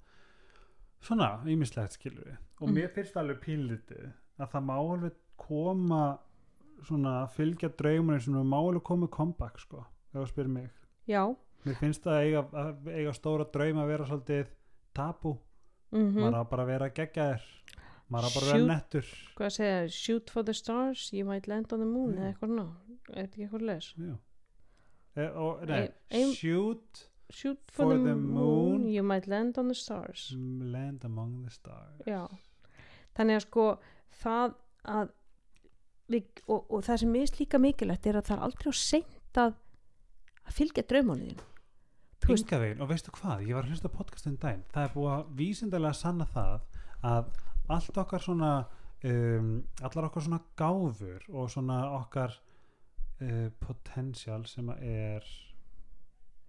svona, 1.01 1.27
ýmislegt 1.45 1.93
skilur 1.97 2.25
við. 2.25 2.37
Og 2.61 2.67
Mm. 2.69 2.73
mér 2.75 2.89
finnst 2.93 3.15
alveg 3.17 3.39
pínlítið 3.41 4.11
að 4.39 4.51
það 4.53 4.65
má 4.69 4.73
alveg 4.79 5.15
koma 5.39 6.03
svona 6.87 7.13
fylgja 7.35 7.69
draumunni 7.75 8.21
sem 8.23 8.33
má 8.47 8.57
alveg 8.59 8.83
koma 8.87 9.07
comeback 9.11 9.59
sko, 9.59 9.83
ef 10.13 10.21
þú 10.21 10.27
spyrir 10.31 10.47
mig. 10.55 10.69
já 11.07 11.23
Mér 11.65 11.75
finnst 11.75 12.03
það 12.05 12.13
að 12.15 12.25
eiga, 12.25 12.41
að 12.55 12.85
eiga 12.95 13.13
stóra 13.13 13.45
drauma 13.51 13.81
að 13.83 13.87
vera 13.91 14.05
svolítið 14.07 14.51
tabú. 14.95 15.33
mm 15.91 16.13
Maður 16.15 16.37
á 16.39 16.43
bara 16.49 16.63
að 16.63 16.67
vera 16.71 16.87
geggjaðir. 16.89 17.41
Maður 18.09 18.25
á 18.25 18.29
bara 18.35 18.45
að 18.45 18.51
vera 18.53 18.59
Shoot. 18.59 18.69
nettur. 18.69 19.05
hvað 19.35 19.49
segja, 19.57 19.89
shoot 19.91 20.29
for 20.29 20.43
the 20.43 20.53
stars 20.53 21.09
you 21.13 21.25
might 21.25 21.47
land 21.47 21.73
on 21.73 21.79
the 21.79 21.85
moon 21.85 22.15
eða 22.15 22.31
eitthvað 22.33 22.55
ná 22.55 22.65
ekki 23.25 23.43
eitthvað 23.43 23.61
les. 23.67 23.93
E, 25.17 25.27
og, 25.35 25.65
nei, 25.67 25.81
Ein- 25.81 25.93
ein- 26.11 26.33
shoot, 26.33 27.09
shoot 27.29 27.59
for, 27.71 27.85
For 27.85 27.97
the, 27.97 28.03
the 28.03 28.15
moon, 28.15 28.71
moon. 28.79 28.87
you 28.89 29.03
might 29.03 29.27
land 29.27 29.57
on 29.57 29.67
the 29.67 29.75
stars 29.75 30.31
land 30.37 31.03
among 31.05 31.43
the 31.43 31.51
stars. 31.51 32.01
já 32.07 32.23
þannig 33.17 33.35
að 33.35 33.45
sko 33.49 33.79
það 34.23 34.55
að 34.89 35.11
við, 36.09 36.25
og, 36.47 36.65
og 36.73 36.83
það 36.87 37.01
sem 37.03 37.15
er 37.19 37.35
líka 37.39 37.61
mikilvægt 37.61 38.09
er 38.09 38.19
að 38.19 38.29
það 38.29 38.37
er 38.37 38.45
aldrei 38.47 38.71
á 38.71 38.75
seint 38.79 39.39
að 39.43 39.53
að 40.49 40.57
fylgja 40.57 40.85
draumunni 40.89 41.29
þínu 41.29 41.47
Þú 42.19 42.33
veist- 42.33 42.49
Enga 42.49 42.59
veginn, 42.59 42.81
og 42.83 42.89
veistu 42.89 43.11
hvað, 43.15 43.45
ég 43.47 43.55
var 43.55 43.63
að 43.63 43.69
hlusta 43.71 43.89
podcastin 43.93 44.39
daginn, 44.41 44.65
það 44.73 44.83
er 44.83 44.93
búið 44.95 45.11
að 45.13 45.29
vísindalega 45.39 45.95
sanna 45.95 46.25
það 46.27 46.55
að 47.07 47.29
allt 47.69 47.99
okkar 48.01 48.25
svona 48.25 48.49
um, 49.07 49.51
allar 49.81 50.07
okkar 50.09 50.25
svona 50.25 50.41
gáfur 50.59 51.29
og 51.29 51.47
svona 51.53 51.77
okkar 51.99 52.35
uh, 53.21 53.47
potential 53.63 54.43
sem 54.49 54.67
að 54.73 54.83
er 54.89 55.29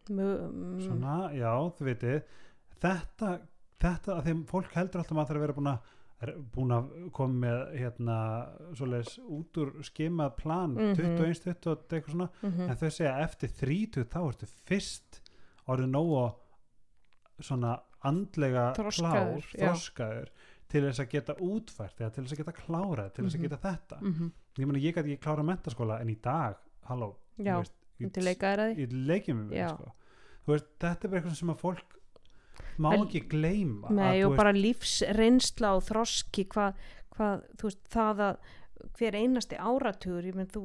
mm, 0.09 0.81
svona, 0.83 1.17
já, 1.37 1.53
þú 1.77 1.87
veitir. 1.87 2.23
Þetta, 2.81 3.33
þetta 3.85 4.17
að 4.17 4.29
þeim 4.31 4.45
fólk 4.51 4.75
heldur 4.75 5.03
alltaf 5.05 5.17
að 5.17 5.23
það 5.29 5.35
er 5.35 5.41
að 5.41 5.47
vera 5.47 5.59
búin 5.61 5.73
að 5.75 5.91
búin 6.53 6.71
að 6.77 6.89
koma 7.17 7.47
með 7.47 7.61
hérna, 7.81 8.17
svoleiðis 8.77 9.15
út 9.25 9.57
úr 9.63 9.71
skimað 9.83 10.37
plan 10.37 10.75
Mhm. 10.75 10.95
21, 10.97 11.41
20 11.41 11.71
og 11.71 11.89
eitthvað 11.89 12.11
svona 12.13 12.29
mhm. 12.43 12.61
en 12.71 12.77
þau 12.77 12.91
segja 12.91 13.15
eftir 13.25 13.49
30 13.49 14.05
þá 14.05 14.19
ertu 14.29 14.47
fyrst 14.69 15.21
orðið 15.67 15.91
nógu 15.91 16.35
svona 17.41 17.79
andlega 18.05 18.73
Þroskaður, 18.77 19.45
klár, 19.45 19.71
þroskaður 19.71 20.29
til 20.71 20.83
þess 20.87 21.01
að 21.03 21.09
geta 21.15 21.35
útfært 21.41 22.01
eða 22.01 22.13
til 22.15 22.25
þess 22.25 22.35
að 22.37 22.43
geta 22.43 22.53
klárað, 22.61 23.13
til 23.15 23.25
þess 23.25 23.35
Mhm. 23.35 23.41
að 23.41 23.49
geta 23.49 23.61
þetta 23.69 24.01
Mhm. 24.03 24.33
ég 24.59 24.67
meina 24.67 24.79
ég 24.79 24.95
gæti 24.95 25.13
ekki 25.17 25.25
klára 25.25 25.43
mentaskóla 25.45 26.01
en 26.01 26.09
í 26.09 26.21
dag, 26.21 26.57
halló 26.87 27.17
ég, 28.77 28.93
leikjum 29.07 29.49
við 29.49 29.57
sko. 29.69 29.93
þetta 30.81 31.05
er 31.05 31.09
bara 31.09 31.21
eitthvað 31.21 31.37
sem 31.37 31.49
að 31.49 31.59
fólk 31.61 32.00
má 32.81 32.95
ekki 32.97 33.25
gleyma 33.31 33.93
Nei, 33.95 34.23
og 34.25 34.37
bara 34.39 34.55
lífsreynsla 34.57 35.75
og 35.77 35.85
þroski 35.89 36.47
hvað, 36.51 36.81
hvað, 37.17 37.45
þú 37.61 37.71
veist, 37.71 37.85
það 37.93 38.25
að 38.27 38.41
hver 38.97 39.17
einasti 39.19 39.59
áratugur, 39.61 40.25
ég 40.25 40.37
menn 40.39 40.49
þú 40.51 40.65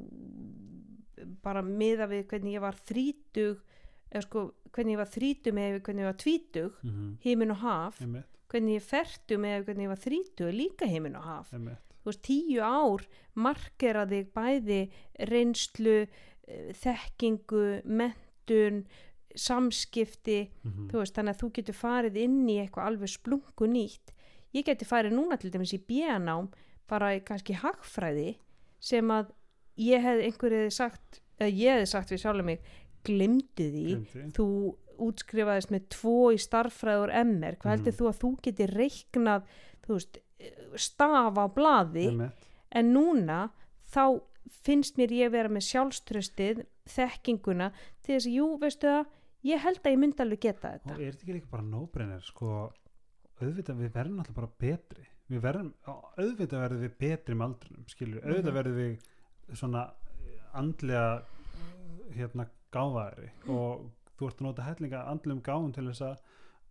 bara 1.43 1.63
miða 1.65 2.07
við 2.11 2.27
hvernig 2.31 2.57
ég 2.57 2.63
var 2.63 2.77
þrítug 2.87 3.63
eða 4.11 4.23
sko, 4.25 4.45
hvernig 4.75 4.95
ég 4.95 5.01
var 5.01 5.11
þrítug 5.11 5.55
með 5.55 5.79
hvernig 5.79 6.05
ég 6.05 6.09
var 6.09 6.19
tvítug 6.21 6.77
mm 6.81 6.91
-hmm. 6.91 7.15
heimin 7.25 7.51
og 7.51 7.57
haf, 7.63 8.01
einmitt, 8.01 8.39
hvernig 8.51 8.75
ég 8.79 8.85
fertu 8.85 9.37
með 9.37 9.65
hvernig 9.65 9.87
ég 9.87 9.93
var 9.93 10.03
þrítug, 10.05 10.53
líka 10.53 10.85
heimin 10.85 11.15
og 11.15 11.23
haf 11.23 11.53
einmitt. 11.53 11.95
þú 12.03 12.11
veist, 12.11 12.23
tíu 12.23 12.61
ár 12.61 13.07
markera 13.33 14.05
þig 14.05 14.31
bæði 14.33 14.81
reynslu, 15.19 16.07
eh, 16.47 16.73
þekkingu 16.73 17.81
mentun, 17.85 18.85
samskipti 19.35 20.49
Mm 20.63 20.87
þú 20.91 20.99
veist, 21.01 21.15
þannig 21.15 21.35
að 21.35 21.41
þú 21.41 21.49
getur 21.57 21.75
farið 21.79 22.15
inn 22.23 22.49
í 22.49 22.57
eitthvað 22.61 22.85
alveg 22.89 23.09
splungu 23.09 23.67
nýtt 23.67 24.13
ég 24.55 24.65
geti 24.65 24.85
farið 24.85 25.13
núna 25.17 25.37
til 25.39 25.51
dæmis 25.51 25.73
í 25.75 25.79
björnám 25.87 26.49
bara 26.87 27.13
í 27.17 27.19
kannski 27.25 27.53
hagfræði 27.59 28.37
sem 28.79 29.07
að 29.11 29.31
ég 29.77 30.01
hefði 30.01 30.23
einhverju 30.29 30.71
sagt, 30.71 31.21
eða 31.39 31.51
ég 31.51 31.71
hefði 31.75 31.87
sagt 31.91 32.11
við 32.13 32.21
sjálfum 32.21 32.45
mig, 32.45 32.59
glimtu 33.03 33.65
því 33.73 33.85
Gleymdi. 33.95 34.31
þú 34.37 34.75
útskrifaðist 35.05 35.71
með 35.73 35.89
tvo 35.89 36.31
í 36.31 36.37
starffræður 36.39 37.11
MR, 37.11 37.55
hvað 37.59 37.71
heldur 37.73 37.91
Mhm. 37.91 37.99
þú 37.99 38.07
að 38.07 38.19
þú 38.21 38.29
geti 38.41 38.67
reiknað, 38.71 39.43
þú 39.85 39.93
veist 39.97 40.19
staf 40.75 41.35
á 41.35 41.45
einmitt. 42.07 42.31
en 42.71 42.93
núna 42.93 43.49
þá 43.91 44.21
finnst 44.63 44.95
mér 44.97 45.09
ég 45.11 45.31
vera 45.31 45.49
með 45.49 45.65
sjálfströstið 45.71 46.65
þekkinguna 46.87 47.71
til 48.03 48.15
þess 48.15 48.27
að 48.27 48.33
jú, 48.35 48.47
veistu 48.59 48.87
það 48.87 49.05
ég 49.45 49.61
held 49.61 49.79
að 49.83 49.91
ég 49.93 49.99
myndi 50.01 50.23
alveg 50.25 50.41
geta 50.45 50.71
og 50.73 50.79
þetta 50.85 50.95
er 50.95 51.11
þetta 51.11 51.23
ekki 51.25 51.35
líka 51.37 51.51
bara 51.51 51.63
nóbrennir 51.69 52.23
sko, 52.25 52.51
auðvitað 53.41 53.81
við 53.83 53.91
verðum 53.97 54.19
alltaf 54.23 54.35
bara 54.39 54.49
betri. 54.65 55.05
Við 55.29 55.41
verðum, 55.41 55.71
auðvitað 56.17 56.61
verðum 56.63 56.83
við 56.85 56.93
betri 57.01 57.35
með 57.35 57.45
aldrinum, 57.49 57.85
skilur, 57.89 58.21
Mhm. 58.21 58.31
auðvitað 58.31 58.57
verðum 58.59 58.77
við 58.81 59.55
svona 59.61 59.83
eh, 60.25 60.59
andlega 60.59 61.23
hérna 62.15 62.45
gáfaðari 62.73 63.29
og 63.51 63.89
þú 64.17 64.27
ert 64.29 64.39
að 64.41 64.45
nota 64.47 64.65
hellinga 64.65 65.01
andlegum 65.11 65.41
gáfum 65.45 65.73
til 65.75 65.87
þess 65.89 66.01
að 66.01 66.13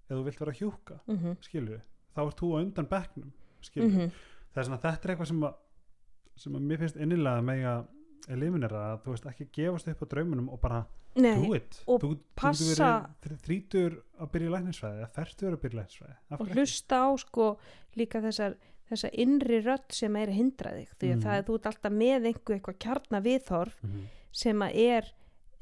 ef 0.05 0.15
þú 0.17 0.23
vilt 0.25 0.41
vera 0.41 0.53
hjúka, 0.61 1.01
mm 1.07 1.17
-hmm. 1.19 1.37
skilur 1.43 1.81
þá 2.15 2.21
ert 2.27 2.41
þú 2.41 2.47
á 2.55 2.57
undan 2.63 2.87
bekknum, 2.89 3.33
skilur 3.63 3.89
Mhm. 3.91 4.11
það 4.55 4.61
er 4.61 4.65
svona, 4.65 4.81
þetta 4.83 5.05
er 5.05 5.11
eitthvað 5.17 5.27
sem 5.29 5.41
að 5.43 5.55
sem 6.37 6.53
að 6.55 6.63
mér 6.63 6.79
finnst 6.79 6.97
innilega 6.97 7.43
með 7.43 7.65
að 7.65 7.87
eliminera 8.29 8.83
að 8.95 9.01
þú 9.05 9.15
veist 9.15 9.27
ekki 9.31 9.47
gefast 9.53 9.89
upp 9.89 10.03
á 10.03 10.07
draumunum 10.15 10.49
og 10.53 10.61
bara 10.61 10.85
do 11.15 11.23
Nei, 11.23 11.57
it. 11.57 11.83
og 11.87 12.01
þú, 12.03 12.09
þú 12.15 12.19
passa- 12.37 13.09
verið 13.23 13.41
þrítur 13.47 13.97
að 14.21 14.31
byrja 14.33 14.49
í 14.49 14.55
læknisfræði 14.55 15.01
eða 15.03 15.11
fertur 15.15 15.53
að 15.57 15.61
byrja 15.65 15.75
í 15.75 15.81
læknisfræði 15.81 16.39
og 16.41 16.49
hlusta 16.55 16.97
á 17.05 17.09
sko 17.19 17.49
líka 17.97 18.21
þessar, 18.25 18.57
þessar 18.91 19.11
innri 19.15 19.61
rödd 19.63 19.93
sem 19.93 20.17
er 20.17 20.29
að 20.29 20.39
hindra 20.41 20.71
þig 20.79 20.89
því 20.99 21.11
að 21.13 21.17
Mhm. 21.17 21.23
það 21.23 21.39
er 21.39 21.45
þú 21.45 21.59
alltaf 21.65 21.93
með 21.93 22.27
einhver 22.31 22.57
eitthvað 22.59 22.79
kjarna 22.79 23.21
viðhorf 23.23 23.77
Mhm, 23.85 24.01
sem 24.33 24.59
að 24.61 24.75
er 24.75 25.13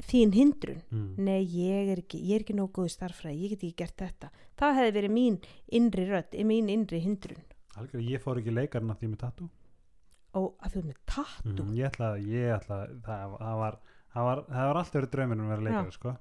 þín 0.03 0.33
hindrun. 0.35 0.83
Mhm. 0.91 1.15
nei 1.19 1.45
ég 1.47 1.89
er 1.93 1.97
ekki, 2.03 2.19
ég 2.27 2.35
er 2.37 2.41
ekki 2.45 2.55
nógu 2.57 2.73
góð 2.73 2.87
í 2.89 2.97
starffræði 2.97 3.43
ég 3.43 3.49
get 3.51 3.61
ekki 3.63 3.77
gert 3.77 3.97
þetta. 3.97 4.31
Það 4.57 4.75
hefði 4.79 4.93
verið 4.97 5.13
mín 5.13 5.39
innri 5.71 6.07
rödd, 6.09 6.31
mín 6.45 6.69
innri 6.71 7.01
hindrun. 7.01 7.43
Algjörlega, 7.77 8.11
ég 8.11 8.21
fór 8.23 8.37
ekki 8.41 8.51
leikarinn 8.53 8.91
að 8.91 8.99
því 8.99 9.09
með 9.13 9.19
tattoo 9.19 9.49
og 10.35 10.55
að 10.65 10.77
ert 10.81 10.87
með 10.91 11.01
tattu 11.07 11.63
Mhm, 11.63 11.73
ég 11.77 11.89
ætla, 11.91 12.11
ég 12.19 12.53
ætla 12.59 12.79
það, 13.07 13.39
það 13.39 13.57
var 13.63 13.79
það 14.13 14.25
var, 14.29 14.43
það 14.53 14.69
var 14.69 14.77
alltaf 14.83 14.95
verið 14.99 15.11
drauminn 15.17 15.41
að 15.41 15.49
vera 15.53 15.63
Já. 15.63 15.67
leikari 15.69 15.93
sko. 15.97 16.17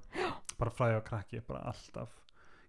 bara 0.58 0.70
ég 0.92 0.98
á 1.00 1.02
krakki, 1.04 1.40
bara 1.46 1.60
alltaf. 1.72 2.10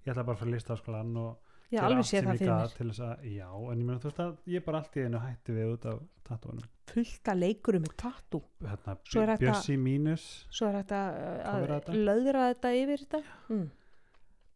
Ég 0.05 0.11
ætla 0.13 0.23
bara 0.25 0.35
að 0.35 0.39
fara 0.43 0.51
listaháskólan 0.51 1.17
og 1.17 1.37
ég 1.71 1.79
gera 1.79 1.95
allt 1.97 2.05
sem 2.05 2.25
ég 2.25 2.39
fyrir 2.39 2.51
mér. 2.53 2.73
til 2.77 2.87
þess 2.89 2.99
að, 2.99 3.23
já, 3.35 3.47
en 3.71 3.79
ég 3.79 3.85
meina 3.87 3.99
þú 3.99 4.09
veist 4.09 4.19
að 4.19 4.37
ég 4.47 4.65
bara 4.65 4.77
allt 4.83 4.97
í 4.97 5.05
einu 5.05 5.19
hætti 5.23 5.53
við 5.57 5.71
út 5.73 5.85
af 5.93 5.99
tattúunum 6.27 6.67
fullt 6.93 7.29
að 7.31 7.39
leikurum 7.39 7.81
með 7.85 7.93
tattoo. 7.97 8.41
Hérna, 8.61 8.97
er 9.23 9.31
Bjössi 9.39 9.77
mínus. 9.79 10.25
Svo 10.51 10.67
er 10.67 10.75
þetta 10.83 10.99
Hvað 11.13 11.53
að, 11.53 11.63
er 11.63 11.71
að 11.77 12.03
löðra 12.09 12.43
þetta 12.53 12.73
yfir 12.81 13.03
þetta. 13.05 13.21
Mm. 13.49 13.69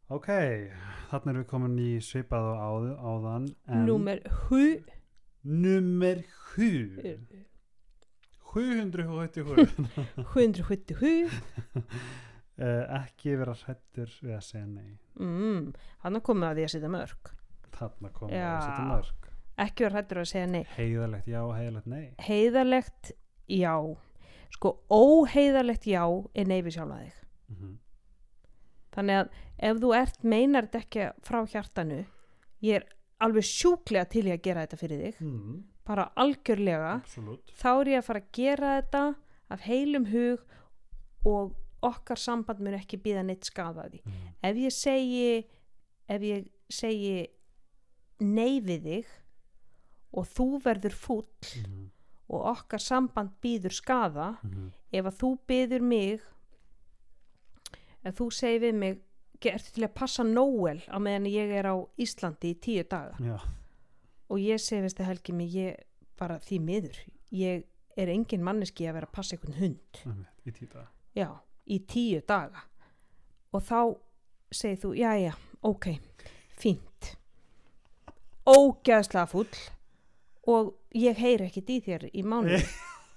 ok, 0.09 0.27
þannig 1.09 1.31
erum 1.31 1.41
við 1.43 1.47
komin 1.51 1.79
í 1.83 1.89
svipað 2.03 2.45
og 2.51 2.59
áð, 2.67 2.85
áðan 3.11 3.47
númer 3.87 4.21
hu 4.47 4.61
nummer 5.47 6.21
7 6.55 7.17
787 8.53 9.87
170 10.23 10.97
hu 11.01 11.13
uh, 11.27 12.83
ekki 13.01 13.35
vera 13.37 13.55
hrættur 13.59 14.11
við 14.23 14.35
að 14.37 14.43
segja 14.47 14.65
nei. 14.65 14.97
Mm. 15.19 15.71
hann 16.03 16.21
komið 16.23 16.49
að 16.49 16.59
því 16.59 16.67
að 16.67 16.73
setja 16.75 16.91
mörg 16.93 17.31
þarna 17.77 18.11
kom 18.15 18.33
Já. 18.33 18.49
að 18.49 18.67
setja 18.67 18.85
mörg 18.91 19.31
ekki 19.67 19.87
vera 19.87 19.97
hættur 19.97 20.21
að 20.21 20.29
segja 20.29 20.51
nei. 20.51 20.63
Heiðalegt 20.77 21.27
já, 21.31 21.41
heiðalegt 21.57 21.89
nei. 21.89 22.05
Heiðarlegt 22.21 23.11
já. 23.49 23.73
Sko 24.53 24.75
óheiðarlegt 24.93 25.87
já 25.89 26.03
er 26.37 26.45
nei 26.49 26.59
við 26.61 26.77
sjálfa 26.77 26.99
þig. 27.01 27.21
Mm 27.51 27.75
þannig 28.97 29.21
að 29.21 29.33
ef 29.69 29.81
þú 29.81 29.93
ert 29.97 30.23
meinar 30.25 30.67
þetta 30.67 30.83
ekki 30.83 31.07
frá 31.27 31.39
hjartanu 31.51 31.99
ég 32.65 32.79
er 32.79 32.87
alveg 33.19 33.43
sjúklega 33.43 34.05
til 34.09 34.25
ég 34.29 34.37
að 34.39 34.43
gera 34.47 34.65
þetta 34.65 34.77
fyrir 34.81 34.99
þig 35.05 35.21
mm, 35.21 35.63
bara 35.87 36.09
algjörlega 36.15 36.91
absolutt 36.99 37.51
þá 37.57 37.69
er 37.81 37.87
ég 37.93 37.97
að 38.01 38.07
fara 38.09 38.19
að 38.21 38.31
gera 38.37 38.73
þetta 38.81 39.03
af 39.55 39.61
heilum 39.67 40.05
hug 40.11 40.43
og 41.25 41.55
okkar 41.87 42.17
samband 42.19 42.59
mun 42.59 42.73
ekki 42.77 42.97
býða 43.01 43.23
neitt 43.25 43.45
skadaði 43.47 44.01
mm. 44.03 44.13
ef 44.43 44.55
ég 44.57 44.73
segi 44.75 45.45
ef 46.09 46.21
ég 46.21 46.47
segi 46.69 47.27
nei 48.19 48.59
við 48.65 48.83
þig 48.89 49.13
og 50.17 50.25
þú 50.37 50.47
verður 50.65 50.95
fúll 50.97 51.27
Mm. 51.67 51.89
og 52.29 52.41
okkar 52.51 52.79
samband 52.83 53.29
býður 53.41 53.71
skada 53.71 54.37
Mm. 54.43 54.71
ef 54.91 55.05
að 55.05 55.17
þú 55.21 55.29
byður 55.47 55.81
mig 55.81 56.21
ef 58.03 58.15
þú 58.19 58.27
segir 58.33 58.59
við 58.65 58.73
mig 58.75 58.95
"Ge- 58.97 59.06
ertu 59.45 59.73
til 59.75 59.85
að 59.85 59.93
passa 59.93 60.23
Nóel 60.25 60.81
á 60.89 60.97
meðan 60.97 61.29
ég 61.29 61.53
er 61.53 61.69
á 61.69 61.75
Íslandi 62.01 62.53
í 62.55 62.59
tíu 62.59 62.83
daga? 62.89 63.15
Já, 63.21 63.37
og 64.29 64.41
ég 64.41 64.61
segi 64.61 64.81
veist 64.85 64.99
að 64.99 65.11
helgi 65.11 65.37
mig 65.37 65.53
ég 65.55 65.81
bara 66.17 66.39
því 66.41 66.59
miður. 66.65 66.99
Ég 67.31 67.65
er 67.97 68.09
engin 68.13 68.43
manneski 68.45 68.87
að 68.89 68.97
vera 68.97 69.09
að 69.09 69.15
passa 69.17 69.35
einhvern 69.37 69.59
hund. 69.61 70.01
Í 70.47 70.53
títa 70.55 70.87
já, 71.17 71.29
í 71.65 71.79
tíu 71.89 72.21
daga. 72.27 72.65
Og 73.55 73.63
þá 73.63 73.79
segir 74.53 74.81
þú, 74.81 74.93
já 74.97 75.11
já, 75.21 75.33
ok 75.65 75.89
fínt. 76.57 77.13
Ógæðslega 78.47 79.27
full 79.29 79.63
og 80.47 80.75
ég 80.95 81.17
heyri 81.19 81.49
ekkit 81.49 81.71
í 81.73 81.79
þér 81.83 82.05
í 82.13 82.23
mánu 82.23 82.59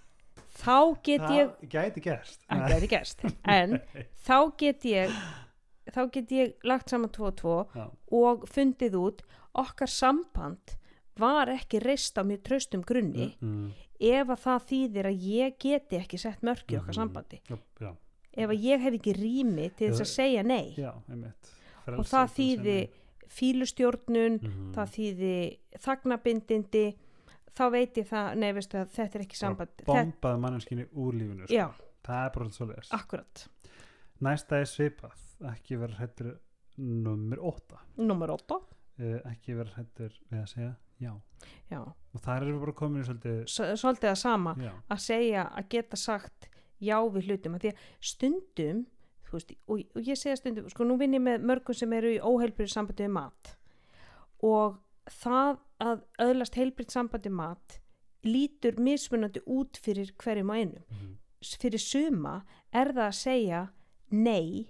þá 0.61 0.77
get 1.07 1.27
ég 1.31 1.53
það 2.51 2.65
gæti 2.75 2.91
gerst. 2.91 3.23
En 3.59 3.79
þá 4.27 4.37
get 4.59 4.89
ég 4.91 5.15
þá 5.89 6.01
get 6.13 6.31
ég 6.37 6.53
lagt 6.69 6.91
saman 6.93 7.09
2 7.11 7.25
og 7.31 7.37
2 7.41 7.55
já, 7.75 7.87
og 8.13 8.45
fundið 8.49 8.95
út 9.01 9.23
okkar 9.55 9.89
samband 9.91 10.77
var 11.21 11.49
ekki 11.53 11.81
reist 11.83 12.17
á 12.17 12.23
mjög 12.25 12.43
traustum 12.47 12.83
grunni 12.87 13.31
mm, 13.41 13.71
ef 14.01 14.29
að 14.33 14.41
það 14.45 14.67
þýðir 14.71 15.09
að 15.11 15.25
ég 15.31 15.57
geti 15.61 15.99
ekki 16.01 16.19
sett 16.19 16.43
mörk 16.47 16.65
í 16.73 16.79
okkar 16.79 16.95
Mhm. 16.95 17.01
sambandi. 17.01 17.41
já, 17.81 17.93
ef 18.37 18.49
að 18.51 18.63
ég 18.63 18.81
hef 18.81 18.95
ekki 18.95 19.13
rými 19.19 19.71
til 19.77 19.91
þess 19.91 20.01
að 20.01 20.13
segja 20.15 20.43
nei. 20.47 20.75
já, 20.79 20.93
og 21.99 22.05
það 22.07 22.31
þýði 22.39 22.79
fílustjórnun 23.31 24.39
mm, 24.41 24.73
það 24.75 24.89
þýði 24.97 25.35
þagnabindindi 25.85 26.85
þá 27.57 27.65
veit 27.75 27.99
ég 28.01 28.07
það, 28.09 28.35
nei 28.41 28.53
veistu 28.57 28.79
að 28.81 28.91
þetta 28.95 29.19
er 29.19 29.25
ekki 29.27 29.39
samband 29.39 29.85
bombaði 29.87 30.41
manneskinni 30.45 30.87
úr 30.95 31.17
lífinu 31.19 31.47
sko. 31.47 31.55
já, 31.55 31.67
það 32.07 32.25
er 32.27 32.35
bara 32.37 32.51
svo 32.55 32.67
leiðis 32.71 32.93
akkurat 32.97 33.45
næsta 34.25 34.61
er 34.61 34.69
svipað 34.69 35.17
ekki 35.55 35.79
vera 35.81 35.97
hrættur 35.99 36.35
nummer 36.79 37.41
8 37.51 37.79
nummer 37.99 38.31
8, 38.37 38.57
uh, 39.01 39.19
ekki 39.33 39.57
vera 39.59 39.73
hrættur 39.77 40.15
við 40.31 40.41
að 40.43 40.49
segja 40.55 40.71
já. 41.01 41.13
Já. 41.71 41.81
Og 42.15 42.21
þar 42.21 42.43
erum 42.45 42.57
við 42.59 42.65
bara 42.67 42.77
komin 42.77 43.01
í 43.03 43.07
svolítið 43.09 43.39
svolítið 43.81 44.11
að 44.11 44.19
sama 44.21 44.55
já, 44.61 44.73
að 44.93 44.99
segja 45.07 45.45
að 45.57 45.69
geta 45.73 45.97
sagt 45.97 46.49
já 46.81 46.97
við 47.15 47.29
hlutum. 47.31 47.55
Að 47.57 47.61
því 47.65 47.71
að 47.73 47.85
stundum 48.11 48.83
veist, 49.33 49.53
og, 49.71 49.81
og 49.97 50.03
ég 50.11 50.19
segja 50.21 50.37
stundum 50.41 50.69
sko 50.73 50.85
nú 50.85 50.99
vinn 51.01 51.15
ég 51.17 51.23
með 51.25 51.47
mörgum 51.49 51.77
sem 51.79 51.93
eru 51.97 52.11
í 52.13 52.21
óheilbrið 52.21 52.73
sambandi 52.75 53.07
við 53.07 53.15
mat. 53.17 53.55
Og 54.45 54.77
það 55.23 55.59
að 55.81 56.03
öðlast 56.27 56.57
heilbrið 56.61 56.93
sambandi 56.93 57.31
við 57.33 57.39
mat 57.41 57.79
lítur 58.29 58.77
mismunandi 58.85 59.41
út 59.49 59.79
fyrir 59.81 60.13
hverjum 60.21 60.51
og 60.53 60.57
einum. 60.61 60.85
Mhm, 60.93 61.13
S- 61.41 61.57
fyrir 61.57 61.81
suma 61.81 62.43
er 62.73 62.91
það 62.93 63.07
að 63.09 63.17
segja 63.17 63.61
nei 64.11 64.69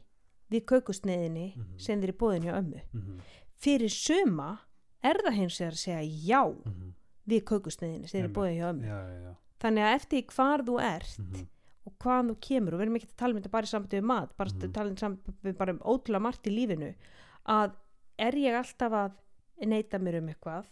við 0.51 0.65
kökusneiðinni 0.67 1.55
Mhm. 1.57 1.79
sem 1.79 2.01
þeir 2.01 2.13
í 2.15 2.19
bóðin 2.19 2.43
hjá 2.49 2.55
ömmu 2.59 2.81
mhm, 2.93 3.21
fyrir 3.61 3.91
suma 3.93 4.59
er 5.03 5.17
það 5.25 5.37
hins 5.39 5.59
vegar 5.61 5.73
að 5.77 5.85
segja 5.85 6.03
já 6.29 6.43
mhm. 6.67 6.91
við 7.29 7.45
kökusneiðinni 7.45 8.09
sem 8.09 8.21
þeir 8.21 8.27
Einmitt. 8.29 8.37
bóðin 8.37 8.59
hjá 8.59 8.69
ömmu 8.73 8.87
já, 8.91 8.99
já, 9.25 9.35
þannig 9.61 9.85
að 9.87 9.95
eftir 10.01 10.23
hvar 10.35 10.65
þú 10.67 10.81
ert 10.83 11.19
mhm, 11.19 11.47
og 11.87 11.93
hvaðan 12.03 12.31
þú 12.31 12.37
kemur 12.49 12.75
og 12.75 12.79
við 12.81 12.83
erum 12.87 12.97
ekki 13.01 13.09
að 13.11 13.17
tala 13.23 13.33
um 13.35 13.41
þetta 13.41 13.51
bara 13.55 13.65
í 13.69 13.71
sambandi 13.75 13.97
við 14.01 14.05
mat 14.11 14.37
bara 14.37 14.51
Mhm. 14.51 14.73
tala 14.73 14.91
um 14.91 14.97
sambandi 14.97 15.57
bara 15.57 15.73
um 15.73 15.79
ótrúlega 15.79 16.21
margt 16.23 16.47
í 16.47 16.51
lífinu 16.57 16.95
að 17.47 17.73
er 18.19 18.33
ég 18.37 18.55
alltaf 18.59 18.93
að 18.93 19.13
neita 19.67 19.99
mér 19.99 20.19
um 20.21 20.29
eitthvað 20.29 20.67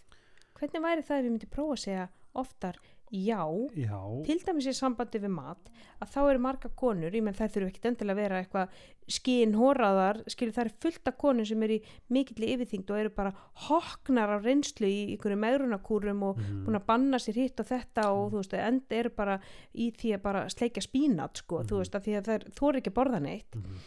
hvernig 0.58 0.82
væri 0.82 1.02
það 1.06 1.18
ef 1.18 1.24
ég 1.24 1.30
myndi 1.32 1.46
prófa 1.48 1.72
að 1.72 1.84
segja 1.86 2.08
oftar 2.34 2.76
já 3.10 3.40
já, 3.74 4.00
til 4.26 4.38
dæmis 4.44 4.66
í 4.68 4.72
sambandi 4.76 5.18
við 5.22 5.30
mat 5.32 5.70
að 6.02 6.10
þá 6.12 6.18
eru 6.30 6.38
marga 6.44 6.68
konur, 6.76 7.10
ég 7.14 7.22
menn 7.24 7.34
þær 7.34 7.48
þurfu 7.54 7.68
ekkit 7.70 7.86
endilega 7.90 8.12
að 8.14 8.20
vera 8.22 8.40
eitthvað 8.42 8.68
skín 9.08 9.54
hóraðar 9.56 10.20
skilur 10.28 10.52
það 10.52 10.66
er 10.66 10.72
fullt 10.84 11.08
af 11.08 11.16
konur 11.18 11.46
sem 11.48 11.62
eru 11.64 11.78
í 11.78 11.82
mikilli 12.12 12.50
yfirþyngd 12.54 12.90
og 12.92 12.98
eru 13.00 13.10
bara 13.16 13.32
hoknar 13.68 14.34
af 14.36 14.44
reynslu 14.44 14.86
í 14.86 14.98
einhverju 15.14 15.38
megrunarkúrum 15.40 16.22
og 16.28 16.36
mhm, 16.42 16.60
búin 16.66 16.76
að 16.76 16.86
banna 16.90 17.16
sér 17.18 17.40
hitt 17.40 17.60
og 17.64 17.66
þetta 17.72 18.10
og 18.12 18.28
þú 18.34 18.42
veist, 18.42 18.54
end 18.60 18.92
eru 19.00 19.10
bara 19.16 19.38
í 19.74 19.88
því 19.96 20.14
að 20.18 20.22
bara 20.28 20.44
sleikja 20.52 20.82
spínat 20.84 21.40
sko, 21.40 21.62
Mhm. 21.62 21.68
þú 21.72 21.80
veist, 21.80 21.94
að 21.96 22.04
því 22.04 22.18
að 22.20 22.28
þær 22.28 22.46
þóri 22.60 22.76
ekki 22.82 22.90
að 22.92 22.98
borða 23.00 23.20
neitt. 23.24 23.54
Mhm, 23.56 23.78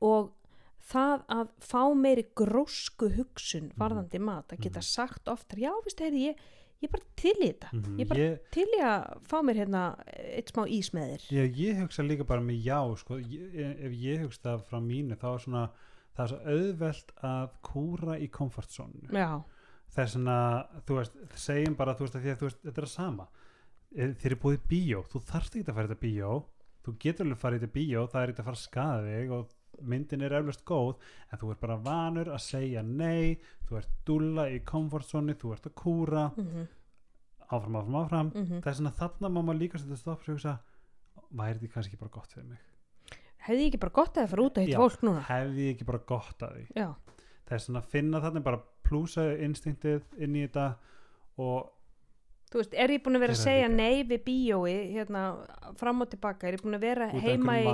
og 0.00 0.32
það 0.90 1.22
að 1.32 1.48
fá 1.64 1.80
meiri 1.96 2.24
grósku 2.36 3.08
hugsun 3.16 3.70
varðandi 3.80 4.20
mat, 4.20 4.48
að 4.52 4.60
geta 4.66 4.78
Mhm. 4.80 4.84
sagt 4.84 5.24
oftar, 5.28 5.56
já, 5.58 5.72
veist, 5.84 5.98
heyri, 6.00 6.28
ég, 6.28 6.36
ég 6.82 6.88
er 6.88 6.92
bara 6.92 7.08
til 7.20 7.34
í 7.34 7.46
þetta, 7.46 7.70
mhm. 7.72 7.96
ég 7.98 8.04
er 8.04 8.10
bara 8.10 8.24
ég, 8.24 8.36
til 8.54 8.66
í 8.66 8.82
að 8.84 9.06
fá 9.30 9.36
mér 9.46 9.60
hérna 9.62 9.82
eitt 10.34 10.52
smá 10.52 10.62
ís 10.66 10.92
með 10.96 11.14
þér. 11.14 11.26
Ég, 11.38 11.58
ég 11.62 11.82
hugsa 11.82 12.04
líka 12.06 12.28
bara 12.28 12.44
með 12.44 12.68
já 12.68 12.78
sko, 13.00 13.18
ég, 13.18 13.58
ef 13.88 13.98
ég 14.02 14.24
hugsa 14.26 14.44
það 14.48 14.68
frá 14.70 14.80
mínu 14.84 15.18
þá 15.20 15.28
er 15.32 15.44
svona 15.46 15.64
það 16.14 16.24
er 16.24 16.32
svo 16.32 16.54
auðvelt 16.54 17.14
að 17.30 17.58
kúra 17.70 18.18
í 18.20 18.30
komfortzónu 18.30 19.10
er 20.02 20.10
svona, 20.10 20.38
þú 20.86 20.98
veist, 20.98 21.16
segjum 21.38 21.78
bara 21.78 21.94
þú 21.94 22.06
veist, 22.06 22.18
að 22.18 22.24
því 22.24 22.32
að 22.32 22.40
þú 22.40 22.46
veist, 22.48 22.62
þetta 22.64 22.80
er 22.80 22.86
að 22.88 22.92
sama. 22.92 23.26
Eh, 23.94 24.14
þeir 24.18 24.32
eru 24.32 24.38
búið 24.42 24.64
bíó, 24.70 25.02
þú 25.06 25.20
þarft 25.28 25.54
ekki 25.54 25.70
að 25.70 25.76
fara 25.76 25.86
í 25.86 25.90
þetta 25.92 26.02
bíó 26.02 26.30
þú 26.84 26.94
getur 27.00 27.24
alveg 27.24 27.38
að 27.38 27.42
fara 27.44 27.56
í 27.56 27.60
þetta 27.62 27.74
bíó 27.74 28.06
það 28.12 28.20
er 28.20 28.32
ekki 28.32 28.42
að 28.42 28.48
fara 28.48 28.58
að 28.58 28.64
skada 28.64 29.04
þig 29.08 29.34
og 29.34 29.52
myndin 29.80 30.22
er 30.22 30.36
eflust 30.38 30.64
góð, 30.64 30.94
en 31.30 31.38
þú 31.38 31.50
ert 31.50 31.60
bara 31.60 31.76
vanur 31.76 32.30
að 32.34 32.40
segja 32.46 32.82
nei, 32.82 33.38
þú 33.68 33.76
ert 33.80 33.92
dúlla 34.06 34.48
í 34.50 34.60
komfortzónu, 34.64 35.34
þú 35.40 35.52
ert 35.52 35.66
að 35.70 35.78
kúra. 35.82 36.30
Mm 36.36 36.66
áfram, 37.48 37.76
áfram, 37.76 37.94
áfram. 37.94 38.30
-hmm. 38.30 38.60
það 38.60 38.66
er 38.66 38.74
svona 38.74 38.90
þarna 38.90 39.28
má 39.28 39.40
maður 39.42 39.58
líka 39.58 39.78
setja 39.78 39.96
stopp 39.96 40.20
og 40.20 40.34
hugsa, 40.34 40.58
væri 41.30 41.58
þetta 41.58 41.72
kannski 41.72 41.92
ekki 41.92 42.00
bara 42.00 42.10
gott 42.10 42.32
fyrir 42.32 42.48
mig? 42.48 42.58
Hefði 43.36 43.60
ég 43.60 43.66
ekki 43.66 43.80
bara 43.80 43.92
gott 43.92 44.16
að 44.16 44.22
það 44.22 44.30
fara 44.30 44.42
út 44.42 44.58
að 44.58 44.64
hitta 44.64 44.78
Já. 44.78 44.82
fólk 44.82 45.02
núna? 45.02 45.20
hefði 45.20 45.60
ég 45.66 45.74
ekki 45.74 45.84
bara 45.84 45.98
gott 45.98 46.42
að 46.42 46.52
því? 46.54 46.64
Já, 46.74 46.94
það 47.46 47.54
er 47.54 47.58
svona 47.58 47.78
að 47.78 47.90
finna 47.94 48.20
þarna 48.20 48.40
bara 48.40 48.62
plúsa 48.84 49.22
instinktið 49.38 50.02
inn 50.18 50.36
í 50.36 50.46
þetta 50.46 50.76
og 51.38 51.70
þú 52.54 52.60
veist, 52.62 52.74
er 52.78 52.92
ég 52.94 53.02
búin 53.02 53.18
að 53.18 53.24
vera 53.24 53.34
að 53.34 53.40
segja 53.42 53.68
nei 53.72 54.04
við 54.06 54.20
bíói 54.28 54.74
hérna 54.94 55.22
fram 55.80 56.04
og 56.04 56.10
tilbaka, 56.12 56.46
er 56.46 56.54
ég 56.56 56.62
búin 56.62 56.76
að 56.78 56.84
vera 56.86 57.08
út 57.10 57.24
heima 57.24 57.56
í 57.58 57.66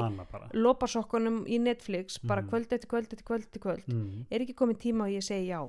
lópasokkunum 0.56 1.42
í 1.46 1.58
Netflix 1.60 2.16
bara 2.24 2.40
Mhm. 2.42 2.48
kvöld 2.50 2.72
eftir 2.72 2.88
kvöld 2.88 3.12
eftir 3.12 3.24
kvöld 3.24 3.44
eftir 3.44 3.60
kvöld? 3.60 3.84
Mm, 3.88 4.26
er 4.30 4.40
ekki 4.40 4.54
komin 4.56 4.76
tíma 4.80 5.04
og 5.04 5.10
ég 5.12 5.22
segi 5.22 5.48
já? 5.52 5.60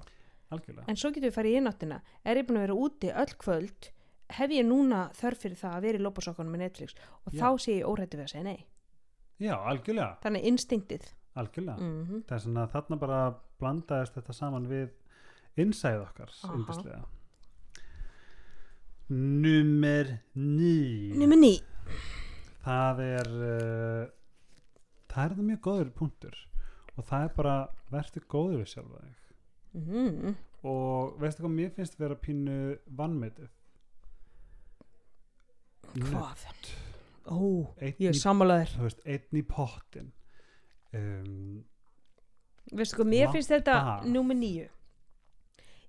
Algjörlega. 0.52 0.84
En 0.88 0.96
svo 0.96 1.12
getum 1.12 1.30
við 1.30 1.36
farið 1.36 1.52
í 1.56 1.58
innáttina 1.62 2.02
er 2.26 2.36
ég 2.38 2.48
búin 2.48 2.58
að 2.58 2.68
vera 2.68 2.74
úti 2.76 3.12
öll 3.14 3.36
kvöld? 3.38 3.90
Hef 4.32 4.50
ég 4.50 4.66
núna 4.66 5.12
þörf 5.12 5.38
fyrir 5.44 5.58
það 5.60 5.76
að 5.76 5.82
vera 5.82 5.98
í 5.98 6.02
lópasokkunum 6.02 6.56
í 6.56 6.58
Netflix? 6.58 6.96
Og 7.28 7.34
Já. 7.34 7.40
þá 7.42 7.48
sé 7.60 7.72
ég 7.80 7.86
órættu 7.86 8.16
við 8.18 8.24
að 8.24 8.32
segja 8.32 8.44
nei. 8.44 8.66
Já, 9.40 9.56
algjörlega, 9.58 10.18
þannig 10.22 10.44
instinktið. 10.46 11.14
Algjörlega. 11.36 11.80
Mm 11.80 12.24
það 12.28 12.32
er 12.36 12.40
svona 12.40 12.64
að 12.68 12.72
þarna 12.72 13.00
bara 13.00 13.36
blandaðist 13.60 14.14
þetta 14.16 14.34
saman 14.34 14.68
við 14.68 14.90
innsæð 15.58 16.02
okkar 16.08 16.30
Númer 19.12 20.16
ný 20.40 21.12
Númer 21.20 21.40
ný 21.40 21.54
það 22.62 23.00
er 23.04 23.30
uh, 23.36 24.04
það 25.12 25.24
er 25.24 25.34
það 25.36 25.48
mjög 25.48 25.62
góður 25.66 25.90
punktur. 25.98 26.38
Og 26.96 27.06
það 27.08 27.26
er 27.26 27.34
bara 27.36 27.56
verður 27.92 28.28
góður 28.30 28.62
við 28.62 28.70
sjálfa 28.76 29.02
þig. 29.02 29.18
Mm. 29.72 30.34
og 30.68 31.14
veistu 31.22 31.46
hvað 31.46 31.54
mér 31.56 31.70
finnst 31.72 31.94
vera 31.96 32.16
pínu 32.20 32.56
vannmetið 32.92 33.48
hvað? 36.10 36.44
ó, 37.32 37.40
ég 37.80 38.10
er 38.10 38.18
sammálaður 38.20 38.74
þú 38.74 38.84
veist, 38.84 39.00
einn 39.08 39.40
í 39.40 39.44
pottin 39.48 40.10
um, 40.92 41.64
veistu 42.76 43.00
hvað, 43.00 43.12
mér 43.14 43.32
finnst 43.32 43.54
þetta 43.56 43.78
nummer 44.12 44.36
nýju 44.36 44.68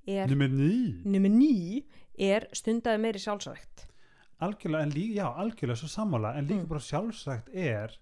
er, 0.07 0.31
nummer 0.31 0.55
ný 0.55 0.70
nummer 1.03 1.35
ný 1.35 1.83
er 2.19 2.47
stundaði 2.53 2.99
meiri 3.01 3.19
sjálfsvægt 3.19 3.87
algjörlega, 4.43 4.83
en 4.83 4.91
líka, 4.91 5.15
já, 5.23 5.27
algjörlega 5.37 5.77
svo 5.79 5.89
sammála 5.89 6.35
en 6.39 6.47
líka 6.49 6.63
Mm. 6.63 6.69
bara 6.69 6.81
sjálfsagt 6.81 7.49
er 7.55 7.97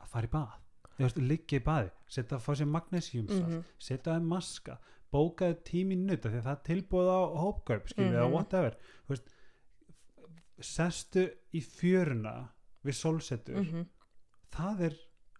að 0.00 0.06
fara 0.08 0.26
í 0.26 0.30
bað 0.30 0.58
þú 0.98 1.04
veist, 1.06 1.16
liggja 1.16 1.58
í 1.60 1.64
baði, 1.64 1.90
setja 2.08 2.36
að 2.36 2.42
fá 2.42 2.52
sér 2.54 2.66
magnesiumsalt 2.68 3.48
Mhm. 3.48 3.62
setja 3.78 4.12
að 4.16 4.22
maska 4.22 4.78
bókaði 5.12 5.56
tími 5.64 5.96
nuta 5.96 6.28
því 6.28 6.40
að 6.42 6.48
það 6.48 6.62
tilbúið 6.64 7.08
á 7.08 7.20
hópkaup 7.42 7.88
skilur 7.88 8.12
eða 8.18 8.26
Mhm. 8.28 8.32
whatever 8.32 8.76
þú 9.06 9.08
veist, 9.08 9.28
sestu 10.60 11.24
í 11.54 11.60
fjöruna 11.62 12.48
við 12.84 12.94
sólsetur 12.98 13.62
mm 13.62 13.86
það 14.52 14.80
er 14.84 14.94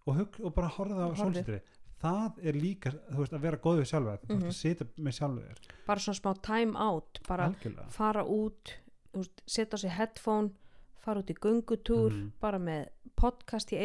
og, 0.06 0.14
hug, 0.16 0.36
og 0.40 0.54
bara 0.54 0.68
horfa 0.68 1.04
á 1.04 1.12
Horfið. 1.14 1.60
Það 2.02 2.38
er 2.42 2.52
líka, 2.58 2.90
þú 3.12 3.16
veist, 3.22 3.32
að 3.32 3.40
vera 3.46 3.56
góð 3.56 3.78
við 3.82 3.88
þú 4.26 4.28
veist 4.28 4.42
Mhm. 4.42 4.48
að 4.48 4.60
sitja 4.60 4.86
með 4.98 5.16
sjálfu 5.18 5.42
þér 5.46 5.58
bara 5.86 6.00
svona 6.00 6.20
smá 6.20 6.42
time 6.42 6.76
out 6.76 7.20
bara 7.28 7.46
algjörlega 7.48 7.90
fara 7.90 8.24
út 8.24 8.72
veist, 9.14 9.42
setja 9.46 9.76
á 9.76 9.78
sig 9.78 9.90
headphone 9.90 10.50
fara 10.98 11.20
út 11.22 11.30
í 11.30 11.34
göngutúr 11.34 12.10
Mhm. 12.12 12.32
bara 12.40 12.58
með 12.58 12.88
podcast 13.16 13.72
í 13.72 13.76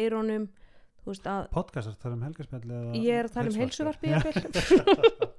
að 1.26 1.48
podcastar 1.50 1.96
tala 2.02 2.14
um 2.14 2.22
helgarspjalli 2.22 3.04
ég 3.04 3.14
er 3.18 3.24
að 3.24 3.32
tala 3.32 3.48
um 3.48 3.54
heilsuvarpið? 3.54 4.22
heilsuvarpi 4.22 5.38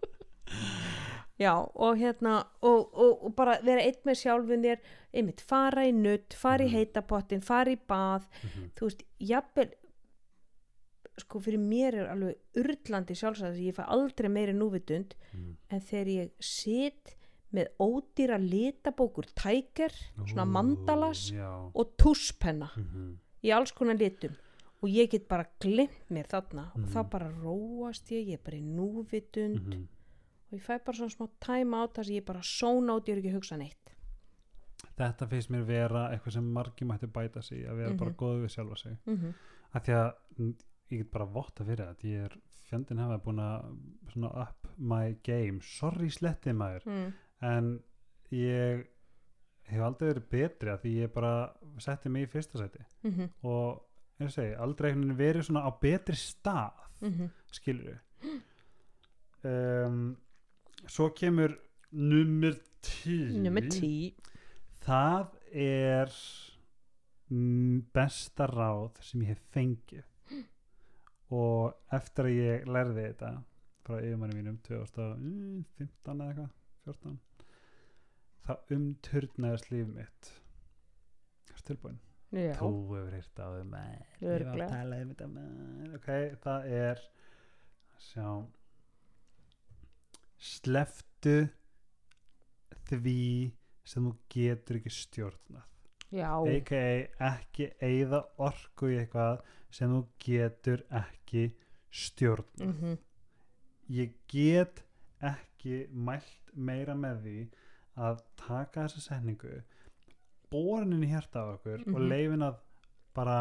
já 1.40 1.54
og 1.76 1.98
hérna 1.98 2.44
og, 2.62 2.90
og, 2.94 3.24
og 3.26 3.36
bara 3.36 3.60
vera 3.64 3.82
einn 3.86 4.02
með 4.06 4.18
sjálfun 4.24 4.64
þér 4.66 4.80
einmitt 5.14 5.42
fara 5.42 5.86
í 5.88 5.94
nutt, 5.96 6.34
fara 6.36 6.64
í 6.66 6.68
Mhm. 6.68 6.76
heitapottin 6.76 7.42
fara 7.44 7.72
í 7.72 7.78
bað, 7.90 8.26
Mhm. 8.44 8.72
þú 8.76 8.90
veist 8.90 9.04
jafnvel 9.20 9.70
sko 11.20 11.40
fyrir 11.40 11.60
mér 11.60 11.94
er 11.96 12.10
alveg 12.14 12.36
urlandi 12.56 13.16
sjálfsagt 13.16 13.58
ég 13.58 13.76
fæ 13.76 13.84
aldrei 13.88 14.30
meiri 14.30 14.54
núvitund 14.54 15.14
Mhm. 15.34 15.56
en 15.70 15.80
þegar 15.80 16.08
ég 16.08 16.32
sit 16.40 17.16
með 17.54 17.68
ódýra 17.80 18.38
litabókur 18.38 19.26
tækir, 19.36 19.90
svona 20.28 20.46
mandalas 20.46 21.32
já. 21.32 21.72
og 21.74 21.96
túspenna 21.98 22.70
Mhm. 22.78 23.18
í 23.44 23.52
alls 23.56 23.72
konar 23.72 23.96
litum 23.98 24.36
og 24.82 24.90
ég 24.90 25.10
get 25.10 25.28
bara 25.28 25.46
glimt 25.60 26.10
mér 26.12 26.28
þarna 26.28 26.72
og 26.76 26.80
Mhm. 26.82 26.90
þá 26.94 27.10
bara 27.10 27.30
róast 27.32 28.12
ég, 28.12 28.28
ég 28.28 28.34
er 28.34 28.44
bara 28.44 28.58
í 28.58 28.64
núvitund 28.64 29.60
Mhm. 29.68 29.88
og 30.52 30.60
ég 30.60 30.62
fæ 30.62 30.80
bara 30.86 30.98
svona 30.98 31.16
smá 31.18 31.30
time 31.40 31.74
out 31.76 31.94
þar 31.96 32.06
sem 32.06 32.16
ég 32.16 32.26
bara 32.26 32.40
sóna 32.42 32.96
át, 32.98 33.06
ég 33.08 33.18
er 33.18 33.22
ekki 33.22 33.32
að 33.32 33.36
hugsa 33.42 33.58
neitt 33.58 33.76
þetta 35.00 35.28
finnst 35.30 35.50
mér 35.50 35.64
vera 35.66 36.10
eitthvað 36.12 36.34
sem 36.34 36.54
margi 36.54 36.86
mætti 36.86 37.08
bæta 37.08 37.42
sig 37.44 37.66
að 37.68 37.76
vera 37.78 37.94
bara 37.94 38.10
Mhm. 38.12 38.18
góð 38.18 38.44
við 38.44 38.50
sjálfa 38.56 38.78
sig 38.78 38.98
mm 39.06 39.18
-hmm. 39.18 39.34
af 39.74 39.84
því 39.86 39.94
að 39.94 40.14
mm, 40.40 40.56
ég 40.90 41.04
get 41.04 41.12
bara 41.12 41.26
votta 41.26 41.66
fyrir 41.66 41.86
það 41.86 42.06
ég 42.10 42.24
er 42.28 42.38
fjandinn 42.70 43.02
hafa 43.02 43.18
búin 43.26 43.42
að 43.42 44.40
up 44.44 44.68
my 44.78 45.18
game. 45.24 45.62
Sorry 45.62 46.10
slettið 46.10 46.58
maður. 46.58 46.86
Mm. 46.86 47.14
en 47.42 47.70
ég 48.36 48.88
hef 49.70 49.86
aldrei 49.86 50.10
verið 50.10 50.26
betri 50.34 50.72
að 50.74 50.82
því 50.84 50.96
ég 51.04 51.14
bara 51.14 51.34
setti 51.82 52.12
mig 52.12 52.28
í 52.28 52.32
fyrsta 52.34 52.60
seti 52.60 52.86
Mm 53.04 53.12
-hmm. 53.12 53.30
og 53.42 53.86
eins 54.20 54.32
og 54.32 54.36
segi, 54.36 54.56
aldrei 54.56 54.94
verið 55.16 55.46
svona 55.48 55.64
á 55.64 55.72
betri 55.82 56.16
stað 56.16 56.86
Mm 57.02 57.30
skilur 57.52 57.86
við 57.86 58.42
um, 59.44 60.18
svo 60.88 61.10
kemur 61.16 61.56
nummer 61.92 62.54
tí 62.82 63.40
nummer 63.40 63.62
tí 63.62 64.14
það 64.84 65.28
er 65.54 66.12
besta 67.94 68.48
ráð 68.48 69.00
sem 69.02 69.22
ég 69.22 69.28
hef 69.28 69.42
fengið 69.54 70.04
og 71.36 71.96
eftir 71.96 72.30
að 72.30 72.38
ég 72.38 72.70
lærði 72.70 73.06
þetta 73.06 73.32
frá 73.86 73.98
yfirmanni 74.00 74.38
mínum 74.38 74.60
2015 74.66 76.14
eða 76.14 76.30
eitthvað 76.30 76.54
14 76.90 77.18
þá 78.50 78.74
umturnaðist 78.76 79.70
líf 79.70 79.90
mitt. 79.94 80.32
Ertu 81.54 81.66
tilbúin? 81.70 82.00
já, 82.34 82.54
Þú 82.58 82.70
hefur 82.94 83.14
heyrt 83.14 83.42
á 83.42 83.46
þau 83.46 83.66
maður. 83.70 84.16
Ég 84.22 84.32
var 84.32 84.46
að 84.50 84.74
tala 84.74 85.02
um 85.04 85.12
þetta 85.14 85.28
maður. 85.36 85.94
Ok, 86.00 86.10
það 86.46 86.70
er 86.80 87.04
Sjá 88.00 88.28
Sleftu 90.40 91.36
því 92.90 93.20
sem 93.90 94.06
þú 94.08 94.14
getur 94.32 94.80
ekki 94.80 94.94
stjórnað 94.94 95.66
a.k.a. 96.12 97.08
ekki 97.30 97.70
eigða 97.82 98.24
orku 98.38 98.90
í 98.94 98.98
eitthvað 99.04 99.42
sem 99.72 99.92
þú 99.94 100.02
getur 100.26 100.84
ekki 101.04 101.44
stjórnað 101.92 102.66
mm 102.68 102.98
ég 103.90 104.12
get 104.30 104.84
ekki 105.26 105.88
mælt 105.90 106.52
meira 106.54 106.94
með 106.94 107.22
því 107.24 107.38
að 107.98 108.20
taka 108.38 108.84
þessa 108.88 109.02
setningu 109.02 109.56
borin 110.52 110.94
inn 110.94 111.04
í 111.04 111.10
hjarta 111.10 111.42
á 111.42 111.46
okkur 111.56 111.82
og 111.88 112.00
Mhm. 112.00 112.10
leifin 112.10 112.46
að 112.46 112.60
bara 113.16 113.40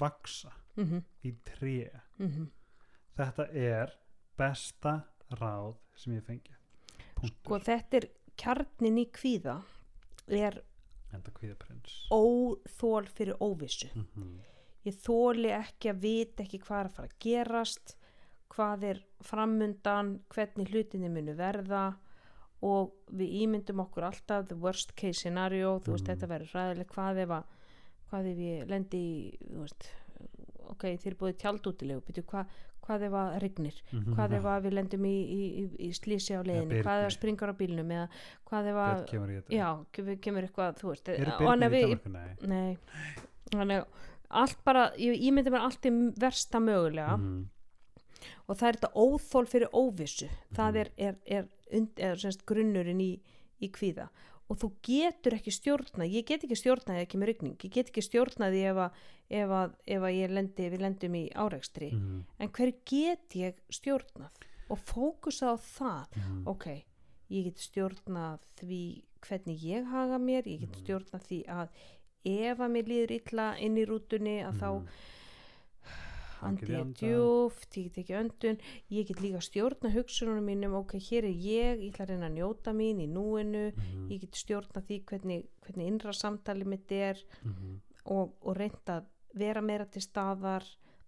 vaksa 0.00 0.50
mm 0.76 1.02
í 1.24 1.32
tré 1.44 1.90
-hmm. 2.18 2.46
þetta 3.16 3.46
er 3.52 3.92
besta 4.38 4.94
ráð 5.40 5.76
sem 5.96 6.12
ég 6.16 6.22
fengi 6.24 6.52
sko 6.52 7.20
punktur, 7.20 7.60
þetta 7.64 7.96
er 7.96 8.06
kjarnin 8.36 8.98
í 8.98 9.06
kvíða 9.10 9.62
er 10.28 10.62
enda 11.14 11.30
kvíðaprins. 11.30 12.08
Óþól 12.12 13.06
fyrir 13.06 13.36
óvissu. 13.40 13.88
Mm 13.94 14.06
-hmm. 14.16 14.38
ég 14.86 14.94
þóli 15.02 15.50
ekki 15.50 15.90
að 15.90 16.00
vita 16.00 16.42
ekki 16.42 16.58
hvað 16.58 16.80
er 16.80 16.86
að 16.86 16.94
fara 16.94 17.08
að 17.08 17.18
gerast 17.18 17.96
hvað 18.48 18.84
er 18.84 19.00
framundan 19.20 20.20
hvernig 20.28 20.68
hlutinni 20.70 21.08
munu 21.10 21.34
verða 21.34 21.96
og 22.62 22.92
við 23.12 23.34
ímyndum 23.42 23.80
okkur 23.80 24.04
alltaf 24.04 24.46
the 24.48 24.54
worst 24.54 24.94
case 24.96 25.20
scenario. 25.20 25.78
Þú 25.80 25.92
veist 25.92 26.06
Mhm. 26.06 26.14
þetta 26.14 26.28
verður 26.28 26.52
ræðileg 26.54 26.86
hvað 26.86 27.18
ef 27.18 27.28
að 27.28 27.44
hvað 28.10 28.26
ef 28.32 28.38
ég 28.38 28.68
lendi 28.68 28.96
í 28.96 29.36
veist, 29.50 29.88
ok, 30.70 30.82
þér 30.96 31.06
er 31.06 31.14
búið 31.14 31.36
tjaldútilegu 31.36 32.22
hvað, 32.22 32.46
hvað 32.86 33.02
ef 33.08 33.14
að 33.18 33.36
rignir 33.42 33.78
hvað 33.92 34.34
ef 34.38 34.44
að 34.52 34.62
við 34.68 34.74
lendum 34.78 35.04
í, 35.08 35.14
í, 35.36 35.40
í, 35.62 35.64
í 35.86 35.90
slísi 35.96 36.36
á 36.38 36.40
leiðinni, 36.46 36.82
hvað 36.86 37.00
ef 37.02 37.08
að 37.10 37.14
springar 37.16 37.50
á 37.50 37.58
bílnum 37.58 37.90
eða 37.96 38.08
hvað 38.50 38.68
ef 38.72 38.80
að 38.86 39.04
kemur 39.10 39.32
já, 39.50 39.68
kemur, 39.92 40.20
kemur 40.22 40.46
eitthvað 40.46 40.78
þú 40.80 40.92
veist, 40.92 41.08
og 41.08 41.48
hann 41.50 41.60
byrnir 41.60 41.66
er 41.66 41.74
í 41.74 41.74
við, 41.74 41.98
Danmarku? 42.04 42.46
Nei. 42.46 42.76
Nei, 42.76 42.78
þannig 43.56 43.82
að 43.82 44.06
allt 44.42 44.64
bara, 44.66 44.86
ég, 44.98 45.18
ég 45.22 45.32
myndi 45.36 45.50
mér 45.54 45.66
allt 45.66 45.86
í 45.86 45.92
versta 46.18 46.58
mögulega. 46.62 47.16
Mhm. 47.18 47.44
og 48.48 48.56
það 48.56 48.68
er 48.68 48.76
þetta 48.78 48.88
óþól 49.02 49.46
fyrir 49.50 49.68
óvissu. 49.74 50.26
Það 50.54 50.72
Mhm. 50.72 50.76
er, 50.80 50.88
er, 50.96 51.14
er, 51.26 51.46
und, 51.78 51.98
er 51.98 52.14
semst, 52.16 52.44
grunnurinn 52.46 53.00
í, 53.00 53.20
í 53.62 53.68
kvíða 53.70 54.08
og 54.48 54.58
þú 54.60 54.68
getur 54.82 55.34
ekki 55.34 55.50
stjórnað 55.50 56.12
ég 56.14 56.24
get 56.26 56.44
ekki 56.46 56.56
stjórnað 56.60 56.96
ef 57.00 57.06
ekki 57.08 57.18
með 57.18 57.26
rigning 57.32 57.56
ég 57.64 57.72
get 57.74 57.88
ekki 57.90 58.02
stjórnað 58.06 58.52
því 58.54 58.60
ef 58.70 58.76
að, 58.76 58.90
ef 59.30 59.50
að, 59.50 59.72
ef 59.96 60.02
að 60.02 60.34
lendi, 60.36 60.68
við 60.70 60.80
lendum 60.80 61.14
í 61.18 61.24
árekstri 61.34 61.90
Mhm. 61.92 62.24
en 62.38 62.48
hver 62.48 62.72
get 62.84 63.28
ég 63.34 63.54
stjórnað 63.70 64.30
og 64.70 64.78
fókusa 64.78 65.50
á 65.50 65.56
það 65.58 66.06
Mhm. 66.16 66.46
ok, 66.46 66.84
ég 67.30 67.44
get 67.44 67.56
stjórnað 67.58 68.38
því 68.60 69.02
hvernig 69.20 69.58
ég 69.62 69.84
haga 69.90 70.18
mér 70.18 70.44
ég 70.46 70.60
get 70.60 70.70
Mhm. 70.76 70.84
stjórnað 70.84 71.22
því 71.26 71.44
að 71.46 71.68
ef 72.24 72.58
að 72.58 72.70
mér 72.70 72.84
líður 72.86 73.10
illa 73.20 73.56
inn 73.58 73.76
í 73.76 73.84
rútunni 73.86 74.42
að 74.46 74.58
þá 74.60 74.70
Mhm. 74.80 74.86
Andi 76.48 76.66
andað. 76.66 76.94
djúft, 77.00 77.70
ég 77.76 77.84
get 77.90 77.98
ekki 78.04 78.16
öndun 78.20 78.58
ég 78.90 79.06
get 79.06 79.20
líka 79.20 79.40
stjórna 79.40 79.90
hugsunum 79.94 80.44
mínum 80.44 80.74
ok, 80.80 80.92
hér 80.98 81.24
er 81.24 81.34
ég, 81.34 81.80
ég 81.82 81.92
ætla 81.92 82.06
að 82.06 82.08
reyna 82.14 82.28
að 82.30 82.36
njóta 82.38 82.72
mín 82.74 83.00
í 83.00 83.08
núinu, 83.08 83.72
Mhm. 83.76 84.08
ég 84.10 84.20
get 84.20 84.32
stjórna 84.34 84.82
því 84.82 85.04
hvernig, 85.04 85.46
hvernig 85.66 85.86
innra 85.86 86.12
samtali 86.12 86.64
mitt 86.64 86.90
er 86.92 87.16
Mhm. 87.44 87.80
og, 88.06 88.34
og 88.42 88.56
reynda 88.56 89.00
að 89.00 89.04
vera 89.34 89.60
meira 89.60 89.84
til 89.90 90.00
staðar 90.02 90.62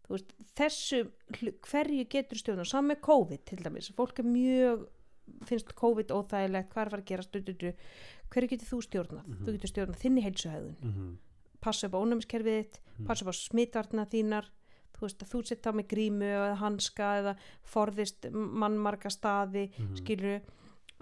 veist, 0.08 0.32
þessu, 0.56 1.10
hverju 1.32 2.08
getur 2.08 2.36
stjórna 2.38 2.64
saman 2.66 2.96
með 2.96 3.00
COVID 3.02 3.44
til 3.44 3.58
dæmis 3.58 3.90
fólk 3.92 4.18
er 4.20 4.24
mjög, 4.24 4.86
finnst 5.44 5.74
COVID 5.76 6.08
óþægilegt, 6.08 6.70
hvað 6.72 6.80
er 6.80 6.86
að 6.86 6.90
fara 6.90 7.02
að 7.02 7.04
gera 7.04 7.22
stududu 7.22 7.72
hverju 8.30 8.48
getur 8.48 8.68
þú 8.70 8.78
stjórnað? 8.88 9.26
Mhm. 9.26 9.44
Þú 9.44 9.52
getur 9.58 9.72
stjórnað 9.72 10.00
þinni 10.00 10.22
heilsuhæðun 10.24 10.76
Mhm. 10.82 11.16
passa 11.60 11.86
upp 11.88 11.92
á 11.94 12.00
ónæmiskerfið 12.00 12.56
þitt, 12.64 12.78
Mhm. 12.98 13.06
passa 13.06 13.24
upp 13.24 13.32
á 13.32 13.36
smitvarna 13.36 14.06
þínar 14.08 14.44
þú 14.98 15.06
veist 15.06 15.22
að 15.22 15.32
þú 15.32 15.42
sitt 15.46 15.66
á 15.66 15.72
með 15.72 15.86
grímu 15.92 16.28
eða 16.28 16.56
hanska 16.58 17.08
eða 17.22 17.34
forðist 17.64 18.30
mannmarka 18.34 19.08
staði 19.10 19.70
Mhm. 19.78 19.96
skilur 20.02 20.40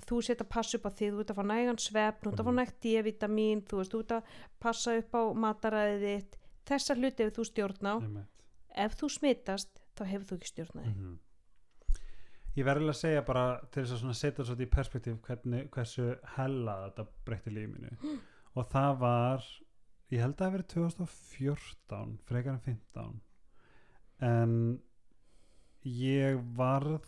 þú 0.07 0.23
set 0.23 0.41
að 0.45 0.49
passa 0.53 0.77
upp 0.77 0.85
á 0.87 0.93
þig, 0.93 1.13
þú 1.15 1.21
ert 1.21 1.31
að 1.33 1.37
fá 1.41 1.45
nægan 1.49 1.79
svefn, 1.81 2.21
þú 2.23 2.33
ert 2.33 2.41
að 2.41 2.45
fá 2.45 2.53
Mhm. 2.53 2.59
nægt 2.61 2.81
D-vitamin, 2.83 3.63
þú 3.65 3.77
veist, 3.81 3.93
þú 3.93 4.01
ert 4.01 4.13
að 4.13 4.23
passa 4.61 4.97
upp 4.99 5.13
á 5.17 5.23
mataræðið 5.33 6.03
þitt, 6.05 6.33
þessar 6.67 6.97
hluti 7.01 7.21
ef 7.25 7.33
þú 7.33 7.45
stjórn 7.49 7.87
á, 7.89 7.95
ef 8.77 8.97
þú 8.97 9.09
smitast, 9.11 9.81
þá 9.97 10.05
hefur 10.05 10.27
þú 10.27 10.37
ekki 10.37 10.53
stjórnaði. 10.53 10.95
Mhm. 10.97 11.19
Ég 12.57 12.65
verður 12.65 12.89
að 12.89 12.97
segja 13.01 13.23
bara 13.27 13.61
til 13.71 13.83
þess 13.85 14.03
að 14.05 14.15
setja 14.17 14.45
svo 14.45 14.55
í 14.57 14.67
perspektíf 14.67 15.19
hvernig, 15.21 15.69
hversu 15.71 16.19
hella 16.37 16.91
þetta 16.91 17.07
breytti 17.27 17.51
lífinu 17.53 17.91
og 18.57 18.69
það 18.71 18.99
var 18.99 19.45
ég 20.11 20.21
held 20.21 20.37
að 20.37 20.47
það 20.47 20.55
verið 20.57 20.69
2014 20.69 22.19
frekar 22.25 22.53
en 22.55 22.61
15 22.61 23.21
en 24.21 24.81
ég 25.85 26.39
varð 26.57 27.05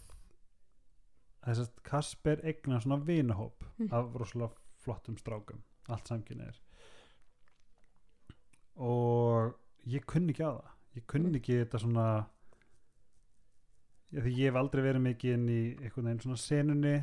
þess 1.47 1.63
að 1.65 1.71
Kasper 1.83 2.43
eignar 2.45 2.83
svona 2.85 3.01
vinahóp 3.05 3.65
Mm. 3.79 3.93
af 3.93 4.15
rosalega 4.15 4.51
flottum 4.83 5.17
strákum. 5.17 5.63
Allt 5.89 6.09
samkynniðir 6.11 6.59
og 8.79 9.55
ég 9.87 10.05
kunni 10.07 10.33
ekki 10.35 10.45
að 10.47 10.59
það. 10.59 10.75
Ég 10.99 11.07
kunni 11.07 11.39
ekki 11.39 11.59
þetta 11.63 11.81
svona 11.83 12.07
því 14.13 14.33
ég 14.39 14.49
hef 14.49 14.59
aldrei 14.61 14.83
verið 14.87 15.05
mikið 15.05 15.35
inn 15.37 15.49
í 15.53 15.61
einhvern 15.85 16.09
veginn 16.09 16.23
svona 16.25 16.41
senunni 16.43 16.95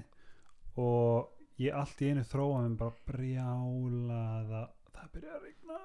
og 0.82 1.32
ég 1.62 1.76
allt 1.78 2.02
í 2.02 2.10
einu 2.12 2.24
þróa 2.26 2.64
mér 2.66 2.78
bara 2.80 2.96
brjálaða 3.10 4.64
það 4.96 5.12
byrja 5.16 5.36
að 5.36 5.44
regna 5.46 5.80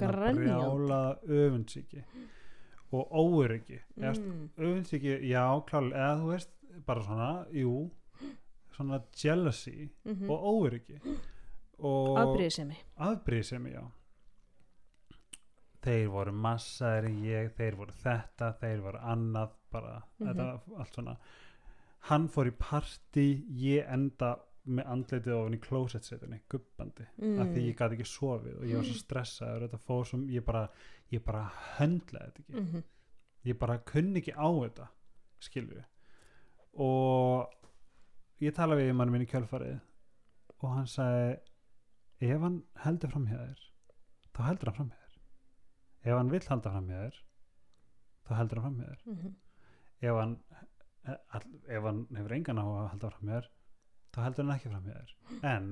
grenjandi. 0.00 0.42
brjálaða 0.42 1.10
öfundsíki 1.38 2.04
og 2.92 3.10
óöryggi 3.12 3.80
Mm. 3.96 4.48
öfundsíki, 4.58 5.18
já 5.28 5.44
klálega 5.66 5.96
eða 5.96 6.20
þú 6.22 6.28
veist, 6.32 6.50
bara 6.86 7.02
svona, 7.02 7.46
jú 7.52 7.90
svona 8.76 9.02
jealousy 9.12 9.88
Mm 10.04 10.30
og 10.30 10.40
óöryggi 10.42 11.00
og 11.78 12.16
Afbríðisemi. 12.18 12.76
afbrýðisemi, 12.98 13.72
já 13.74 13.82
þeir 15.82 16.08
voru 16.12 16.32
massaðir 16.32 17.08
ég, 17.22 17.52
þeir 17.56 17.76
voru 17.78 17.92
þetta 18.02 18.52
þeir 18.60 18.80
voru 18.82 18.98
annað, 18.98 19.50
bara 19.72 20.02
Mhm. 20.20 20.26
þetta, 20.28 20.60
allt 20.78 20.94
svona 20.94 21.16
hann 22.00 22.28
fór 22.28 22.46
í 22.46 22.52
party, 22.58 23.44
ég 23.50 23.86
enda 23.92 24.38
með 24.68 24.86
andleitið 24.94 25.34
ofan 25.34 25.54
í 25.56 25.60
closet-setunni 25.64 26.40
gubbandi, 26.50 27.06
Mm. 27.18 27.40
af 27.40 27.46
því 27.54 27.64
ég 27.68 27.76
gæti 27.78 27.96
ekki 27.98 28.08
sofið 28.12 28.56
og 28.60 28.64
ég 28.68 28.76
var 28.76 28.84
svo 28.84 28.94
stressaður, 29.00 29.66
þetta 29.68 29.78
fór 29.86 30.06
sem 30.06 30.26
ég 30.28 30.44
bara, 30.44 30.68
ég 31.12 31.24
bara 31.24 31.50
höndlaði 31.78 32.32
þetta 32.32 32.40
ekki. 32.46 32.60
Mm 32.62 32.82
ég 33.48 33.58
bara 33.58 33.78
kunni 33.86 34.20
ekki 34.20 34.34
á 34.34 34.48
þetta 34.50 34.88
skilju 35.40 35.84
og 36.74 37.52
ég 38.42 38.54
tala 38.54 38.76
við 38.78 38.92
mann 38.94 39.10
minn 39.12 39.24
í 39.24 39.30
kjölfarið 39.30 39.78
og 40.58 40.72
hann 40.74 40.88
sagði 40.90 41.38
ef 42.28 42.40
hann 42.42 42.58
heldur 42.84 43.12
fram 43.14 43.26
hjá 43.30 43.38
þér 43.38 43.62
þá 44.34 44.40
heldur 44.48 44.70
hann 44.72 44.76
fram 44.78 44.90
hjá 44.90 44.98
þér. 45.04 45.18
Ef 46.08 46.16
hann 46.18 46.32
vill 46.34 46.46
halda 46.48 46.72
fram 46.74 46.88
hjá 46.90 46.98
þér 47.04 47.20
þá 48.28 48.32
heldur 48.38 48.62
hann 48.62 48.76
fram 48.76 48.82
hjá 48.82 48.90
þér. 48.90 49.02
-hmm. 49.14 49.34
ef 50.08 50.18
hann, 50.20 50.34
eh, 51.06 51.76
ef 51.76 51.82
hann 51.88 52.06
hefur 52.18 52.32
engan 52.38 52.58
á 52.62 52.64
að 52.66 52.90
halda 52.92 53.10
fram 53.10 53.28
hjá 53.28 53.38
þér 53.40 53.48
þá 54.14 54.18
heldur 54.24 54.44
hann 54.48 54.56
ekki 54.56 54.70
fram 54.72 54.88
hjá 54.88 54.96
þér 54.98 55.46
en 55.54 55.68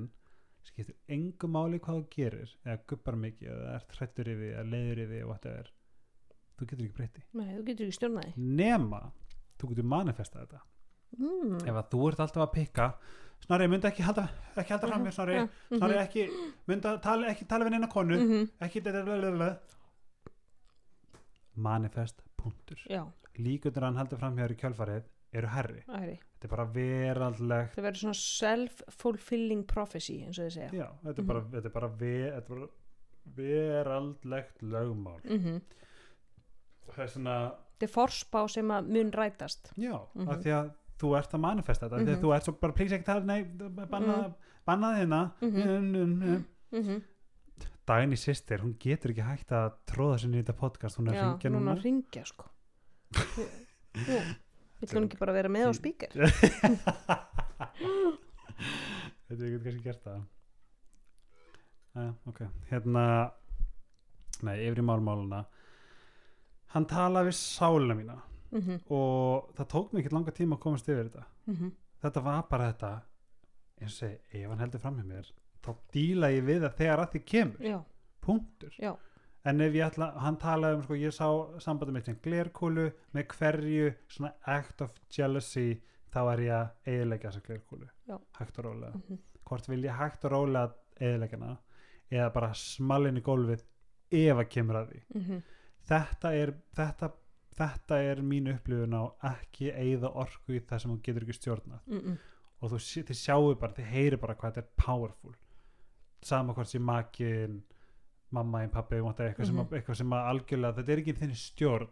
skiptir 0.67 0.95
engu 1.15 1.47
máli 1.47 1.79
hvað 1.79 1.99
þú 2.01 2.07
gerir 2.15 2.55
eða 2.65 2.79
gubbar 2.91 3.15
mikið 3.23 3.51
eða 3.53 3.75
ert 3.79 3.95
hrættur 3.99 4.31
yfir 4.33 4.49
eða 4.53 4.65
leiður 4.71 5.03
yfir 5.05 5.21
eða 5.21 5.29
whatever 5.31 5.69
þú 6.57 6.65
getur 6.71 6.85
ekki 6.87 6.97
breytti 6.97 7.23
Nei, 7.33 7.51
þú 7.57 7.63
getur 7.69 7.85
ekki 7.87 7.97
stjórnaði. 7.99 8.33
nema 8.37 9.01
þú 9.59 9.69
getur 9.73 9.83
manifesta 9.95 10.43
þetta 10.45 10.63
Mm. 11.17 11.61
ef 11.63 11.71
að 11.79 11.85
þú 11.93 11.99
ert 12.09 12.19
alltaf 12.19 12.43
að 12.43 12.51
pikka 12.53 12.85
Snorri, 13.39 13.67
myndi 13.71 13.87
ekki 13.87 14.03
halda, 14.03 14.25
ekki 14.59 14.73
halda 14.73 14.87
fram 14.89 15.03
mér 15.05 15.13
Snorri, 15.15 15.35
Ja, 15.37 15.43
mhm. 15.45 15.77
Snorri 15.77 15.97
ekki 16.01 16.23
myndi 16.67 16.89
að 16.89 16.97
tala, 17.01 17.27
ekki 17.31 17.45
tala 17.47 17.65
við 17.65 17.71
neina 17.71 17.87
konu 17.87 18.17
Mhm. 18.17 18.49
ekki 18.59 18.81
blablabla. 18.83 19.47
manifest 21.55 22.21
punktur 22.37 22.77
líkundur 23.37 23.83
hann 23.87 23.95
heldur 23.97 24.19
fram 24.19 24.35
hjá 24.35 24.43
þér 24.47 24.55
í 24.55 24.59
kjölfarið 24.61 25.03
eru 25.33 25.47
herri, 25.47 25.83
æri. 25.89 26.19
þetta 26.39 26.43
er 26.45 26.49
bara 26.55 26.65
veraldlegt 26.73 27.75
Það 27.75 27.83
verður 27.87 28.01
svona 28.01 28.19
self-fulfilling 28.21 29.65
prophecy, 29.67 30.23
eins 30.23 30.39
og 30.39 30.45
þið 30.45 30.51
segja. 30.53 30.71
já, 30.71 30.87
þetta 31.03 31.17
er 31.17 31.23
Mhm. 31.23 31.27
bara, 31.27 31.41
þetta 31.41 31.65
er 31.65 31.69
bara, 31.69 31.89
þetta 31.89 32.37
er 32.37 32.41
bara 32.47 32.67
veraldlegt 33.37 34.61
lögmál 34.61 35.21
Mm 35.25 35.61
það 36.87 37.03
er 37.03 37.07
svona, 37.07 37.51
Þetta 37.77 37.83
er 37.83 37.93
forspá 37.93 38.49
sem 38.49 38.67
að 38.69 38.87
mun 38.87 39.11
rætast. 39.11 39.71
já, 39.77 39.99
Mhm. 40.15 40.29
af 40.29 40.37
því 40.43 40.51
að 40.51 40.71
þú 40.97 41.17
ert 41.17 41.31
að 41.31 41.39
manifesta 41.39 41.89
þetta, 41.89 41.99
mm 41.99 42.05
Mhm. 42.07 42.21
þú 42.23 42.35
ert 42.35 42.43
svo 42.43 42.59
bara 42.59 42.73
please 42.73 42.91
ekki 42.95 43.05
tala, 43.05 43.21
nei, 43.25 43.43
banna, 43.43 44.33
banna 44.65 44.95
hérna 44.97 45.31
Mhm. 45.41 46.45
Mm 46.71 47.01
Dagný 47.87 48.17
sýstir, 48.17 48.59
hún 48.59 48.73
getur 48.77 49.11
ekki 49.11 49.23
hægt 49.23 49.47
að 49.51 49.71
tróða 49.87 50.19
sinni 50.19 50.41
í 50.41 50.43
þetta 50.43 50.57
podcast, 50.57 50.97
hún 50.97 51.07
er 51.07 51.13
að 51.13 51.15
Já, 51.15 51.23
ringja 51.23 51.49
núna 51.49 51.59
núna 51.59 51.75
að 51.77 51.83
ringja, 51.83 52.25
sko. 52.25 52.45
Jú, 54.77 54.85
vill 54.85 54.93
hún 54.97 55.07
ekki 55.07 55.17
bara 55.19 55.33
vera 55.35 55.49
með 55.49 55.69
á 55.69 55.73
spíker? 55.77 56.11
Þetta 59.27 59.41
er 59.41 59.47
ekki 59.47 59.63
kannski 59.63 59.83
gert 59.83 60.03
það. 60.05 60.21
Æja, 61.97 62.11
ok. 62.29 62.39
Hérna 62.69 63.03
Nei, 64.45 64.57
yfir 64.67 64.83
í 64.83 64.85
málmáluna. 64.85 65.41
Hann 66.75 66.85
talaði 66.89 67.31
við 67.31 67.37
sálina 67.39 67.95
mína. 67.97 68.17
Mm 68.47 68.61
-hmm. 68.61 68.79
og 68.87 69.49
það 69.57 69.67
tók 69.67 69.91
mig 69.91 70.05
ekki 70.05 70.13
langa 70.15 70.31
tíma 70.31 70.55
að 70.55 70.61
komast 70.63 70.89
yfir 70.89 71.09
þetta. 71.09 71.25
Mm 71.47 71.71
Þetta 72.01 72.21
var 72.21 72.43
bara 72.49 72.71
þetta 72.71 73.01
eins 73.81 73.93
og 73.93 73.97
segi, 73.97 74.17
ef 74.31 74.49
hann 74.49 74.59
heldur 74.59 74.79
fram 74.79 74.97
hjá 74.97 75.03
mér 75.03 75.31
þá 75.65 75.75
díla 75.93 76.29
ég 76.31 76.43
við 76.45 76.61
það 76.61 76.77
þegar 76.77 76.99
að 76.99 77.11
því 77.11 77.21
kemur. 77.25 77.61
Já, 77.65 77.83
punktur. 78.21 78.75
Já. 78.77 78.95
En 79.47 79.63
ef 79.63 79.75
ég 79.77 79.85
ætla, 79.87 80.11
hann 80.23 80.37
talaði 80.41 80.79
um 80.79 80.83
sko, 80.85 80.97
ég 80.99 81.15
sá 81.15 81.27
sambandi 81.63 81.95
með 81.95 82.09
sem 82.09 82.19
glerkúlu 82.23 82.89
með 83.15 83.27
hverju 83.35 83.93
svona 84.11 84.33
act 84.57 84.83
of 84.85 84.97
jealousy 85.13 85.79
þá 86.13 86.21
er 86.33 86.43
ég 86.45 86.53
að 86.57 86.93
eðilegja 86.93 87.31
þessa 87.31 87.47
glerkúlu. 87.47 87.89
Já. 88.07 88.17
hægt 88.39 88.59
og 88.59 88.69
rólega. 88.69 89.01
Mm 89.07 89.23
hvort 89.47 89.69
vil 89.69 89.85
ég 89.85 89.95
hægt 89.95 90.25
og 90.27 90.33
rólega 90.33 90.73
eðilegja 90.99 91.39
hana 91.39 91.53
eða 92.11 92.31
bara 92.35 92.49
smallin 92.57 93.19
í 93.19 93.23
gólfið 93.23 93.63
ef 94.17 94.41
að 94.41 94.49
kemur 94.51 94.79
að 94.81 94.91
því. 94.91 95.01
-hmm. 95.21 95.41
þetta 95.89 96.33
er 96.35 96.53
þetta, 96.75 97.11
þetta 97.57 97.99
er 98.09 98.21
mín 98.21 98.51
upplifun 98.53 98.97
á 98.99 99.03
ekki 99.33 99.71
eigða 99.71 100.11
orku 100.23 100.55
í 100.55 100.59
það 100.59 100.81
sem 100.81 100.91
þú 100.91 101.01
getur 101.03 101.23
ekki 101.27 101.39
stjórnað. 101.39 101.81
Mm 101.87 102.17
og 102.57 102.71
þú 102.71 102.77
þið 103.05 103.17
sjáu 103.17 103.55
bara, 103.61 103.73
þið 103.77 103.85
heyri 103.85 104.17
bara 104.17 104.33
hvað 104.35 104.55
þetta 104.55 104.61
er 104.65 104.85
powerful. 104.85 105.35
Sama 106.25 106.53
hvort 106.53 106.67
sem 106.67 106.81
makin 106.81 107.59
mamma 108.31 108.61
einn 108.61 108.69
pappi 108.69 108.95
eitthvað, 109.31 109.45
sem, 109.45 109.55
Mhm. 109.55 109.65
að, 109.67 109.77
eitthvað 109.79 109.95
sem 109.97 110.09
að 110.09 110.27
algjörlega 110.31 110.75
þetta 110.77 110.89
er 110.93 110.97
ekki 110.97 111.13
í 111.13 111.17
þinni 111.21 111.35
stjórn. 111.35 111.89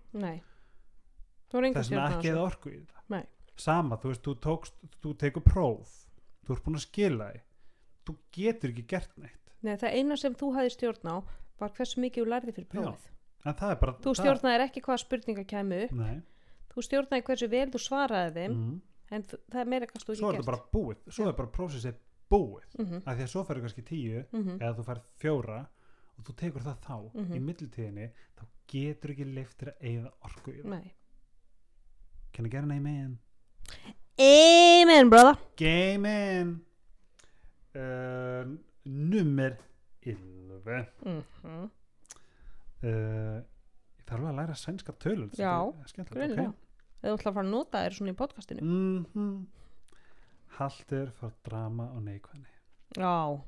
Þú 1.51 1.57
er 1.61 1.63
á 2.11 2.17
ekki 2.17 2.29
eða 2.33 2.43
orku 2.45 2.69
í 2.73 2.79
þetta 2.81 3.01
Nei. 3.09 3.23
sama, 3.55 3.97
þú 3.97 4.09
veist, 4.11 4.23
þú 4.25 4.33
tókst 4.43 4.73
þú 5.03 5.13
tekur 5.21 5.43
próf, 5.45 5.93
þú 6.45 6.55
ert 6.55 6.63
búin 6.65 6.75
að 6.79 6.85
skila 6.89 7.27
því 7.31 7.41
þú 8.05 8.15
getur 8.37 8.69
ekki 8.73 8.87
gert 8.87 9.17
neitt 9.17 9.51
Nei, 9.65 9.75
það 9.77 9.93
eina 9.97 10.17
sem 10.17 10.35
þú 10.35 10.49
hafði 10.57 10.73
stjórn 10.75 11.09
á 11.09 11.15
var 11.59 11.69
hversu 11.77 12.01
mikið 12.03 12.25
þú 12.25 12.27
lærði 12.33 12.53
fyrir 12.57 12.67
prófið. 12.73 13.05
en 13.45 13.53
það 13.53 13.79
bara 13.79 13.93
Þú 13.93 14.11
það- 14.11 14.19
stjórnaðir 14.21 14.65
ekki 14.65 14.81
hvaða 14.81 14.99
spurningar 15.05 15.45
kæmu 15.45 15.83
upp, 15.85 15.91
nei, 15.91 16.21
þú 16.73 16.83
stjórnaði 16.89 17.23
hversu 17.23 17.49
vel 17.49 17.69
þú 17.71 17.79
svaraði 17.85 18.33
þeim, 18.33 18.53
mm. 18.57 18.81
en 19.11 19.23
það 19.23 19.61
er 19.61 19.65
meira 19.65 19.85
kannski 19.87 20.11
þú 20.11 20.15
svo 20.17 20.29
er 20.29 20.33
ekki 20.35 20.43
þetta 20.43 20.51
gert. 20.51 20.51
bara 20.51 20.69
búið 20.73 20.97
svo 21.07 21.23
Já. 21.23 21.27
er 21.29 21.33
bara 21.33 21.49
prósessið 21.55 21.95
búið 22.29 22.65
Mm 22.79 22.85
-hmm. 22.85 23.01
af 23.07 23.17
því 23.17 23.21
að 23.23 23.31
svo 23.31 23.43
færðu 23.45 23.61
kannski 23.61 23.83
tíu 23.85 24.25
Mm 24.33 24.43
eða 24.59 24.75
þú 24.75 24.83
færð 24.83 25.01
fjóra 25.21 25.67
og 26.17 26.23
þú 26.27 26.35
tekur 26.35 26.61
það 26.61 26.77
þá 26.87 26.95
Mhm. 27.13 27.33
í 27.35 27.39
millitíðinni 27.39 28.09
þá 28.37 28.43
getur 28.67 29.09
ekki 29.13 29.25
leiftir 29.35 29.67
að 29.73 29.81
eigða 29.81 30.11
orku 30.25 30.51
í 30.53 30.61
það 30.61 30.69
Nei. 30.69 30.93
can 32.33 32.45
I 32.45 32.49
get 32.49 32.63
an 32.63 32.71
amen 32.71 33.19
Amen, 34.19 35.09
brother. 35.09 35.35
game 35.57 36.05
in 36.05 36.65
uh, 37.75 38.45
nummer 38.85 39.57
11 40.05 40.87
Mm 41.05 41.23
-hmm. 41.43 41.69
uh, 42.83 43.41
ég 43.99 44.05
þarf 44.05 44.23
að 44.29 44.35
læra 44.35 44.55
sænska 44.55 44.93
þetta 44.93 46.43
Já? 46.43 46.53
Eða 47.03 47.11
þú 47.11 47.17
ætla 47.17 47.31
að 47.31 47.33
fara 47.33 47.45
að 47.47 47.51
nota 47.51 47.77
þér 47.85 47.93
svona 47.93 48.11
í 48.11 48.15
podcastinu. 48.15 48.61
Mhm. 48.61 49.47
haltur 50.57 51.11
frá 51.11 51.31
drama 51.43 51.83
og 51.91 52.01
neikvæðni 52.03 52.47
Já. 52.97 53.41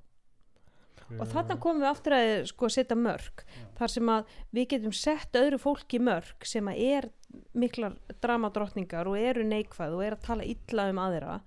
Og 1.15 1.29
þarna 1.31 1.55
komum 1.63 1.83
við 1.83 1.89
aftur 1.89 2.15
að 2.17 2.29
sko 2.49 2.69
setja 2.73 2.97
mörg. 2.99 3.43
Já. 3.47 3.67
Þar 3.79 3.93
sem 3.93 4.11
að 4.11 4.33
við 4.57 4.67
getum 4.73 4.95
sett 4.95 5.39
öðru 5.39 5.59
fólki 5.61 6.01
mörg 6.03 6.47
sem 6.47 6.67
að 6.67 6.81
er 6.83 7.09
miklar 7.57 7.95
dramadrottningar 8.23 9.07
og 9.07 9.19
eru 9.19 9.45
neikvæð 9.47 9.95
og 9.95 10.03
eru 10.03 10.17
að 10.17 10.27
tala 10.27 10.47
illa 10.47 10.89
um 10.91 11.01
aðra 11.03 11.39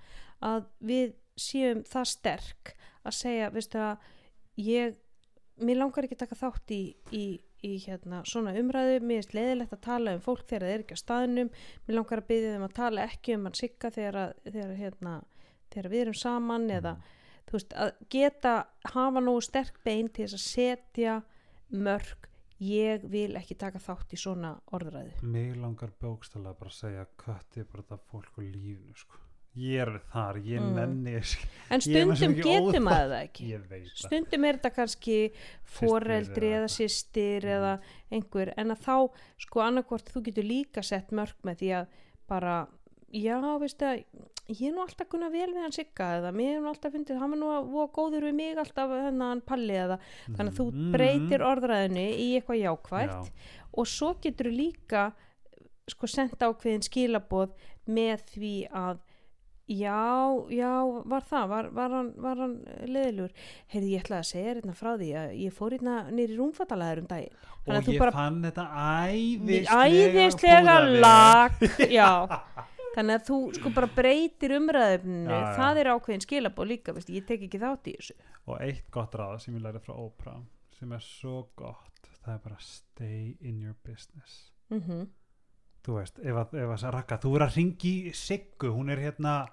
að 0.44 0.64
við 0.90 1.14
séum 1.40 1.84
það 1.88 2.08
sterk 2.14 2.74
að 3.04 3.16
segja, 3.16 3.52
veistu 3.52 3.80
að 3.80 4.10
ég, 4.60 4.98
mér 5.60 5.80
langar 5.80 6.06
ekki 6.06 6.18
taka 6.20 6.36
þátt 6.36 6.74
í, 6.76 6.80
í, 7.16 7.24
í 7.64 7.72
hérna, 7.84 8.20
svona 8.28 8.52
umræðu, 8.60 8.98
mér 9.04 9.24
er 9.24 9.36
leiðilegt 9.36 9.76
að 9.76 9.84
tala 9.86 10.16
um 10.16 10.24
fólk 10.24 10.44
þegar 10.48 10.66
það 10.66 10.74
er 10.74 10.84
ekki 10.84 10.98
á 11.00 11.04
staðnum, 11.04 11.52
mér 11.86 11.96
langar 11.96 12.22
að 12.22 12.28
byggja 12.32 12.52
þeim 12.56 12.66
að 12.66 12.76
tala 12.76 13.06
ekki 13.08 13.36
um 13.36 13.48
hann 13.48 13.56
sigga 13.60 13.92
þegar, 13.94 14.20
þegar, 14.44 14.76
hérna, 14.80 15.14
þegar 15.72 15.90
við 15.94 16.04
erum 16.04 16.20
saman 16.20 16.68
eða 16.76 16.94
Mm. 17.00 17.19
Þú 17.50 17.58
veist, 17.58 17.72
að 17.74 17.92
geta 18.14 18.54
hafa 18.94 19.20
nógu 19.20 19.42
sterk 19.42 19.80
bein 19.84 20.08
til 20.08 20.26
þess 20.28 20.38
að 20.38 20.46
setja 20.46 21.22
mörg 21.70 22.28
ég 22.60 23.04
vil 23.08 23.32
ekki 23.40 23.56
taka 23.56 23.78
þátt 23.80 24.12
í 24.12 24.18
svona 24.20 24.54
orðræðu 24.76 25.22
mig 25.22 25.56
langar 25.56 25.90
bókstælega 26.02 26.58
bara 26.60 26.70
að 26.70 26.78
segja 26.82 27.06
kötti 27.16 27.64
bara 27.64 27.82
þetta 27.82 27.98
fólk 28.10 28.38
og 28.38 28.44
lífinu 28.44 28.94
sko. 28.96 29.16
ég 29.56 29.80
er 29.82 29.90
þar, 30.12 30.36
ég 30.46 30.60
Mm. 30.60 30.74
nenni 30.76 31.14
en 31.70 31.80
stundum 31.80 32.34
getur 32.36 32.80
maður 32.84 33.08
það 33.10 33.24
ekki 33.24 33.46
það 33.70 33.88
stundum 33.94 34.44
er 34.44 34.58
þetta 34.58 34.70
kannski 34.76 35.16
foreldri 35.64 36.52
eða 36.58 36.68
systir 36.70 37.42
Mhm. 37.42 37.56
eða 37.56 37.72
einhver 38.12 38.52
en 38.56 38.70
að 38.70 38.84
þá 38.84 39.10
sko 39.38 39.60
annarkvort 39.60 40.12
þú 40.12 40.22
getur 40.28 40.44
líka 40.44 40.84
sett 40.84 41.10
mörg 41.10 41.34
með 41.42 41.56
því 41.64 41.72
að 41.80 41.86
bara 42.28 42.68
já 43.12 43.40
veistu 43.58 43.84
að 43.88 44.04
ég 44.50 44.62
er 44.68 44.74
nú 44.74 44.82
alltaf 44.84 45.08
kunna 45.12 45.28
vel 45.32 45.48
við 45.54 45.62
hann 45.62 45.74
sigga 45.76 46.08
eða 46.18 46.30
mér 46.34 46.56
er 46.56 46.62
nú 46.64 46.70
alltaf 46.72 46.94
fundið 46.96 47.20
hann 47.22 47.34
er 47.36 47.40
nú 47.42 47.50
að 47.54 47.68
voða 47.74 47.90
góður 47.98 48.26
við 48.28 48.34
mig 48.40 48.58
alltaf 48.62 48.94
hennan 49.06 49.42
palli 49.46 49.76
eða 49.84 49.98
þannig 50.36 50.50
að 50.52 50.58
þú 50.60 50.66
Mhm. 50.72 50.90
breytir 50.96 51.44
orðræðinu 51.50 52.06
í 52.24 52.28
eitthvað 52.40 52.62
jákvætt 52.64 53.14
Já. 53.14 53.30
og 53.78 53.86
svo 53.86 54.14
getur 54.22 54.50
líka 54.50 55.12
sko 55.90 56.06
senda 56.06 56.50
ákveðin 56.50 56.84
skilaboð 56.86 57.54
með 57.88 58.26
því 58.34 58.54
að 58.70 58.98
já, 59.70 60.02
já, 60.50 60.70
var 61.06 61.22
það 61.30 61.48
var, 61.48 61.68
var 61.70 61.90
hann, 61.94 62.08
hann 62.24 62.54
leðilur 62.90 63.30
heyrði 63.70 63.92
ég 63.94 64.02
ætlaði 64.02 64.18
að 64.24 64.28
segja 64.32 64.54
hérna 64.54 64.74
frá 64.74 64.90
því 64.98 65.10
að 65.20 65.34
ég 65.44 65.54
fór 65.54 65.70
hérna 65.76 65.94
nýri 66.10 66.38
rúmfattalaður 66.38 67.02
um 67.04 67.06
daginn. 67.06 67.36
Og 67.70 67.86
ég 67.86 68.02
fann 68.16 68.40
þetta 68.42 68.64
æðislega 68.74 69.84
æðislega 69.86 70.76
lag 71.00 71.52
já 72.00 72.10
þannig 72.96 73.18
að 73.18 73.26
þú 73.28 73.38
sko 73.58 73.72
bara 73.76 73.90
breytir 73.94 74.54
já. 75.30 75.38
það 75.58 75.80
er 75.82 75.92
ákveðin 75.94 76.24
skilaboð 76.26 76.72
líka 76.72 76.94
veist, 76.96 77.12
ég 77.12 77.26
tek 77.28 77.46
ekki 77.46 77.60
þátt 77.62 77.90
í 77.90 77.94
þessu. 77.98 78.16
Og 78.46 78.58
eitt 78.66 78.90
gott 78.90 79.14
ráð 79.14 79.38
sem 79.44 79.54
ég 79.56 79.64
lærið 79.64 79.86
frá 79.86 79.94
Oprah 79.94 80.42
sem 80.78 80.92
er 80.96 81.04
svo 81.04 81.36
gott 81.58 82.10
það 82.24 82.34
er 82.34 82.44
bara 82.44 82.60
stay 82.64 83.36
in 83.40 83.60
your 83.60 83.76
business. 83.86 84.52
Mm 84.70 85.08
þú 85.80 85.94
veist, 85.96 86.18
ef 86.20 86.36
að, 86.36 86.50
ef 86.60 86.70
að 86.74 86.90
rakka 86.92 87.16
þú 87.16 87.30
er 87.36 87.42
að 87.46 87.54
ringi 87.56 88.12
Siggu, 88.12 88.68
hún 88.68 88.90
er 88.92 89.00
hérna 89.00 89.46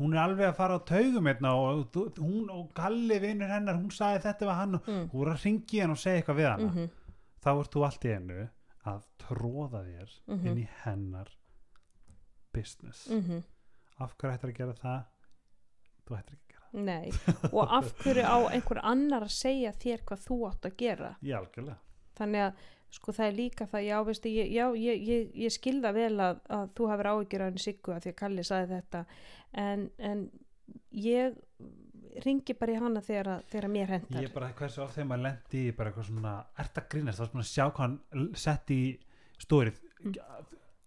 hún 0.00 0.16
er 0.16 0.24
alveg 0.24 0.48
að 0.48 0.56
fara 0.56 0.78
á 0.80 0.80
taugum 0.82 1.28
hérna 1.30 1.52
og 1.54 1.94
hún 2.18 2.48
og 2.50 2.72
Galli 2.74 3.20
vinnur 3.22 3.52
hennar 3.52 3.76
hún 3.78 3.92
sagði 3.94 4.24
þetta 4.24 4.48
við 4.48 4.58
hann 4.58 4.74
og 4.74 4.88
mm. 4.88 5.04
hún 5.12 5.22
er 5.28 5.30
að 5.34 5.44
ringi 5.44 5.80
hann 5.80 5.94
og 5.94 6.00
segja 6.00 6.18
eitthvað 6.18 6.40
við 6.40 6.50
hana. 6.50 6.72
Mm 6.72 6.88
þá 7.40 7.50
ert 7.54 7.74
þú 7.74 7.84
allt 7.86 8.04
í 8.04 8.14
einu 8.14 8.40
að 8.90 9.04
tróða 9.20 9.84
þér 9.86 10.10
Mhm. 10.26 10.46
inn 10.46 10.58
í 10.58 10.68
hennar 10.84 11.30
business. 12.52 13.06
-hmm. 13.10 13.42
af 13.98 14.16
hverju 14.16 14.34
ættir 14.34 14.48
að 14.50 14.56
gera 14.56 14.72
það? 14.72 15.00
Þú 16.06 16.16
ættir 16.18 16.34
ekki 16.34 16.44
að 16.44 16.48
gera 16.48 16.84
Nei, 16.84 17.10
og 17.52 17.72
af 17.76 17.92
hverju 18.02 18.22
á 18.24 18.38
einhver 18.54 18.80
annar 18.82 19.22
að 19.22 19.32
segja 19.34 19.72
þér 19.72 20.04
hvað 20.06 20.20
þú 20.26 20.36
átt 20.48 20.66
að 20.66 20.76
gera? 20.76 21.14
Það, 21.20 21.28
já, 21.28 21.74
þannig 22.18 22.40
að 22.46 22.54
sko 22.90 23.12
það 23.12 23.26
er 23.26 23.32
líka 23.36 23.66
það 23.66 23.82
já, 23.86 23.96
veistu, 24.04 24.28
ég, 24.28 24.48
já, 24.50 24.64
ég, 24.74 25.02
ég, 25.08 25.30
ég 25.34 25.52
skilða 25.54 25.92
vel 25.94 26.20
að, 26.20 26.40
að 26.48 26.70
þú 26.74 26.88
hafur 26.90 27.06
áhyggjur 27.06 27.40
af 27.44 27.46
henni 27.50 27.58
Siggu 27.64 27.92
að 27.94 28.00
því 28.02 28.10
að 28.10 28.16
Kalli 28.22 28.44
saði 28.44 28.66
þetta. 28.74 29.04
En, 29.52 29.90
en 29.98 30.24
ég 30.90 31.36
ringi 32.24 32.54
bara 32.58 32.72
í 32.72 32.80
hana 32.80 33.00
þegar, 33.00 33.28
að, 33.36 33.44
þegar 33.52 33.68
mér 33.70 33.92
hendar 33.94 34.22
ég 34.22 34.32
bara 34.34 34.52
hversu 34.58 34.82
oft 34.82 34.94
þegar 34.94 35.06
maður 35.12 35.22
lendi 35.28 35.72
bara 35.78 35.90
eitthvað 35.90 36.06
svona, 36.10 36.34
ert 36.58 36.78
að 36.78 36.88
grínast? 36.90 37.18
Þá 37.18 37.22
er 37.22 37.30
svona 37.30 37.44
að 37.44 37.52
sjá 37.52 37.64
hvað 37.70 37.84
hann 37.84 38.34
sett 38.34 38.70
í 38.74 38.82
stórið 39.38 39.80
Mm. 40.00 40.14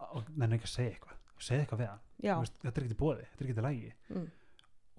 og 0.09 0.29
nenni 0.35 0.55
ekki 0.57 0.65
að 0.65 0.71
segja 0.73 0.91
eitthvað 0.95 1.17
segja 1.43 1.65
eitthvað 1.65 1.83
við 1.83 1.91
hann, 1.91 2.03
veist, 2.43 2.61
þetta 2.61 2.73
er 2.73 2.85
ekki 2.85 2.93
til 2.93 3.01
bóði 3.01 3.27
þetta 3.27 3.43
er 3.43 3.49
ekki 3.49 3.57
til 3.59 3.67
lægi 3.67 3.91
mm, 4.13 4.27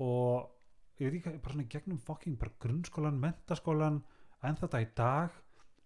og 0.04 0.50
ég 1.00 1.08
veit 1.10 1.18
ekki, 1.20 1.42
bara 1.44 1.56
svona 1.56 1.70
gegnum 1.74 2.02
fucking 2.08 2.38
bara 2.40 2.56
grunnskólan, 2.64 3.20
mentaskólan 3.22 4.00
en 4.44 4.60
þetta 4.60 4.82
í 4.84 4.88
dag 4.98 5.40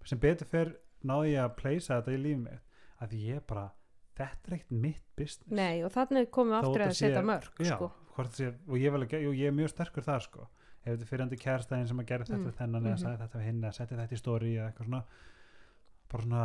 sem 0.09 0.21
betur 0.23 0.49
fyrr 0.51 0.75
náði 1.07 1.35
ég 1.37 1.45
að 1.45 1.57
pleysa 1.59 1.99
þetta 1.99 2.15
í 2.15 2.23
lífið 2.23 2.45
mitt 2.47 2.65
að 3.05 3.17
ég 3.23 3.43
bara, 3.47 3.69
þetta 4.19 4.51
er 4.51 4.57
ekkert 4.59 4.77
mitt 4.85 5.03
business. 5.19 5.55
Nei 5.55 5.85
og 5.87 5.93
þannig 5.95 6.31
komum 6.35 6.55
við 6.55 6.61
aftur 6.61 6.85
þetta 6.85 6.95
að 6.95 7.01
setja 7.01 7.25
mörg 7.27 7.63
já, 7.63 7.75
sko. 7.75 7.91
sé, 8.35 8.53
og 8.67 8.79
ég, 8.81 8.95
vel, 8.95 9.05
jú, 9.07 9.35
ég 9.39 9.51
er 9.51 9.55
mjög 9.55 9.73
sterkur 9.75 10.07
þar 10.07 10.25
sko. 10.25 10.49
Ef 10.83 10.89
þetta 10.95 11.05
er 11.05 11.11
fyrirandi 11.11 11.39
kærstæðin 11.43 11.91
sem 11.91 12.03
að 12.03 12.09
gera 12.09 12.27
þetta 12.27 12.39
Mm, 12.39 12.57
þennan 12.59 12.87
eða 12.87 12.95
mhm. 12.97 13.03
sagði 13.03 13.21
þetta 13.23 13.39
við 13.39 13.49
hinn 13.49 13.63
eða 13.63 13.77
setti 13.77 13.99
þetta 13.99 14.17
í 14.17 14.21
stóri 14.23 14.53
eða 14.57 14.69
eitthvað 14.71 14.89
svona 14.89 15.03
bara 16.09 16.23
svona 16.25 16.45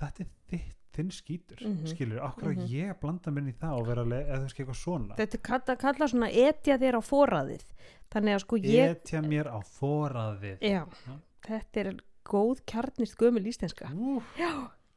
þetta 0.00 0.24
er 0.24 0.32
þitt, 0.52 0.74
þinn 0.98 1.12
skítur 1.14 1.62
Mhm, 1.62 1.86
skilur, 1.92 2.22
okkur 2.26 2.52
mhm. 2.52 2.62
að 2.64 2.72
ég 2.74 2.92
að 2.94 3.00
blanda 3.02 3.34
mér 3.34 3.50
í 3.50 3.54
það 3.60 3.76
og 3.78 3.86
vera, 3.90 4.04
eða 4.18 4.38
þú 4.38 4.46
veist 4.46 4.58
eitthvað 4.62 4.80
svona? 4.82 5.18
Þetta 5.18 5.42
kalla, 5.50 5.76
kalla 5.84 6.08
svona 6.08 6.30
etja 6.46 6.78
þér 6.78 6.98
á 6.98 7.02
foraðið. 7.04 7.64
Þannig 8.08 8.34
að 8.34 8.42
sko 8.44 8.60
ég 8.64 8.96
etja 8.96 9.22
mér 9.22 9.50
á 9.52 9.58
foraðið. 9.62 10.58
Já, 10.64 10.82
Já. 10.88 11.14
þetta 11.46 11.84
er 11.84 11.92
góð 12.28 12.64
kjarnist 12.68 13.16
gömul 13.20 13.46
íslenska. 13.46 13.92
Ú, 13.94 14.18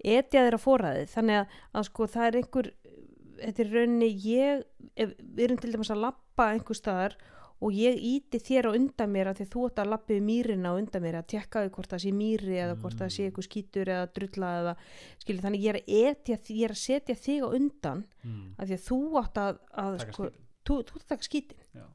etja 0.02 0.46
þeirra 0.46 0.60
forræðið 0.62 1.12
þannig 1.14 1.40
að, 1.42 1.58
að 1.78 1.88
sko 1.90 2.08
það 2.10 2.28
er 2.28 2.38
einhver 2.40 2.72
þetta 3.42 3.64
er 3.64 3.72
rauninni 3.76 4.10
ég 4.26 4.64
ef, 4.96 5.14
við 5.20 5.44
erum 5.48 5.62
til 5.62 5.74
dæmis 5.74 5.94
að 5.94 6.04
lappa 6.06 6.50
einhver 6.56 6.78
staðar 6.78 7.18
og 7.18 7.41
ég 7.70 8.00
íti 8.02 8.40
þér 8.42 8.68
á 8.68 8.72
undan 8.74 9.12
mér 9.14 9.30
að 9.30 9.38
því 9.42 9.46
þú 9.54 9.66
ætti 9.68 9.82
að 9.84 9.92
lappa 9.92 10.14
við 10.16 10.24
mýrina 10.26 10.72
á 10.74 10.80
undan 10.82 11.04
mér 11.06 11.20
að 11.20 11.28
tekka 11.36 11.62
því 11.62 11.72
hvort 11.76 11.92
það 11.94 12.02
sé 12.02 12.12
mýri 12.18 12.58
eða 12.58 12.78
hvort 12.82 12.98
það 12.98 13.12
sé 13.14 13.22
Mm. 13.22 13.30
eitthvað 13.30 13.48
skítur 13.52 13.92
eða 13.94 14.10
drulla 14.16 14.50
eða 14.64 14.76
skilur 15.22 15.46
þannig 15.46 15.62
ég 15.68 15.76
er 15.76 15.82
etja 16.10 16.38
ég 16.50 16.64
er 16.66 16.74
að 16.74 16.82
setja 16.82 17.16
þig 17.16 17.46
á 17.46 17.48
undan 17.54 18.06
mm, 18.26 18.44
að 18.58 18.66
því 18.72 18.78
að 18.80 18.86
þú 18.90 19.00
átt 19.22 19.38
að, 19.46 19.60
að 19.86 20.00
sko, 20.08 20.30
þú, 20.66 20.74
þú 20.82 20.96
átt 20.96 21.04
að 21.06 21.10
taka 21.14 21.28
skítin. 21.30 21.62
Já. 21.78 21.86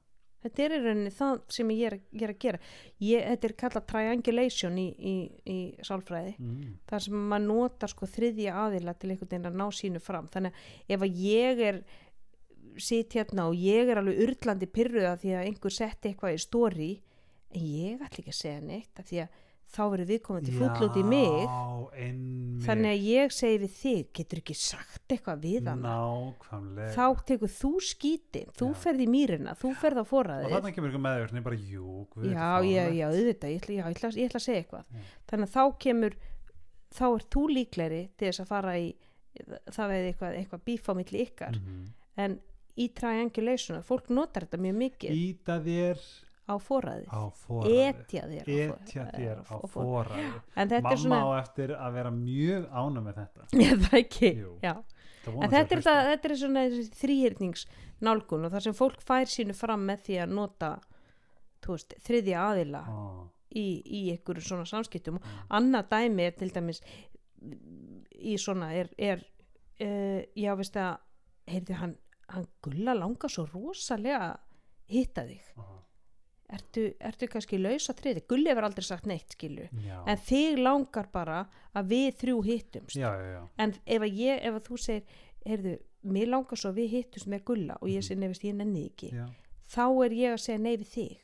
þetta 0.46 0.62
er 0.62 0.72
í 0.76 0.80
rauninni 0.84 1.10
það 1.10 1.40
sem 1.50 1.70
ég 1.74 1.86
er, 1.90 1.94
ég 2.14 2.22
er 2.22 2.30
að 2.30 2.38
gera. 2.44 2.58
Ég, 3.02 3.24
þetta 3.32 3.48
er 3.48 3.54
kallað 3.64 3.86
triangulation 3.90 4.78
í, 4.78 4.86
í, 4.94 5.14
í 5.50 5.58
sálfræði 5.82 6.36
mm, 6.38 6.74
þar 6.86 7.02
sem 7.08 7.16
maður 7.32 7.46
notar 7.50 7.90
sko 7.90 8.06
þriðja 8.06 8.54
aðila 8.62 8.94
til 8.94 9.10
einhvern 9.10 9.32
veginn 9.32 9.50
að 9.50 9.58
ná 9.58 9.66
sínu 9.74 9.98
fram. 10.04 10.28
Þannig 10.30 10.54
að 10.54 10.94
ef 10.94 11.02
að 11.08 11.18
ég 11.24 11.64
er 11.72 11.80
sitt 12.82 13.16
hérna 13.16 13.48
og 13.50 13.56
ég 13.58 13.90
er 13.90 14.00
alveg 14.00 14.22
urlandi 14.26 14.68
pyrruða 14.70 15.16
því 15.22 15.34
að 15.36 15.48
einhver 15.50 15.74
setti 15.74 16.10
eitthvað 16.12 16.36
í 16.36 16.44
stóri 16.44 16.92
en 17.54 17.66
ég 17.66 18.04
ætla 18.04 18.22
ekki 18.22 18.32
að 18.32 18.40
segja 18.40 18.62
neitt 18.64 19.00
af 19.00 19.08
því 19.08 19.20
að 19.24 19.42
þá 19.66 19.80
verður 19.90 20.08
viðkomandi 20.12 20.52
full 20.54 20.86
út 20.86 20.96
í 20.96 21.02
mig. 21.02 21.48
einmitt, 21.98 22.60
þannig 22.66 22.92
að 22.92 23.06
ég 23.10 23.32
segi 23.34 23.56
við 23.64 23.72
þig 23.80 24.12
getur 24.18 24.40
ekki 24.40 24.56
sagt 24.60 25.14
eitthvað 25.16 25.42
við 25.42 25.70
hann 25.70 25.82
þá 26.94 27.06
tekur 27.26 27.52
þú 27.52 27.72
skítin, 27.82 28.52
þú 28.56 28.68
Já. 28.70 28.76
ferð 28.84 29.02
í 29.02 29.08
mýrina 29.10 29.56
þú 29.58 29.72
ferð 29.80 30.00
á 30.00 30.04
og 30.04 30.10
forræðið 30.12 30.54
þarna 30.54 30.72
kemur 30.76 30.92
ykkur 30.92 31.04
með 31.06 31.18
þér 31.24 31.44
bara, 31.48 31.60
jú, 31.72 32.06
guð, 32.12 32.30
já, 32.30 32.48
já, 32.62 32.84
já, 32.94 33.06
auðvitað 33.10 33.52
ég 33.52 33.60
ætla, 33.60 33.74
ég 33.74 33.90
ætla, 33.90 34.12
ég 34.14 34.30
ætla 34.30 34.40
að 34.40 34.46
segja 34.46 34.62
eitthvað. 34.62 34.86
Já. 34.86 35.12
þannig 35.32 35.50
að 35.50 35.56
þá 35.56 35.78
kemur 35.86 36.18
þá 36.96 37.06
er 37.08 37.26
þú 37.34 37.46
líkleri 37.52 38.02
til 38.16 38.30
þess 38.30 38.44
að 38.44 38.52
fara 38.54 38.76
í 38.78 38.90
það 39.74 39.90
veið 39.92 40.10
eitthvað, 40.10 40.36
eitthvað 40.40 40.66
bíf 40.70 40.86
á 40.88 40.92
milli 40.96 41.24
ykkar. 41.26 41.58
Mhm. 41.58 41.88
en 42.16 42.38
í 42.76 42.88
triangulation 42.94 43.82
fólk 43.86 44.08
notar 44.12 44.46
þetta 44.46 44.60
mjög 44.66 44.78
mikið. 44.82 45.16
Íta 45.16 45.58
þér 45.64 46.00
á 46.46 46.54
foraðið 46.62 47.08
etja 47.74 48.20
þér 48.30 48.50
Etja 48.54 49.06
þér 49.16 49.40
á 49.42 49.50
á 49.50 49.56
for- 49.66 49.70
foraðið 49.82 50.34
en 50.54 50.68
þetta 50.70 50.76
er 50.76 50.82
Mamma 50.86 50.96
svona 51.02 51.22
á 51.26 51.28
eftir 51.40 51.72
að 51.74 51.96
vera 51.96 52.12
mjög 52.14 52.68
ána 52.70 53.02
með 53.02 53.16
þetta. 53.22 53.46
Það 53.86 53.96
ekki 53.98 54.30
Jú. 54.36 54.52
Já. 54.62 54.74
Það 55.26 55.40
en 55.42 55.50
þetta 55.56 55.74
er, 55.74 55.80
að 55.80 55.86
það, 55.88 56.02
þetta 56.12 56.28
er 56.30 56.36
svona 56.42 56.62
þrýhyrningsnálgun 57.00 58.46
og 58.46 58.52
þar 58.54 58.64
sem 58.68 58.76
fólk 58.78 59.00
fær 59.02 59.30
sínu 59.32 59.56
fram 59.58 59.82
með 59.88 60.04
því 60.06 60.18
að 60.22 60.34
nota 60.38 60.70
veist, 61.66 61.96
þriðja 62.06 62.44
aðila 62.52 62.82
Ó, 62.86 63.26
í, 63.58 63.64
í 63.82 64.00
einhverjum 64.12 64.46
svona 64.46 64.68
samskiptum. 64.70 65.16
Mm. 65.18 65.40
annað 65.58 65.88
dæmi 65.96 66.26
er 66.28 66.36
til 66.38 66.52
dæmis 66.54 66.78
í 68.16 68.36
svona 68.38 68.70
er, 68.78 68.92
er 68.98 69.24
uh, 69.82 70.22
já 70.38 70.54
veist 70.58 70.78
að 70.78 71.00
heyrðu 71.50 71.78
hann, 71.80 71.96
hann 72.28 72.46
gulla 72.62 72.94
langar 72.94 73.30
svo 73.30 73.46
rosalega 73.52 74.36
hitta 74.90 75.22
þig. 75.28 75.42
Ó, 75.58 75.64
ertu, 76.56 76.84
ertu 77.00 77.28
kannski 77.30 77.58
laus 77.58 77.88
að 77.90 78.00
triði 78.02 78.22
gulli 78.30 78.50
hefur 78.52 78.66
aldrei 78.68 78.84
sagt 78.86 79.06
neitt 79.10 79.34
skilu 79.34 79.68
Já, 79.82 79.96
en 80.06 80.16
þig 80.28 80.58
langar 80.62 81.08
bara 81.12 81.40
að 81.74 81.88
við 81.94 82.08
þrjú 82.22 82.36
hittumst. 82.46 82.96
Já, 82.98 83.10
já, 83.18 83.42
en 83.58 83.74
ef 83.84 84.02
að 84.06 84.18
ég, 84.20 84.40
ef 84.46 84.54
að 84.60 84.66
þú 84.68 84.78
segir 84.78 85.22
heyrðu, 85.46 85.76
mér 86.06 86.28
langar 86.30 86.58
svo 86.58 86.70
að 86.70 86.78
við 86.82 86.90
hittumst 86.96 87.26
með 87.30 87.44
gulla 87.44 87.78
og 87.80 87.88
ég 87.88 87.98
Mhm. 88.02 88.06
segi 88.08 88.20
nefnist 88.20 88.44
ég 88.44 88.54
nenni 88.54 88.84
ekki. 88.90 89.10
Þá 89.66 89.84
er 90.06 90.10
ég 90.14 90.32
að 90.34 90.40
segja 90.44 90.58
nei 90.60 90.76
við 90.76 90.90
þig. 90.94 91.16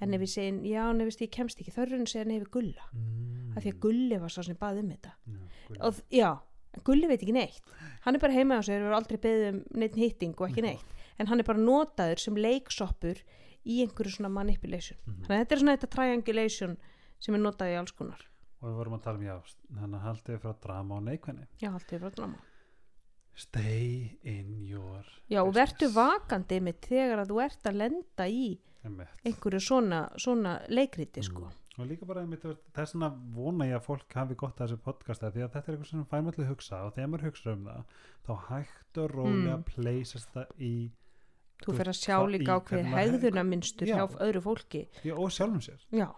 En 0.00 0.14
ef 0.14 0.20
ég 0.20 0.28
segi, 0.32 0.70
já 0.72 0.84
nefnist 0.92 1.20
ég 1.20 1.30
kemst 1.30 1.58
ekki. 1.60 1.70
Þá 1.72 1.82
er 1.82 1.88
hann 1.90 2.00
að 2.06 2.12
segja 2.12 2.24
nei 2.26 2.38
við 2.40 2.50
gulla. 2.50 2.84
Mm. 2.92 3.28
af 3.56 3.62
því 3.64 3.68
að 3.74 3.80
Gulli 3.80 4.16
var 4.18 4.30
svo 4.30 4.42
sem 4.42 4.56
baði 4.56 4.78
um 4.80 4.88
þetta. 4.88 5.10
Já, 5.28 5.76
og 5.84 5.94
já, 6.10 6.30
en 6.74 6.82
Gulli 6.86 7.06
veit 7.10 7.22
ekki 7.22 7.34
neitt 7.36 7.62
hann 8.06 8.14
er 8.16 8.20
bara 8.22 8.32
heima 8.36 8.58
á 8.58 8.62
sig, 8.64 8.78
hefur 8.80 8.96
aldrei 8.96 9.18
beðið 9.18 9.48
um 9.52 9.62
neitt 9.82 9.96
hitting 9.96 10.34
og 10.40 10.48
ekki 10.50 10.62
neitt 10.64 10.98
en 11.18 11.26
hann 11.28 11.40
er 11.40 11.44
bara 11.48 11.58
notaður 11.62 12.18
sem 12.18 12.34
leiksoppur 12.36 13.20
í 13.66 13.80
einhverju 13.84 14.16
svona 14.16 14.28
manipulation 14.32 14.98
Mhm. 15.06 15.24
þannig 15.26 15.36
að 15.36 15.42
þetta 15.44 15.52
er 15.52 15.58
svona 15.62 15.76
þetta 15.76 15.90
triangulation 15.96 16.76
sem 17.20 17.34
er 17.34 17.40
notað 17.44 17.72
í 17.74 17.78
alls 17.78 17.92
konar 17.92 18.22
og 18.62 18.68
við 18.68 18.74
vorum 18.78 18.94
að 18.98 19.02
tala 19.02 19.18
um 19.18 19.24
já 19.26 19.36
þannig 19.80 19.98
að 20.00 20.06
haldið 20.06 20.40
frá 20.42 20.52
drama 20.62 20.94
og 20.96 21.02
neikvæðni 21.06 21.46
já, 21.62 21.70
er 21.74 21.98
frá 22.02 22.10
drama 22.14 22.38
stay 23.34 24.18
in 24.22 24.66
your 24.68 25.04
Já, 25.30 25.40
og 25.42 25.54
vertu 25.56 25.86
business. 25.88 25.96
vakandi 25.96 26.58
með 26.60 26.80
þegar 26.84 27.22
að 27.22 27.30
þú 27.32 27.38
ert 27.46 27.68
að 27.70 27.78
lenda 27.80 28.26
í 28.28 28.58
einhverju 29.24 29.60
svona, 29.62 30.00
svona 30.18 30.56
leikriti 30.68 31.22
sko. 31.22 31.46
Mm. 31.46 31.61
Og 31.78 31.86
líka 31.88 32.04
bara 32.06 32.22
þess 32.26 32.92
vegna 32.94 33.08
vona 33.34 33.64
ég 33.64 33.76
að 33.78 33.84
fólk 33.86 34.12
hafi 34.14 34.34
gott 34.36 34.58
að 34.60 34.68
þessu 34.68 34.80
podcasta 34.84 35.30
því 35.32 35.44
að 35.46 35.52
þetta 35.54 35.68
er 35.68 35.76
eitthvað 35.76 35.90
sem 35.90 36.04
fær 36.10 36.22
maður 36.26 36.34
til 36.36 36.44
að 36.44 36.50
hugsa 36.52 36.80
og 36.86 36.94
þegar 36.96 37.08
maður 37.12 37.24
hugsa 37.30 37.52
um 37.52 37.64
það 37.64 37.84
þá 38.26 38.32
hægt 38.48 38.98
og 38.98 39.10
rólega 39.14 39.56
Mm. 39.56 39.64
pleysast 39.64 40.28
það 40.34 40.46
í 40.58 40.90
Þú 41.62 41.76
fer 41.78 41.88
að 41.92 41.98
sjá 42.02 42.16
líka 42.26 42.60
hvernig 42.60 42.90
maður- 42.90 43.12
hegðunarmynstur 43.12 43.86
Já. 43.88 43.96
hjá 43.96 44.18
öðru 44.26 44.40
fólki. 44.42 44.88
já, 45.04 45.14
og 45.16 45.30
sjálfum 45.30 45.60
sér 45.62 45.80
Já. 45.92 46.08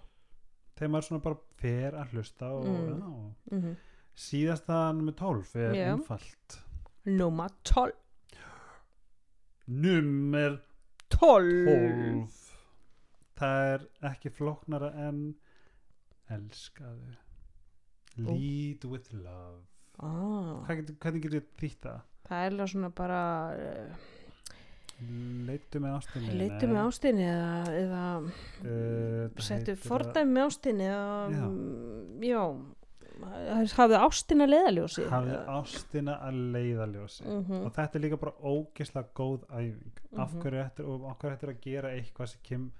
þegar 0.76 0.90
maður 0.90 1.06
svona 1.08 1.22
bara 1.22 1.36
fer 1.58 1.92
að 1.92 2.08
hlusta 2.14 2.46
og 2.50 2.64
Mm. 2.64 3.00
já, 3.00 3.56
Mm 3.56 3.76
síðasta 4.16 4.94
nummer 4.94 5.12
12 5.12 5.56
er 5.56 5.74
Já. 5.74 5.92
einfalt 5.96 6.60
Núma 7.06 7.48
12. 7.64 7.92
nummer 9.66 10.60
12. 11.10 11.64
12 11.66 12.28
það 13.38 13.74
er 13.74 13.86
ekki 14.10 14.30
flóknara 14.30 14.90
en 15.08 15.34
elskaðu 16.30 17.14
lead 18.16 18.84
with 18.84 19.12
love 19.12 19.62
Ah, 20.02 20.58
Hvað 20.66 20.88
hvernig 20.98 21.22
getur 21.22 21.44
þýtt 21.60 21.80
það? 21.86 22.00
það 22.26 22.44
er 22.48 22.66
svona 22.72 22.88
bara 22.90 23.18
uh, 23.54 23.96
Leitu 25.46 25.80
með 25.82 25.96
ástinni 25.98 26.34
leitu 26.38 26.66
með 26.70 26.80
ástinni 26.88 27.24
eða, 27.26 27.74
eða 27.78 28.02
uh, 28.24 29.42
settu 29.42 29.74
fordæmi 29.82 30.32
með 30.36 30.46
ástinni 30.48 30.86
eða, 30.86 31.30
Já. 31.34 31.44
mm, 31.46 32.22
já, 32.24 32.42
hafðu 33.74 33.98
ástina 34.00 34.46
leiðaljósi. 34.50 35.06
hafði 35.10 35.38
ástina 35.58 36.14
að 36.26 36.38
leiðaljósi 36.56 37.24
Mhm. 37.26 37.60
og 37.66 37.72
þetta 37.74 37.94
er 37.98 38.04
líka 38.06 38.16
bara 38.22 38.34
ógeðslega 38.42 39.08
góð 39.14 39.46
æfing 39.50 40.18
af 40.18 40.32
Mhm. 40.34 40.40
hverju 40.42 40.60
af 41.10 41.18
hverju 41.18 41.36
ættir 41.36 41.50
að 41.54 41.60
gera 41.60 41.88
eitthvað 41.94 42.28
sem 42.28 42.40
kem 42.42 42.72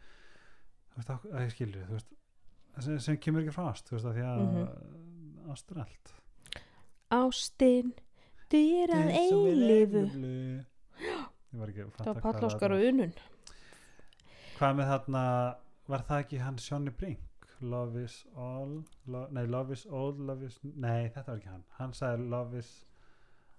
þú 0.95 0.97
veist, 0.99 1.11
skilur 1.55 1.87
þú 1.87 1.93
veist, 1.99 2.13
sem, 2.81 2.99
sem 2.99 3.17
kemur 3.17 3.43
ekki 3.45 3.53
frá 3.55 3.69
ást 3.71 3.87
þú 3.89 3.97
veist, 3.97 4.07
af 4.07 4.15
því 4.15 4.25
að 4.25 4.41
Mhm. 4.45 5.51
ást 5.53 5.71
er 5.71 5.79
allt 5.79 6.13
Ástin, 7.15 7.93
dyr 8.51 8.89
að 8.91 9.11
Eins 9.13 9.33
og 9.33 9.45
við 9.47 9.61
eilifu. 9.63 10.03
að 10.05 10.65
Það 11.53 11.61
var 11.61 12.15
hvað 12.15 12.23
Páll 12.23 12.45
Óskar 12.49 12.71
það 12.71 12.81
og. 12.81 12.95
Unun. 12.95 13.13
hvað 14.59 14.75
með 14.79 14.89
þarna 14.93 15.57
var 15.89 16.03
það 16.09 16.25
ekki 16.25 16.39
hann 16.41 16.57
Sjónni 16.57 16.91
Brink 16.97 17.21
Love 17.61 17.97
is 18.03 18.27
all 18.37 18.83
lo, 19.07 19.27
nei 19.31 19.45
Love 19.47 19.71
is 19.73 19.87
all 19.87 20.13
love 20.13 20.43
is, 20.45 20.59
nei 20.63 21.09
þetta 21.15 21.27
var 21.29 21.37
ekki 21.39 21.49
hann 21.53 21.65
hann 21.79 21.93
sagði 21.93 22.29
Love 22.31 22.55
is 22.59 22.85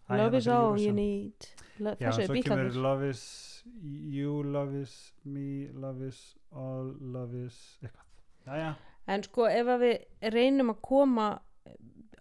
Love 0.09 0.19
hann 0.21 0.35
is 0.35 0.47
all 0.47 0.77
you 0.79 0.91
need. 0.93 1.33
Lo- 1.79 1.95
Já, 1.99 2.11
svo 2.11 2.35
kemur 2.43 2.75
love 2.75 3.01
is 3.09 3.63
you, 3.81 4.43
love 4.43 4.75
is 4.75 5.13
me, 5.23 5.67
love 5.73 6.01
is 6.05 6.35
all, 6.51 6.93
love 7.01 7.33
is 7.33 7.79
eitthvað. 7.81 8.05
Jæja, 8.45 8.75
En 9.07 9.23
sko 9.23 9.45
ef 9.47 9.67
við 9.81 10.31
reynum 10.33 10.71
að 10.73 10.81
koma 10.81 11.27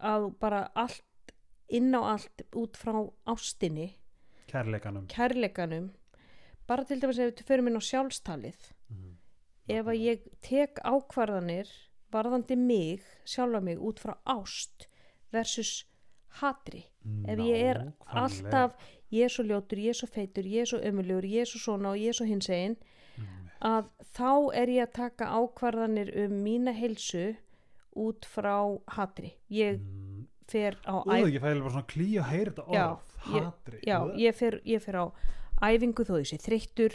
að 0.04 0.26
bara 0.40 0.66
allt 0.74 1.32
inn 1.72 1.94
á 1.96 2.00
allt 2.14 2.42
út 2.54 2.76
frá 2.76 2.98
ástinni, 3.26 3.94
kærleikanum. 4.50 5.06
kærleikanum, 5.08 5.90
bara 6.68 6.84
til 6.84 7.00
dæmis 7.00 7.18
ef 7.18 7.32
við 7.34 7.44
förum 7.48 7.68
inn 7.70 7.80
á 7.80 7.82
sjálfstalið, 7.88 8.70
Mhm. 8.90 9.16
ef 9.68 9.86
að 9.86 10.00
ég 10.00 10.20
tek 10.42 10.74
ákvarðanir 10.84 11.68
varðandi 12.12 12.56
mig, 12.56 13.00
sjálfa 13.24 13.62
mig 13.62 13.78
út 13.78 13.98
frá 13.98 14.14
ást 14.26 14.86
versus 15.32 15.84
hatri. 16.40 16.84
Ef 17.26 17.38
ég 17.38 17.56
er 17.70 17.92
alltaf, 18.06 18.74
ég 19.10 19.24
er 19.24 19.28
svo 19.28 19.42
ljótur, 19.44 19.78
ég 19.78 19.88
er 19.88 19.94
svo 19.94 20.06
feitur, 20.08 20.44
ég 20.44 20.60
er 20.60 20.66
svo 20.66 20.78
ömulegur, 20.80 21.24
ég 21.24 21.40
er 21.40 21.44
svo 21.46 21.58
svona 21.58 21.90
og 21.92 21.96
ég 21.96 22.08
er 22.08 22.12
svo 22.12 22.26
hinsegin, 22.26 22.76
Mhm. 22.76 22.84
Að 23.64 23.88
þá 24.14 24.30
er 24.60 24.68
ég 24.68 24.82
að 24.88 24.92
taka 24.98 25.24
ákvarðanir 25.40 26.10
um 26.24 26.34
mína 26.44 26.74
heilsu 26.76 27.36
út 27.96 28.26
frá 28.26 28.78
hatri. 28.96 29.34
Ég 29.50 29.78
Mm. 29.80 30.26
fer 30.48 30.76
á 30.84 31.00
Ú, 31.00 31.24
ég 31.30 31.40
fæði 31.40 31.60
bara 31.62 31.70
svona 31.72 31.86
klí 31.88 32.08
að 32.20 32.28
heyra 32.30 32.52
þetta 32.52 32.72
Já, 32.74 32.84
orð, 32.90 33.34
ég- 33.34 33.44
hatri. 33.44 33.78
já, 33.86 33.98
Ú, 34.04 34.14
ég 34.18 34.34
fer, 34.34 34.60
ég 34.66 34.82
fer 34.82 34.94
á 35.00 35.04
æfingu 35.62 36.04
þó 36.04 36.18
ég 36.20 36.26
sé 36.28 36.36
þreyttur 36.38 36.92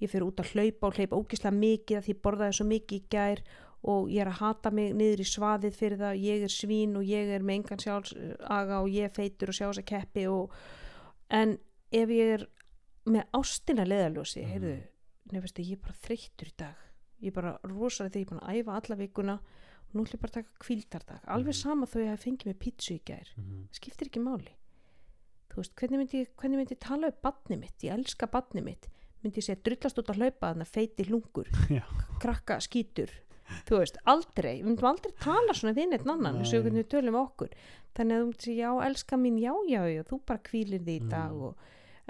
ég 0.00 0.08
fer 0.10 0.22
út 0.22 0.36
að 0.40 0.50
hlaupa 0.54 0.86
og 0.88 0.94
hlaupa 0.96 1.16
ógislega 1.20 1.54
mikið 1.54 1.96
af 1.98 2.04
því 2.06 2.14
ég 2.14 2.22
borðaði 2.24 2.54
svo 2.56 2.66
mikið 2.66 2.98
í 2.98 3.04
gær 3.10 3.40
og 3.84 4.08
ég 4.10 4.20
er 4.20 4.26
að 4.32 4.40
hata 4.40 4.70
mig 4.70 4.94
niður 4.94 5.20
í 5.20 5.28
svaðið 5.28 5.74
fyrir 5.76 5.98
það, 5.98 6.20
ég 6.24 6.42
er 6.42 6.48
svín 6.48 6.96
og 6.96 7.04
ég 7.04 7.28
er 7.36 7.40
með 7.40 7.54
engan 7.60 7.78
sjálfsaga 7.78 8.80
og 8.82 8.88
ég 8.90 9.12
feitur 9.14 9.48
og 9.48 9.54
sjá 9.54 9.66
þess 9.70 9.78
að 9.78 9.86
keppi 9.92 10.26
og 10.28 10.50
en 11.30 11.58
ef 11.92 12.08
ég 12.08 12.34
er 12.40 12.46
með 13.06 13.24
ástina 13.32 13.86
leðaljósi, 13.86 14.42
Mhm. 14.42 14.50
heyrðu 14.52 14.82
nefnist 15.32 15.58
ég 15.62 15.72
er 15.72 15.82
bara 15.84 15.98
þreyttur 16.04 16.48
í 16.48 16.56
dag. 16.56 16.76
Ég 17.20 17.28
er 17.32 17.36
bara 17.36 17.58
rosalega 17.64 18.14
þegar 18.14 18.20
ég 18.20 18.26
er 18.26 18.30
búin 18.30 18.44
að 18.44 18.60
æfa 18.60 18.76
alla 18.80 18.96
vikuna 18.96 19.34
og 19.40 19.92
nú 19.94 20.04
ætlum 20.04 20.14
ég 20.16 20.20
bara 20.22 20.30
að 20.30 20.38
taka 20.40 20.64
kvíldardag 20.64 21.20
alveg 21.26 21.54
Mhm. 21.54 21.60
sama 21.62 21.86
þó 21.86 21.96
ég 22.00 22.08
hef 22.10 22.24
fengið 22.24 22.46
með 22.50 22.58
pítsu 22.64 22.94
í 22.94 23.00
gær. 23.04 23.28
Mhm. 23.36 23.68
skiptir 23.72 24.08
ekki 24.08 24.20
máli. 24.22 24.54
Þú 25.50 25.56
veist, 25.56 25.74
hvernig 25.74 25.98
myndi, 25.98 26.20
ég- 26.24 26.34
hvernig 26.38 26.56
myndi 26.60 26.74
ég 26.76 26.80
tala 26.80 27.06
um 27.08 27.12
badni 27.22 27.56
mitt, 27.58 27.78
ég 27.82 27.92
elska 27.92 28.26
badni 28.30 28.62
mitt. 28.62 28.88
Myndi 29.24 29.38
ég 29.40 29.44
segja 29.44 29.62
drullast 29.62 29.98
út 29.98 30.06
að 30.06 30.16
hlaupa 30.16 30.54
þannig 30.54 30.68
feiti 30.70 31.04
hlungur, 31.08 31.46
Já. 31.68 31.82
krakka 32.20 32.58
skítur. 32.60 33.10
Þú 33.66 33.78
veist, 33.82 33.96
aldrei. 34.06 34.62
Við 34.62 34.64
myndum 34.70 34.88
aldrei 34.94 35.12
tala 35.18 35.52
svona 35.52 35.74
við 35.74 35.88
neitt 35.90 36.06
annan 36.06 36.36
og 36.38 36.46
hvernig 36.46 36.84
við 36.86 36.88
tölum 36.88 37.16
okkur. 37.18 37.50
Þannig 37.96 38.14
að 38.14 38.20
þú 38.22 38.26
myndi 38.30 38.44
segja, 38.46 38.62
já, 38.62 38.86
elska 38.86 39.16
mín, 39.18 39.38
já, 39.42 39.52
já, 39.68 39.82
já 39.90 40.02
þú 40.06 40.20
bara 40.24 40.38
kvílir 40.38 40.80
því 40.86 40.94
í 41.00 41.08
dag 41.10 41.32
Mm. 41.32 41.42
og, 41.42 41.56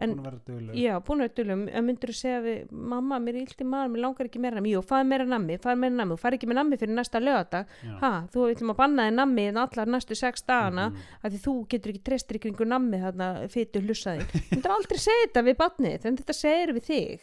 en, 0.00 0.14
Búin 0.16 0.20
að 0.20 0.26
vera 0.30 0.38
dugleg. 0.48 0.74
já, 0.80 0.92
búin 1.04 1.20
að 1.20 1.26
vera 1.26 1.34
dulum 1.40 1.62
en 1.68 1.84
myndur 1.86 2.10
þú 2.12 2.16
segja 2.16 2.40
við, 2.44 2.70
mamma, 2.72 3.18
mér 3.20 3.34
er 3.36 3.40
illt 3.44 3.60
í 3.60 3.66
maður 3.68 3.90
mér 3.92 4.02
langar 4.04 4.28
ekki 4.30 4.40
meira 4.40 4.56
nammi, 4.56 4.70
jú, 4.72 4.80
fæði 4.90 5.06
meira 5.10 5.26
nammi 5.28 5.58
fæði 5.60 5.80
meira 5.82 5.96
nammi, 6.00 6.14
þú 6.16 6.20
færi 6.24 6.38
ekki 6.40 6.48
með 6.50 6.58
nammi 6.60 6.78
fyrir 6.80 6.94
næsta 6.96 7.20
lögadag 7.20 7.74
ha, 8.00 8.10
þú 8.32 8.46
ætlum 8.54 8.72
að 8.74 8.78
banna 8.80 9.06
þig 9.10 9.14
nammi 9.20 9.44
en 9.50 9.60
allar 9.64 9.86
næstu 9.96 10.16
sex 10.16 10.42
dagana 10.48 10.86
Mhm. 10.90 10.96
að 11.24 11.30
því 11.36 11.40
þú 11.44 11.54
getur 11.74 11.92
ekki 11.94 12.02
treystir 12.08 12.40
kringu 12.40 12.64
nammi 12.66 12.96
þarna 13.04 13.28
fytu 13.52 13.82
hlussaði 13.84 14.24
þú 14.30 14.56
myndir 14.56 14.74
aldrei 14.76 14.98
segja 14.98 15.26
þetta 15.28 15.44
við 15.50 15.56
barnið 15.60 16.06
en 16.06 16.16
þetta 16.16 16.34
segir 16.40 16.72
við 16.72 16.84
þig. 16.90 17.20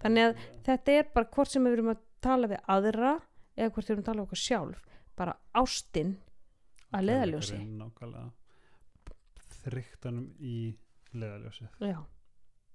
Þannig 0.00 0.24
að 0.24 0.36
þetta 0.64 0.88
er 0.98 1.04
bara 1.14 1.26
hvort 1.28 1.48
sem 1.52 1.64
við 1.64 1.72
erum 1.76 1.90
að 1.92 1.98
tala 2.24 2.46
við 2.48 2.60
aðra 2.66 3.20
eða 3.58 3.70
hvort 3.74 3.84
við 3.84 3.90
erum 3.92 4.02
að 4.02 4.06
tala 4.08 4.22
okkur 4.24 4.40
sjálf. 4.40 4.80
Bara 5.20 5.34
ástin 5.54 6.16
að 6.96 7.04
leðaljósi. 7.10 7.58
Þryktanum 9.64 10.30
í 10.40 10.54
leðaljósið. 11.14 11.68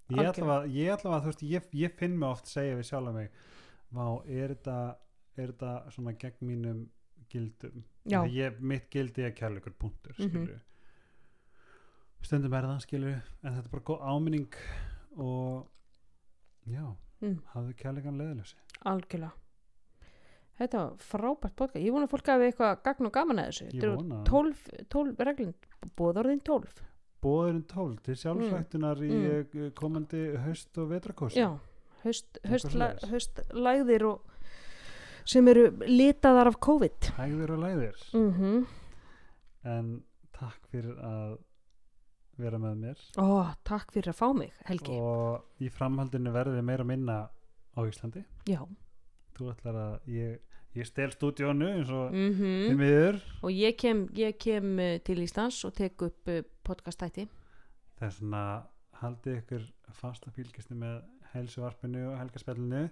Ég 0.10 0.20
ég 0.70 0.92
allavega, 0.94 1.22
þú 1.24 1.32
veist, 1.32 1.42
ég, 1.50 1.70
ég 1.74 1.96
finn 1.98 2.18
mig 2.20 2.30
oft 2.30 2.46
segja 2.48 2.76
við 2.78 2.86
sjálf 2.92 3.14
mig, 3.16 3.32
vá, 3.92 4.06
er 4.28 4.54
þetta, 4.54 4.98
er 5.38 5.48
þetta 5.54 5.72
svona 5.96 6.14
gegn 6.22 6.46
mínum 6.46 6.84
gildum? 7.32 7.84
Ég, 8.30 8.60
mitt 8.62 8.90
gildi 8.94 9.24
er 9.26 9.32
kærleikur 9.32 9.74
punktur, 9.74 10.14
Mhm. 10.20 10.30
skilju. 10.30 10.60
Stundum 12.26 12.54
er 12.58 12.64
það, 12.64 12.82
skilju, 12.86 13.16
en 13.44 13.54
þetta 13.54 13.66
er 13.66 13.72
bara 13.74 13.84
góð 13.84 14.02
áminning 14.02 14.54
og, 15.18 15.68
já, 16.68 16.86
mm, 17.22 17.40
hafðu 17.54 17.74
kærleikan 17.82 18.18
leðaljósi. 18.18 18.56
algjörlega 18.86 19.32
þetta 20.60 20.78
var 20.78 20.92
frábært 20.98 21.56
podcast 21.56 21.84
ég 21.84 21.92
vona 21.92 22.06
að 22.08 22.12
fólk 22.14 22.28
hafi 22.32 22.46
eitthvað 22.52 22.84
gagn 22.84 23.06
og 23.10 23.12
gaman 23.14 23.40
að 23.40 23.48
þessu 23.50 23.66
Ég 23.66 23.72
Þetta 23.74 23.88
eru 23.88 23.96
vona. 23.98 24.24
12, 24.24 24.70
12 24.90 25.18
reglun 25.28 25.54
bóðorðin 25.98 26.42
12 26.44 26.82
Bóðurinn 27.26 27.64
12 27.72 27.96
til 28.06 28.16
sjálfsvættunar 28.22 29.02
í 29.02 29.10
Mm. 29.10 29.48
mm. 29.54 29.72
komandi 29.74 30.24
haust 30.46 30.78
og 30.78 30.90
vetrakósi. 30.94 31.40
já, 31.42 31.50
haust, 32.04 32.38
Eitthvað 32.38 32.52
haustla, 32.52 32.90
svoleiðis. 32.94 33.10
haustlægðir 33.12 34.06
og 34.12 34.22
sem 35.26 35.48
eru 35.48 35.64
litaðar 35.90 36.48
af 36.52 36.60
COVID 36.62 37.12
Hægðir 37.18 37.50
og 37.56 37.60
læðir. 37.66 38.04
mhm 38.14 38.66
En 39.66 40.04
takk 40.36 40.68
fyrir 40.70 40.94
að 41.02 41.38
vera 42.38 42.58
með 42.60 42.76
mér. 42.84 43.00
Ó, 43.18 43.56
takk 43.64 43.92
fyrir 43.96 44.12
að 44.12 44.18
fá 44.20 44.28
mig, 44.38 44.52
Helgi. 44.68 44.92
og 45.00 45.42
í 45.64 45.70
framhaldinu 45.72 46.32
verðum 46.36 46.60
við 46.60 46.64
meira 46.68 46.84
minna 46.86 47.30
á 47.76 47.80
Íslandi 47.88 48.22
Já. 48.46 48.62
þú 49.34 49.50
ætlar 49.56 49.76
að 49.76 50.00
ég, 50.08 50.40
ég 50.76 50.88
stel 50.90 51.12
stúdíónu 51.14 51.68
eins 51.78 51.90
og 51.94 52.12
Mm 52.14 52.36
mm. 52.40 52.78
miður 52.80 53.20
Og 53.44 53.52
ég 53.52 53.76
kem, 53.80 54.06
ég 54.16 54.38
kem 54.42 54.78
uh, 54.80 54.98
til 55.06 55.22
Íslands 55.24 55.62
og 55.68 55.74
tek 55.78 56.02
upp 56.02 56.28
uh, 56.32 56.42
podcastætti. 56.64 57.28
þess 58.00 58.22
vegna 58.22 58.44
haldið 59.02 59.38
ykkur 59.42 59.66
fast 59.96 60.26
að 60.28 60.36
fylgjast 60.40 60.72
með 60.76 61.02
helsuvarpinu 61.34 62.06
og 62.12 62.18
helgaspellinu 62.20 62.84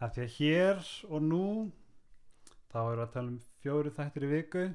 af 0.00 0.12
því 0.14 0.22
að 0.24 0.34
hér 0.38 0.82
og 1.08 1.22
nú 1.24 1.44
þá 2.72 2.76
erum 2.82 2.98
við 2.98 3.04
að 3.06 3.12
tala 3.14 3.28
um 3.32 3.38
fjóru 3.62 3.90
þættir 3.96 4.24
í 4.28 4.30
viku 4.34 4.66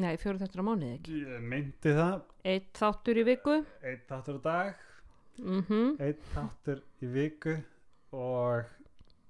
Nei, 0.00 0.16
fjóru 0.16 0.40
þáttur 0.40 0.62
á 0.64 0.68
mánuði 0.68 0.94
ekki. 0.96 1.18
ég 1.20 1.42
meinti 1.44 1.92
það 1.92 2.22
Eitt 2.48 2.70
þáttur 2.80 3.18
í 3.20 3.24
viku. 3.28 3.58
einn 3.84 4.00
þáttur 4.08 4.38
á 4.40 4.42
dag 4.48 4.74
Mm 5.38 5.96
einn 6.00 6.24
þáttur 6.34 6.80
í 7.04 7.06
viku 7.12 7.54
og 8.12 8.64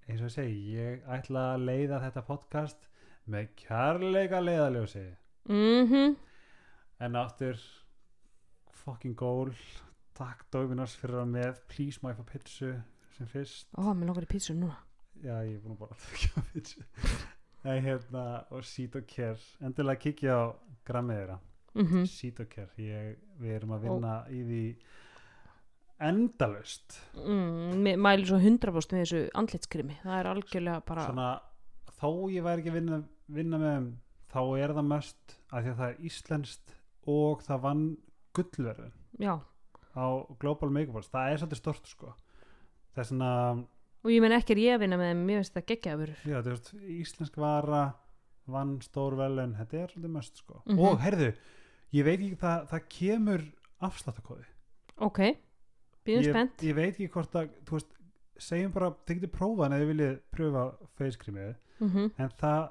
eins 0.09 0.21
og 0.21 0.29
ég 0.29 0.35
segi 0.35 0.75
ég 0.77 1.05
ætla 1.17 1.45
að 1.55 1.65
leiða 1.69 2.01
þetta 2.07 2.25
podcast 2.27 2.89
með 3.31 3.49
kærleika 3.57 4.41
leiðaljósi 4.43 5.05
Mhm. 5.49 6.17
en 7.01 7.17
aftur 7.17 7.59
fucking 8.71 9.15
goal. 9.17 9.51
Takk 10.15 10.45
Dominos 10.53 10.95
fyrir 10.97 11.23
að 11.23 11.31
með. 11.33 11.61
Please 11.69 11.99
má 12.03 12.11
ég 12.13 12.19
fá 12.21 12.25
pizzu 12.33 12.73
sem 13.17 13.27
fyrst? 13.27 13.67
Ó, 13.79 13.93
mér 13.95 14.07
langar 14.11 14.27
í 14.27 14.31
pítsu 14.31 14.55
núna. 14.55 14.77
já 15.23 15.37
ég 15.47 15.55
er 15.55 15.61
búin 15.63 15.77
að 15.77 15.79
bara 15.79 15.91
alltaf 15.95 16.13
ekki 16.13 16.29
að 16.41 16.53
pizzu. 16.53 16.85
Nei, 17.65 17.81
hérna, 17.81 18.45
og 18.51 18.65
Seat 18.65 18.97
og 18.99 19.07
Care. 19.07 19.39
Endilega 19.63 20.01
kikja 20.03 20.35
á 20.35 20.45
grammið 20.85 21.19
þeirra. 21.21 21.39
Mm 21.75 22.07
Seat 22.07 22.41
og 22.41 22.49
Care, 22.51 22.71
ég, 22.77 23.17
við 23.41 23.55
erum 23.57 23.71
að 23.77 23.81
vinna 23.87 24.15
í 24.31 24.43
því 24.45 24.63
endalust 26.09 26.99
mm, 27.17 27.99
mæli 28.03 28.27
svo 28.29 28.39
100% 28.41 28.95
með 28.97 29.03
þessu 29.05 29.21
andlitskrimi. 29.39 29.99
Það 30.03 30.19
er 30.19 30.31
algjörlega 30.33 30.81
bara... 30.89 31.05
svona, 31.09 31.29
þó 32.01 32.09
ég 32.33 32.45
væri 32.47 32.63
ekki 32.65 32.73
að 32.73 32.79
vinna, 32.81 32.99
vinna 33.39 33.61
með 33.63 33.75
þeim 33.77 33.91
þá 34.33 34.41
er 34.65 34.75
það 34.79 34.89
mest 34.89 35.37
að 35.53 35.63
því 35.67 35.73
að 35.73 35.81
það 35.83 35.89
er 35.93 36.09
íslenskt 36.11 36.75
og 37.13 37.43
það 37.47 37.63
vann 37.67 37.85
gullverðin 38.39 38.93
Já, 39.23 39.35
á 39.93 40.05
Global 40.41 40.71
Makeup 40.73 40.95
Awards, 40.97 41.11
það 41.13 41.33
er 41.33 41.41
svolítið 41.43 41.61
stort 41.61 41.91
sko. 41.91 42.13
Það 42.93 43.03
er 43.03 43.09
svona, 43.11 43.33
og 44.03 44.13
ég 44.13 44.23
menn 44.25 44.37
ekki 44.37 44.55
er 44.57 44.63
ég 44.63 44.77
að 44.77 44.85
vinna 44.87 44.99
með 45.01 45.11
þeim, 45.13 45.25
mér 45.29 45.41
finnst 45.43 45.57
það 45.57 45.67
geggjaður. 45.73 46.15
já 46.25 46.39
þú 46.39 46.55
veist 46.55 46.71
íslensk 46.97 47.37
vara, 47.43 47.83
vann 48.53 48.73
stór 48.85 49.19
velun 49.21 49.53
þetta 49.61 49.83
er 49.83 49.93
svolítið 49.93 50.15
mest 50.17 50.41
sko. 50.43 50.63
Mhm. 50.67 50.81
og 50.81 51.03
herðu, 51.05 51.29
ég 51.93 52.09
veit 52.09 52.19
ekki, 52.21 52.41
það, 52.41 52.67
það 52.73 52.89
kemur 52.97 53.45
afsláttakóði 53.83 54.49
Ok, 55.03 55.21
býðum 56.07 56.29
spennt. 56.31 56.63
ég 56.63 56.75
veit 56.75 56.93
ekki 56.95 57.09
hvort 57.15 57.35
að, 57.39 57.51
þú 57.67 57.79
veist 57.79 57.93
segjum 58.43 58.73
bara, 58.75 58.91
þið 59.07 59.19
getið 59.21 59.33
prófað 59.37 59.67
en 59.67 59.73
ef 59.77 59.83
þið 59.83 59.91
viljið 59.93 60.15
pröfa 60.37 60.65
facecreamið, 60.99 61.53
Mm 61.83 62.11
en 62.19 62.33
það 62.39 62.63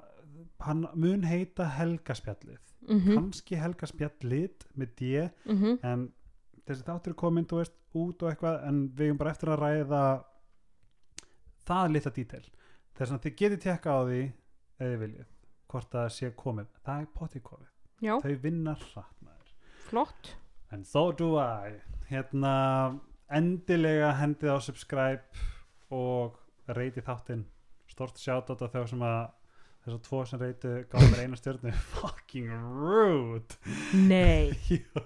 hann 0.62 0.88
mun 0.94 1.24
heita 1.24 1.66
helgaspjallið. 1.78 2.60
-hmm. 2.88 3.14
kannski 3.16 3.56
helgaspjallið 3.56 4.66
með 4.76 4.90
D. 5.00 5.30
Mm 5.46 5.78
en 5.84 6.12
þessi 6.66 6.84
þáttur 6.86 7.10
er 7.14 7.16
komin 7.16 7.46
þú 7.46 7.58
veist, 7.62 7.74
út 7.94 8.24
og 8.24 8.30
eitthvað 8.32 8.68
en 8.68 8.90
við 8.96 9.06
erum 9.06 9.18
bara 9.18 9.32
eftir 9.32 9.50
að 9.50 9.60
ræða 9.60 10.24
það 11.68 11.92
litla 11.92 12.12
dítel 12.12 12.46
þess 12.98 13.12
að 13.12 13.22
þið 13.26 13.36
getið 13.42 13.60
tekka 13.66 13.92
á 13.92 14.00
því 14.06 14.22
þið 14.82 14.98
viljið, 15.04 15.28
hvort 15.72 15.92
það 15.92 16.08
sé 16.16 16.32
komið. 16.38 16.68
Það 16.86 17.02
er 17.02 17.08
potið 17.18 17.44
komið, 17.44 17.72
Já, 18.02 18.14
þau 18.22 18.36
vinna 18.42 18.74
hratt 18.76 19.18
maður. 19.22 19.52
Flott. 19.90 20.36
and 20.72 20.86
so 20.88 21.12
do 21.12 21.36
I. 21.38 21.82
Hérna 22.10 23.00
endilega 23.38 24.14
hendið 24.20 24.56
á 24.56 24.58
subscribe 24.64 25.46
og 25.94 26.40
reyti 26.72 27.04
þáttinn. 27.06 27.46
Stort 27.92 28.20
shoutout 28.22 28.64
á 28.64 28.68
þau 28.72 28.84
sem 28.88 29.02
að 29.04 29.22
þessar 29.82 30.02
tvo 30.06 30.20
sem 30.30 30.42
reytu 30.42 30.74
gáði 30.92 31.08
mér 31.12 31.24
eina 31.26 31.40
stjörnu. 31.40 31.72
Fucking 31.96 32.52
rude. 32.82 33.58
Nei, 33.98 34.52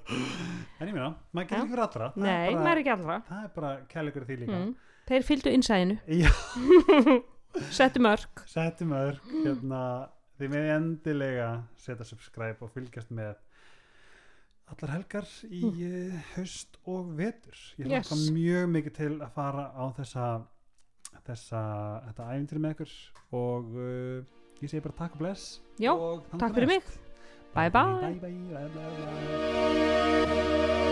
en 0.80 0.90
ég 0.90 0.92
meina, 0.92 1.14
maður 1.32 1.48
getur 1.48 1.62
ekki 1.62 1.72
fyrir 1.76 1.86
allra. 1.86 2.10
Það 2.16 2.28
nei, 2.28 2.34
er 2.34 2.58
maður 2.58 2.60
er 2.60 2.66
bara, 2.66 2.84
ekki 2.84 2.94
allra. 2.98 3.22
það 3.30 3.46
er 3.46 3.54
bara 3.56 3.72
kærleikur 3.94 4.26
í 4.26 4.30
því 4.30 4.42
líka. 4.44 4.60
Mm. 4.60 4.76
Þeir 5.06 5.26
fylgdu 5.30 5.56
innsæðinu. 5.56 5.98
Settu 7.72 8.02
mörg. 8.04 8.42
setjum 8.52 8.92
öður 8.98 9.20
hérna, 9.32 9.82
þið 10.36 10.50
með 10.52 10.66
endilega 10.74 11.50
setja 11.80 12.08
subscribe 12.10 12.66
og 12.66 12.74
fylgjast 12.74 13.14
með 13.16 13.38
allar 14.74 14.92
helgar 14.96 15.28
í 15.50 15.62
mm. 15.62 16.12
haust 16.36 16.80
og 16.90 17.14
vetur 17.18 17.58
ég 17.78 17.86
Yes. 17.88 18.10
hlakka 18.10 18.16
mjög 18.34 18.70
mikið 18.76 18.94
til 19.00 19.14
að 19.22 19.32
fara 19.36 19.66
á 19.78 19.86
þessa 20.00 20.26
þessa, 21.26 21.62
þetta 22.08 22.30
æfintir 22.34 22.60
með 22.62 22.72
ykkur 22.76 22.92
og 23.40 23.66
uh, 23.76 24.18
ég 24.62 24.70
segi 24.72 24.84
bara 24.86 24.98
takk 25.04 25.14
og 25.18 25.22
bless 25.26 25.44
Já, 25.82 25.92
og 25.94 26.26
takk 26.38 26.54
fyrir 26.58 26.70
mig. 26.76 26.84
bye, 27.56 27.70
bye, 27.70 28.20
bye, 28.22 28.40
bye, 28.52 28.70
bye. 30.26 30.85